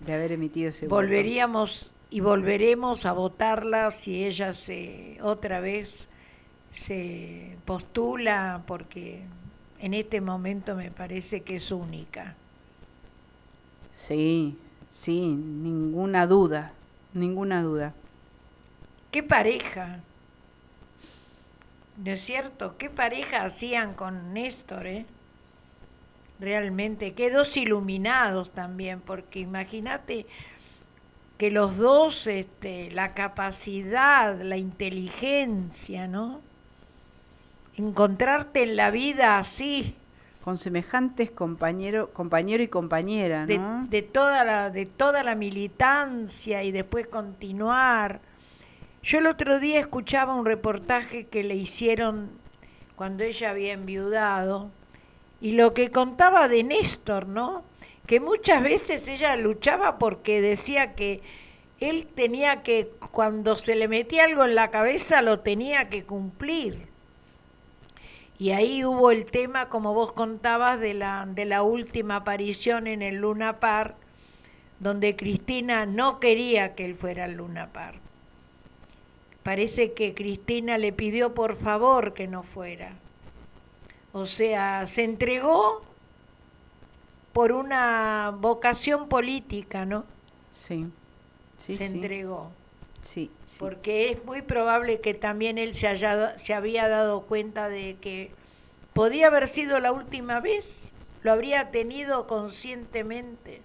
[0.00, 6.08] de haber emitido ese Volveríamos y volveremos a votarla si ella se otra vez
[6.70, 9.22] se postula, porque
[9.78, 12.34] en este momento me parece que es única.
[13.92, 14.58] Sí,
[14.90, 16.72] sí, ninguna duda,
[17.14, 17.94] ninguna duda.
[19.10, 20.00] ¿Qué pareja?
[22.02, 22.76] ¿No es cierto?
[22.76, 25.06] ¿Qué pareja hacían con Néstor, eh?
[26.42, 30.26] Realmente, qué dos iluminados también, porque imagínate
[31.38, 36.40] que los dos, este, la capacidad, la inteligencia, ¿no?
[37.76, 39.94] Encontrarte en la vida así.
[40.42, 43.86] Con semejantes compañero, compañero y compañera, ¿no?
[43.88, 48.20] De, toda la, de toda la militancia y después continuar.
[49.04, 52.30] Yo el otro día escuchaba un reportaje que le hicieron
[52.96, 54.70] cuando ella había enviudado,
[55.42, 57.64] y lo que contaba de Néstor, ¿no?
[58.06, 61.20] Que muchas veces ella luchaba porque decía que
[61.80, 66.86] él tenía que, cuando se le metía algo en la cabeza, lo tenía que cumplir.
[68.38, 73.02] Y ahí hubo el tema, como vos contabas, de la, de la última aparición en
[73.02, 73.96] el Luna Park,
[74.78, 77.98] donde Cristina no quería que él fuera al Luna Park.
[79.42, 83.01] Parece que Cristina le pidió por favor que no fuera.
[84.12, 85.82] O sea, se entregó
[87.32, 90.04] por una vocación política, ¿no?
[90.50, 90.86] Sí,
[91.56, 92.50] sí se entregó.
[93.00, 97.96] Sí, Porque es muy probable que también él se, haya, se había dado cuenta de
[98.00, 98.30] que
[98.92, 100.90] podría haber sido la última vez,
[101.22, 103.60] lo habría tenido conscientemente.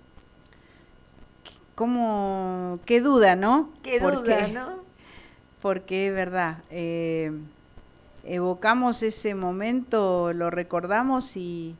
[1.75, 2.79] ¿Cómo?
[2.85, 3.71] Qué duda, ¿no?
[3.83, 4.79] Qué duda, ¿no?
[5.61, 6.63] Porque es verdad.
[6.71, 7.31] Eh,
[8.27, 11.75] evocamos ese momento, lo recordamos y,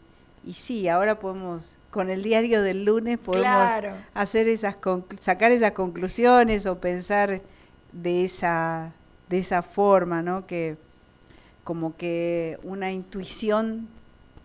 [0.45, 3.72] y sí, ahora podemos, con el diario del lunes, podemos
[4.14, 4.78] hacer esas
[5.19, 7.41] sacar esas conclusiones o pensar
[7.91, 8.94] de esa,
[9.30, 10.48] de esa forma, ¿no?
[10.48, 10.78] Que
[11.64, 13.90] como que una intuición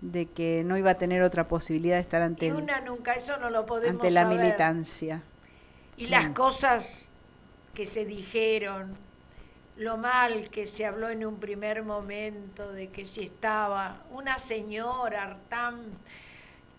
[0.00, 3.64] de que no iba a tener otra posibilidad de estar ante, nunca, eso no lo
[3.64, 5.22] podemos ante la militancia.
[5.96, 6.32] Y las mm.
[6.32, 7.04] cosas
[7.74, 8.96] que se dijeron,
[9.82, 15.38] lo mal que se habló en un primer momento de que si estaba una señora
[15.48, 15.82] tan,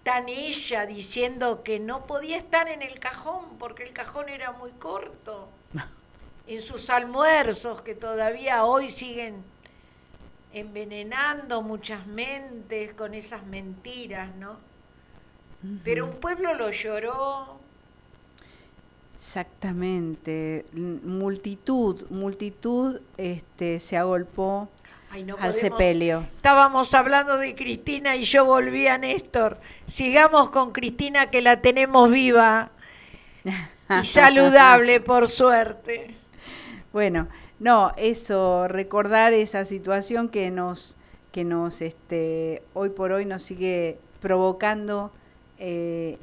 [0.03, 4.71] tan ella diciendo que no podía estar en el cajón porque el cajón era muy
[4.71, 5.49] corto,
[6.47, 9.43] en sus almuerzos que todavía hoy siguen
[10.53, 14.57] envenenando muchas mentes con esas mentiras, ¿no?
[15.83, 17.62] Pero un pueblo lo lloró.
[19.23, 24.67] Exactamente, multitud, multitud este, se agolpó
[25.39, 26.25] al sepelio.
[26.35, 29.61] Estábamos hablando de Cristina y yo volví a Néstor.
[29.87, 32.71] Sigamos con Cristina que la tenemos viva
[33.45, 36.17] y saludable, por suerte.
[36.91, 37.29] Bueno,
[37.59, 40.97] no, eso, recordar esa situación que nos,
[41.31, 45.13] que nos, este, hoy por hoy nos sigue provocando
[45.59, 46.17] eh,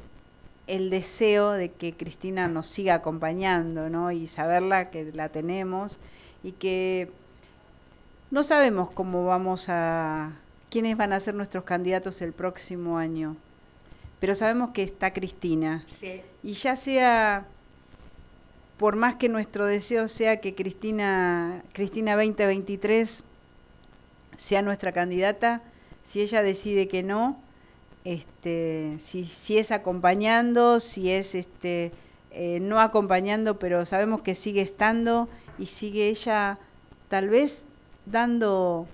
[0.67, 4.11] el deseo de que Cristina nos siga acompañando, ¿no?
[4.11, 5.99] Y saberla que la tenemos
[6.43, 7.11] y que
[8.29, 10.31] no sabemos cómo vamos a,
[10.71, 13.35] quiénes van a ser nuestros candidatos el próximo año,
[14.19, 15.85] pero sabemos que está Cristina.
[16.41, 17.45] Y ya sea,
[18.77, 23.25] por más que nuestro deseo sea que Cristina, Cristina 2023
[24.37, 25.61] sea nuestra candidata,
[26.03, 27.37] si ella decide que no,
[28.03, 31.91] este, si, si es acompañando, si es este,
[32.31, 35.27] eh, no acompañando, pero sabemos que sigue estando
[35.59, 36.59] y sigue ella
[37.09, 37.65] tal vez
[38.05, 38.87] dando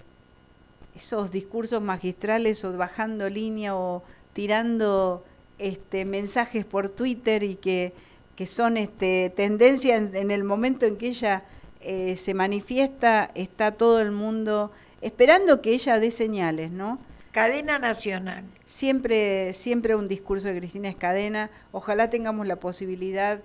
[0.95, 4.03] esos discursos magistrales o bajando línea o
[4.33, 5.23] tirando
[5.59, 7.93] este, mensajes por Twitter y que,
[8.35, 11.43] que son este, tendencia en, el momento en que ella
[11.81, 14.71] eh, se manifiesta, está todo el mundo
[15.01, 16.99] esperando que ella dé señales, ¿no?
[17.37, 18.45] Cadena nacional.
[18.65, 21.51] Siempre, siempre un discurso de Cristina es cadena.
[21.71, 23.39] Ojalá tengamos la posibilidad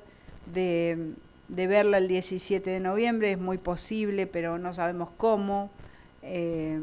[0.55, 1.13] de,
[1.49, 5.71] de verla el 17 de noviembre, es muy posible, pero no sabemos cómo.
[6.23, 6.81] Eh,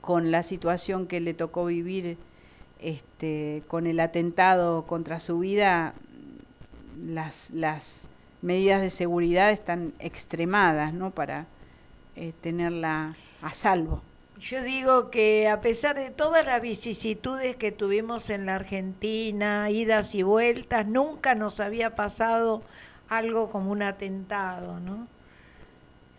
[0.00, 2.16] con la situación que le tocó vivir
[2.80, 5.92] este, con el atentado contra su vida,
[6.98, 8.08] las, las
[8.40, 11.10] medidas de seguridad están extremadas ¿no?
[11.10, 11.46] para
[12.16, 14.00] eh, tenerla a salvo.
[14.40, 20.14] Yo digo que a pesar de todas las vicisitudes que tuvimos en la Argentina, idas
[20.14, 22.62] y vueltas, nunca nos había pasado
[23.10, 25.06] algo como un atentado, ¿no?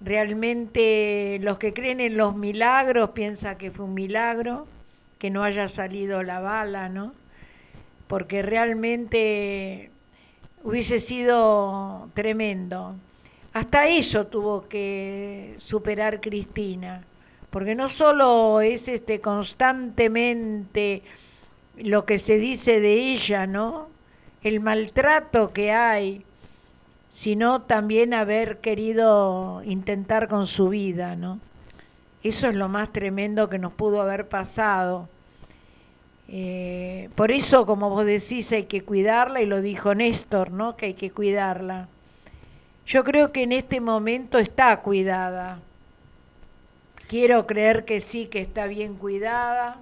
[0.03, 4.67] Realmente los que creen en los milagros piensan que fue un milagro,
[5.17, 7.15] que no haya salido la bala, ¿no?
[8.05, 9.89] Porque realmente
[10.63, 12.93] hubiese sido tremendo.
[13.51, 17.03] Hasta eso tuvo que superar Cristina,
[17.51, 21.03] porque no solo es este constantemente
[21.77, 23.89] lo que se dice de ella, ¿no?
[24.41, 26.23] El maltrato que hay,
[27.09, 31.39] sino también haber querido intentar con su vida, ¿no?
[32.23, 35.09] Eso es lo más tremendo que nos pudo haber pasado.
[36.29, 40.77] Eh, por eso, como vos decís, hay que cuidarla, y lo dijo Néstor, ¿no?
[40.77, 41.89] Que hay que cuidarla.
[42.85, 45.59] Yo creo que en este momento está cuidada.
[47.11, 49.75] Quiero creer que sí, que está bien cuidada.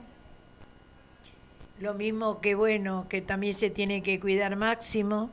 [1.80, 5.30] Lo mismo que, bueno, que también se tiene que cuidar Máximo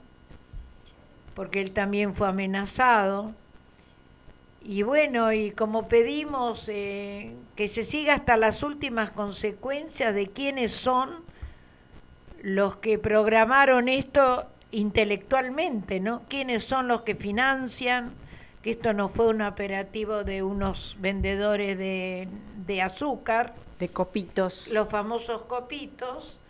[1.35, 3.32] porque él también fue amenazado.
[4.62, 10.73] Y bueno, y como pedimos eh, que se siga hasta las últimas consecuencias de quiénes
[10.73, 11.24] son
[12.43, 16.24] los que programaron esto intelectualmente, ¿no?
[16.28, 18.12] ¿Quiénes son los que financian?
[18.66, 22.26] Que esto no fue un operativo de unos vendedores de,
[22.66, 23.55] de azúcar.
[23.78, 24.72] De copitos.
[24.74, 26.40] Los famosos copitos.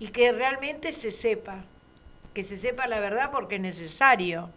[0.00, 1.64] Y que realmente se sepa
[2.32, 4.50] que se sepa la verdad porque es necesario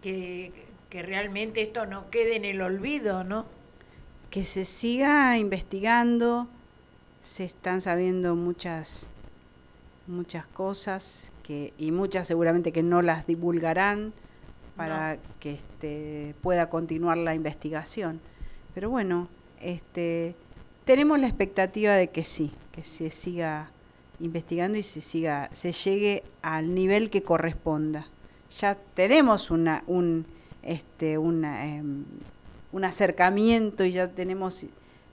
[0.00, 0.52] que,
[0.90, 3.46] realmente esto no quede en el olvido, ¿no?
[4.30, 6.48] Que se siga investigando,
[7.22, 9.10] se están sabiendo muchas
[10.08, 14.12] muchas cosas que y muchas seguramente que no las divulgarán
[14.76, 18.20] para que este, pueda continuar la investigación.
[18.74, 19.28] Pero bueno,
[19.60, 20.34] este
[20.84, 23.70] tenemos la expectativa de que sí, que se siga
[24.20, 28.06] investigando y se siga, se llegue al nivel que corresponda.
[28.50, 30.26] Ya tenemos una, un,
[30.62, 32.04] este, una, em,
[32.72, 34.66] un acercamiento y ya tenemos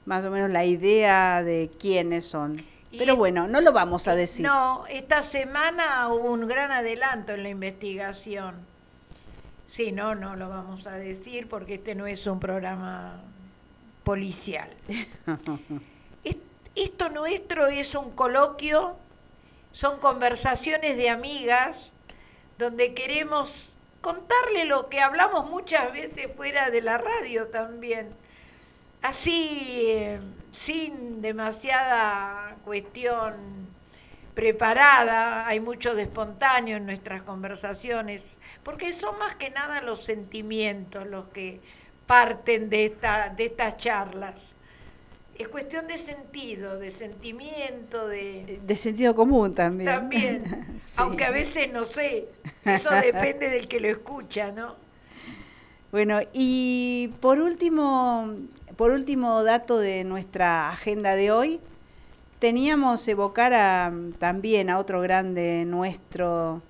[0.06, 2.58] más o menos la idea de quiénes son.
[2.98, 4.46] Pero bueno, no lo vamos a decir.
[4.46, 8.56] No, esta semana hubo un gran adelanto en la investigación.
[9.70, 13.22] Sí, no, no lo vamos a decir porque este no es un programa
[14.04, 14.68] policial.
[16.76, 18.96] Esto nuestro es un coloquio,
[19.72, 21.94] son conversaciones de amigas
[22.58, 28.10] donde queremos contarle lo que hablamos muchas veces fuera de la radio también.
[29.04, 30.20] Así, eh,
[30.52, 33.59] sin demasiada cuestión
[34.34, 41.06] preparada, hay mucho de espontáneo en nuestras conversaciones, porque son más que nada los sentimientos
[41.08, 41.60] los que
[42.06, 44.56] parten de, esta, de estas charlas.
[45.38, 48.60] Es cuestión de sentido, de sentimiento, de...
[48.66, 49.86] De sentido común también.
[49.86, 52.28] También, aunque a veces no sé,
[52.66, 54.76] eso depende del que lo escucha, ¿no?
[55.92, 58.36] Bueno, y por último,
[58.76, 61.60] por último dato de nuestra agenda de hoy,
[62.40, 66.62] teníamos evocar a, también a otro grande nuestro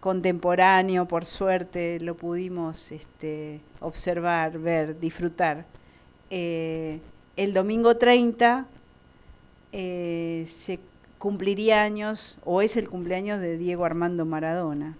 [0.00, 5.64] contemporáneo, por suerte lo pudimos este, observar, ver, disfrutar.
[6.30, 7.00] Eh,
[7.36, 8.66] el domingo 30
[9.72, 10.80] eh, se
[11.18, 14.96] cumpliría años, o es el cumpleaños de Diego Armando Maradona.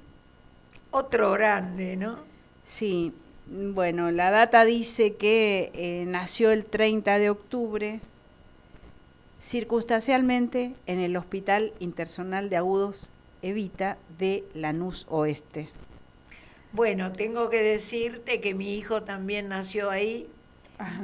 [0.92, 2.18] Otro grande, ¿no?
[2.64, 3.12] Sí,
[3.46, 8.00] bueno, la data dice que eh, nació el 30 de octubre,
[9.42, 13.10] circunstancialmente en el Hospital Intersonal de Agudos
[13.42, 15.68] Evita de Lanús Oeste.
[16.70, 20.28] Bueno, tengo que decirte que mi hijo también nació ahí,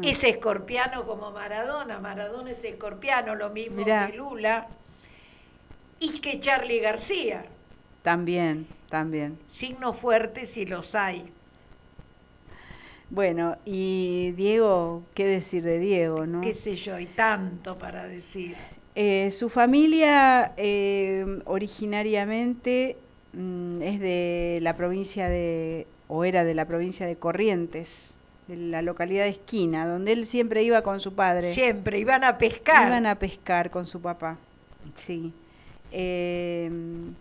[0.02, 1.98] es escorpiano como Maradona.
[1.98, 4.68] Maradona es escorpiano, lo mismo que Lula.
[6.00, 7.44] Y que Charlie García.
[8.02, 9.36] También, también.
[9.46, 11.30] Signos fuertes si los hay.
[13.10, 16.40] Bueno, y Diego, ¿qué decir de Diego, no?
[16.40, 18.54] Qué sé yo, hay tanto para decir.
[18.94, 22.96] Eh, su familia eh, originariamente
[23.32, 28.18] mm, es de la provincia de, o era de la provincia de Corrientes
[28.48, 31.52] de la localidad de Esquina, donde él siempre iba con su padre.
[31.52, 32.88] Siempre, iban a pescar.
[32.88, 34.38] Iban a pescar con su papá,
[34.94, 35.32] sí.
[35.92, 37.14] Em,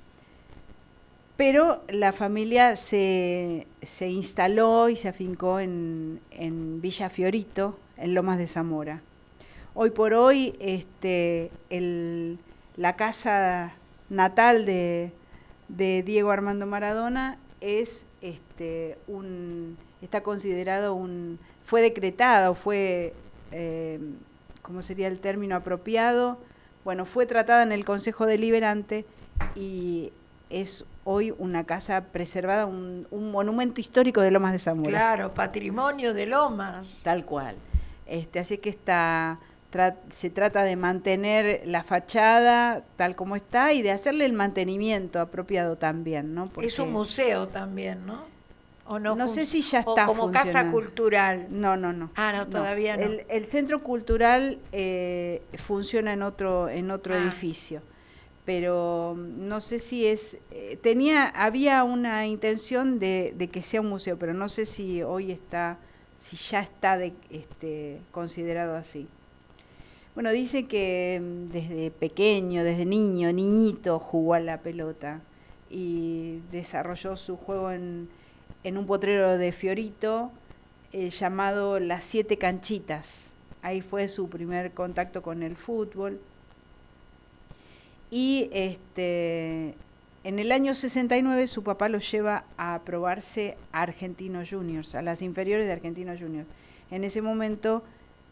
[1.38, 8.40] pero la familia se, se, instaló y se afincó en, en, Villa Fiorito, en Lomas
[8.40, 9.02] de Zamora.
[9.76, 12.40] Hoy por hoy, este, el,
[12.76, 13.76] la casa
[14.10, 15.12] natal de,
[15.68, 23.14] de Diego Armando Maradona es este, un está considerado un, fue decretado, fue,
[23.52, 24.00] eh,
[24.62, 26.38] ¿cómo sería el término apropiado?
[26.84, 29.06] Bueno, fue tratada en el Consejo Deliberante
[29.56, 30.12] y
[30.50, 34.90] es hoy una casa preservada, un, monumento histórico de Lomas de Zamora.
[34.90, 37.00] Claro, patrimonio de Lomas.
[37.02, 37.56] Tal cual.
[38.06, 39.40] Este, así que está,
[40.10, 45.78] se trata de mantener la fachada tal como está y de hacerle el mantenimiento apropiado
[45.78, 46.52] también, ¿no?
[46.62, 48.26] es un museo también, ¿no?
[49.00, 51.48] no, sé si ya está como casa cultural.
[51.50, 52.12] No, no, no.
[52.16, 53.04] Ah, no, todavía no.
[53.30, 57.18] El, centro cultural eh, funciona en otro, en otro ah.
[57.18, 57.82] edificio,
[58.48, 60.40] pero mm, no sé si es.
[60.50, 65.32] Eh, tenía, había una intención de, que sea un museo, pero no sé si hoy
[65.32, 65.78] está,
[66.18, 66.98] si ya está
[67.30, 69.08] este, considerado así.
[70.16, 75.22] Bueno, dice que mm, desde pequeño, desde niño, niñito, jugó a la pelota
[75.70, 78.10] y desarrolló su juego en
[78.68, 80.30] en un potrero de Fiorito
[80.92, 83.34] eh, llamado Las Siete Canchitas.
[83.62, 86.20] Ahí fue su primer contacto con el fútbol.
[88.10, 89.76] Y este,
[90.24, 95.22] en el año 69 su papá lo lleva a probarse a Argentinos Juniors, a las
[95.22, 96.48] inferiores de Argentinos Juniors.
[96.90, 97.84] En ese momento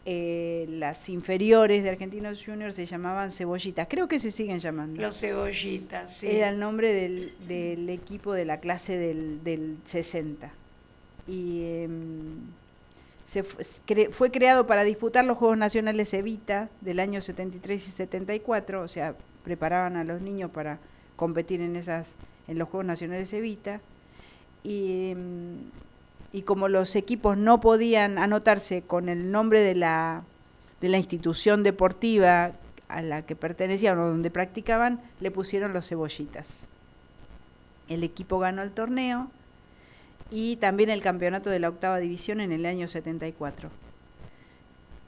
[0.08, 3.88] eh, las inferiores de Argentinos Juniors se llamaban Cebollitas.
[3.90, 5.02] Creo que se siguen llamando.
[5.02, 6.28] Los Cebollitas, sí.
[6.28, 10.52] Era el nombre del, equipo de la clase del, 60.
[11.26, 12.36] Y em,
[13.24, 18.88] se fue creado para disputar los Juegos Nacionales Evita del año 73 y 74, o
[18.88, 19.16] sea,
[19.46, 20.80] preparaban a los niños para
[21.16, 22.16] competir en esas
[22.46, 23.80] en los Juegos Nacionales Evita.
[24.62, 25.70] Y em,
[26.36, 30.22] y como los equipos no podían anotarse con el nombre de la,
[30.82, 32.52] de la institución deportiva
[32.88, 36.68] a la que pertenecían o donde practicaban, le pusieron los cebollitas.
[37.88, 39.30] El equipo ganó el torneo
[40.30, 43.70] y también el campeonato de la octava división en el año 74.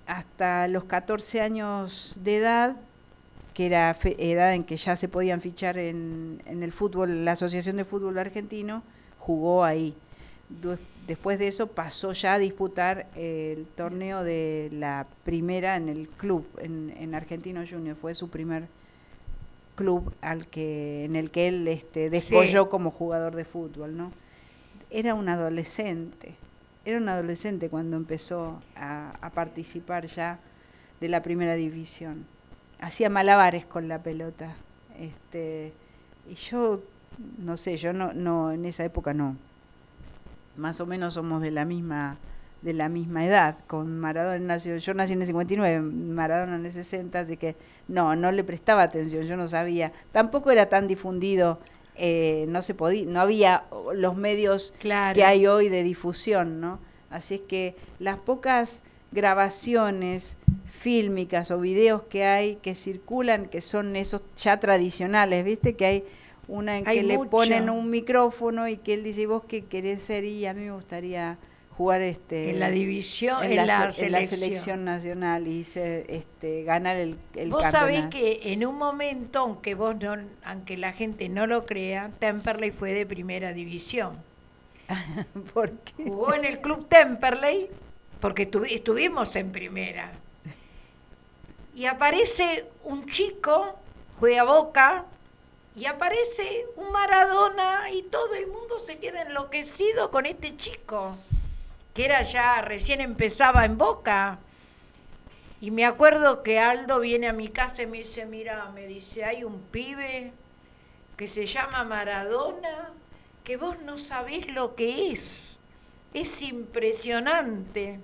[0.07, 2.77] Hasta los 14 años de edad,
[3.59, 7.77] que era edad en que ya se podían fichar en, en el fútbol, la Asociación
[7.77, 8.85] de Fútbol Argentino,
[9.19, 9.97] jugó ahí
[11.09, 16.47] Después de eso pasó ya a disputar el torneo de la primera en el club,
[16.59, 17.97] en, en Argentino Junior.
[17.97, 18.69] Fue su primer
[19.75, 24.13] club al que, en el que él este, descolló como jugador de fútbol, ¿no?
[24.91, 26.37] Era un adolescente,
[26.85, 30.39] era un adolescente cuando empezó a, a participar ya
[31.01, 32.25] de la primera división.
[32.81, 34.55] Hacía malabares con la pelota.
[34.99, 35.73] Este,
[36.29, 36.81] y yo,
[37.39, 39.37] no sé, yo no, no, en esa época no,
[40.57, 42.19] más o menos somos de la misma
[42.63, 46.73] de la misma edad, con Maradona nació, yo nací en el 59, Maradona en el
[46.73, 47.55] 60, así que
[47.87, 51.61] no, no le prestaba atención, yo no sabía, tampoco era tan difundido,
[51.95, 53.65] eh, no se podía, no había
[53.95, 56.81] los medios que hay hoy de difusión, ¿no?
[57.11, 58.83] Así es que las pocas
[59.13, 60.37] grabaciones
[60.69, 65.75] fílmicas o videos que hay que circulan, que son esos ya tradicionales, ¿viste?
[65.75, 66.05] Que hay
[66.47, 70.25] una en que le ponen un micrófono y que él dice, ¿vos qué querés ser?
[70.25, 71.39] Y a mí me gustaría
[71.79, 74.85] jugar este en la división en, la, selección.
[74.85, 80.17] nacional y este ganar el, el vos sabés que en un momento aunque vos no
[80.43, 84.17] aunque la gente no lo crea Temperley fue de primera división
[85.55, 85.73] ¿Por
[86.05, 87.69] jugó en el club Temperley
[88.21, 90.11] porque estuvimos en primera
[91.79, 93.79] y aparece un chico
[94.19, 95.05] juega Boca
[95.77, 101.17] y aparece un Maradona y todo el mundo se queda enloquecido con este chico
[101.95, 104.39] que era ya, recién empezaba en Boca.
[105.61, 109.25] Y me acuerdo que Aldo viene a mi casa y me dice, mira, me dice,
[109.25, 110.33] hay un pibe
[111.17, 112.91] que se llama Maradona,
[113.43, 115.59] que vos no sabés lo que es.
[116.15, 117.99] Es impresionante.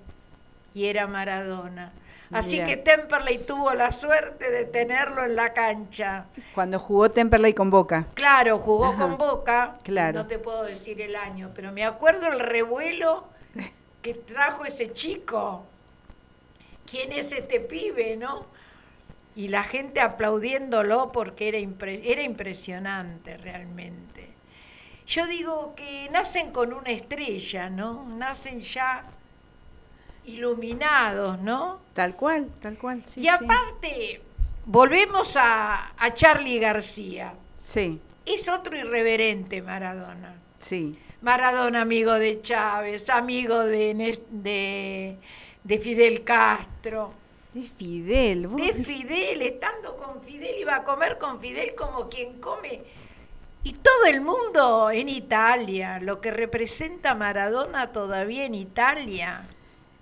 [0.73, 1.93] Y era Maradona.
[2.31, 6.25] Así que Temperley tuvo la suerte de tenerlo en la cancha.
[6.53, 8.07] Cuando jugó Temperley con Boca.
[8.13, 9.77] Claro, jugó con Boca.
[9.83, 10.19] Claro.
[10.19, 13.29] No te puedo decir el año, pero me acuerdo el revuelo
[14.05, 15.65] que trajo ese chico?
[16.85, 18.45] ¿Quién es este pibe, no?
[19.35, 24.29] Y la gente aplaudiéndolo porque era, era impresionante realmente.
[25.07, 28.05] Yo digo que nacen con una estrella, ¿no?
[28.07, 29.05] Nacen ya
[30.27, 31.79] iluminados, ¿no?
[31.93, 33.21] Tal cual, tal cual, sí.
[33.21, 34.21] Y aparte,
[34.65, 37.33] volvemos a, a Charlie García.
[37.57, 37.99] Sí.
[38.25, 40.35] Es otro irreverente Maradona.
[40.57, 40.97] Sí.
[41.25, 47.13] Maradona amigo de Chávez, amigo de, de, Fidel Castro.
[47.51, 52.83] De Fidel, De Fidel, estando con Fidel, iba a comer con Fidel como quien come.
[53.63, 59.47] Y todo el mundo en Italia, lo que representa Maradona todavía en Italia.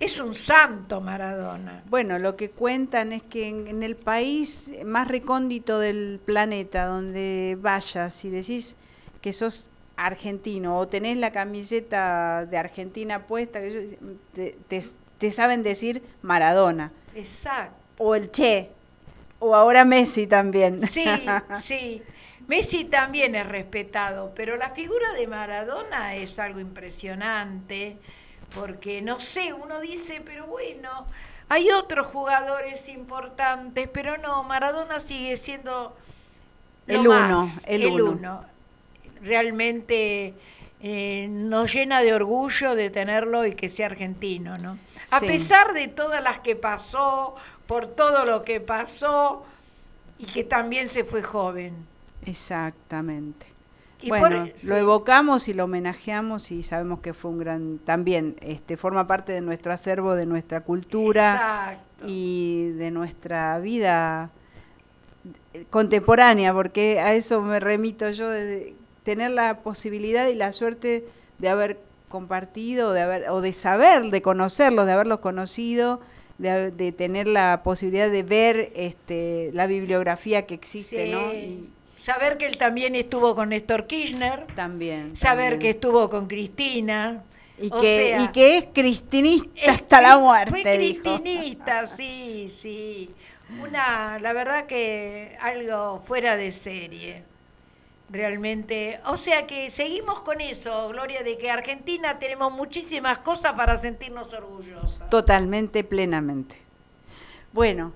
[0.03, 1.81] Es un santo Maradona.
[1.89, 7.57] Bueno, lo que cuentan es que en, en el país más recóndito del planeta, donde
[7.59, 8.75] vayas y decís
[9.21, 13.97] que sos argentino o tenés la camiseta de Argentina puesta, que
[15.17, 16.91] te, saben decir Maradona.
[17.15, 17.77] Exacto.
[17.97, 18.71] O el Che,
[19.39, 20.85] o ahora Messi también.
[20.87, 21.05] Sí,
[21.61, 22.01] sí.
[22.47, 27.97] Messi también es respetado, pero la figura de Maradona es algo impresionante,
[28.55, 31.07] porque no sé, uno dice, pero bueno,
[31.49, 35.95] hay otros jugadores importantes, pero no, Maradona sigue siendo
[36.87, 38.45] el uno, el, uno
[39.21, 40.33] realmente
[40.81, 44.77] eh, nos llena de orgullo de tenerlo y que sea argentino, ¿no?
[45.11, 47.35] A pesar de todas las que pasó,
[47.67, 49.45] por todo lo que pasó
[50.17, 51.87] y que también se fue joven.
[52.25, 53.52] Exactamente.
[54.07, 59.07] Bueno, lo evocamos y lo homenajeamos y sabemos que fue un gran, también este, forma
[59.07, 64.31] parte de nuestro acervo, de nuestra cultura y de nuestra vida
[65.69, 71.05] contemporánea, porque a eso me remito yo desde tener la posibilidad y la suerte
[71.39, 75.99] de haber compartido, de haber, o de saber, de conocerlos, de haberlos conocido,
[76.37, 81.21] de, tener la posibilidad de ver este, la bibliografía que existe, ¿no?
[82.03, 84.45] Saber que él también estuvo con Néstor Kirchner.
[84.55, 85.15] También.
[85.15, 87.23] Saber que estuvo con Cristina.
[87.57, 90.51] Y, que, y que es cristinista hasta la muerte.
[90.51, 93.13] Fue cristinista, sí, sí.
[93.61, 97.23] Una, la verdad que algo fuera de serie
[98.09, 98.99] realmente.
[99.05, 104.33] O sea que seguimos con eso, Gloria, de que Argentina tenemos muchísimas cosas para sentirnos
[104.33, 105.09] orgullosos.
[105.09, 106.55] Totalmente, plenamente.
[107.53, 107.93] Bueno,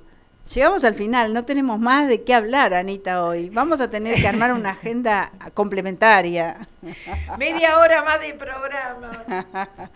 [0.53, 3.49] llegamos al final, no tenemos más de qué hablar, Anita, hoy.
[3.49, 6.67] Vamos a tener que armar una agenda complementaria.
[7.37, 9.49] Media hora más de programa.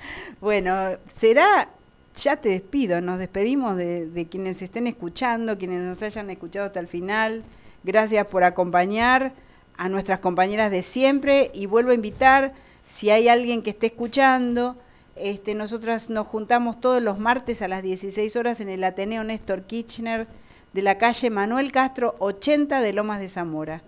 [0.42, 1.70] bueno, será
[2.16, 6.80] ya te despido, nos despedimos de, de, quienes estén escuchando, quienes nos hayan escuchado hasta
[6.80, 7.44] el final.
[7.84, 9.32] Gracias por acompañar
[9.78, 12.54] a nuestras compañeras de siempre y vuelvo a invitar,
[12.86, 14.76] si hay alguien que esté escuchando,
[15.16, 19.64] este, nosotras nos juntamos todos los martes a las 16 horas en el Ateneo Néstor
[19.64, 20.28] Kirchner
[20.74, 23.82] de la calle Manuel Castro 80 de Lomas de Zamora.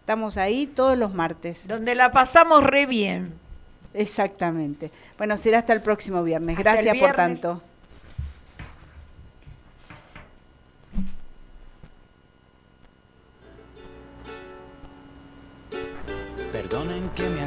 [0.00, 1.68] Estamos ahí todos los martes.
[1.68, 3.34] Donde la pasamos re bien.
[3.92, 4.90] Exactamente.
[5.16, 6.56] Bueno, será hasta el próximo viernes.
[6.56, 7.62] Gracias por tanto.
[16.52, 17.42] Perdonen que me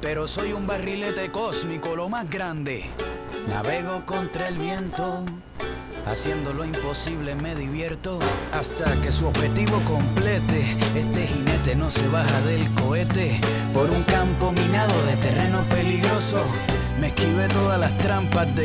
[0.00, 2.84] pero soy un barrilete cósmico, lo más grande.
[3.48, 5.24] Navego contra el viento,
[6.06, 8.18] haciendo lo imposible me divierto
[8.52, 10.76] hasta que su objetivo complete.
[10.94, 13.40] Este jinete no se baja del cohete
[13.72, 16.44] por un campo minado de terreno peligroso
[17.00, 18.52] Me esquivé todas las trampas de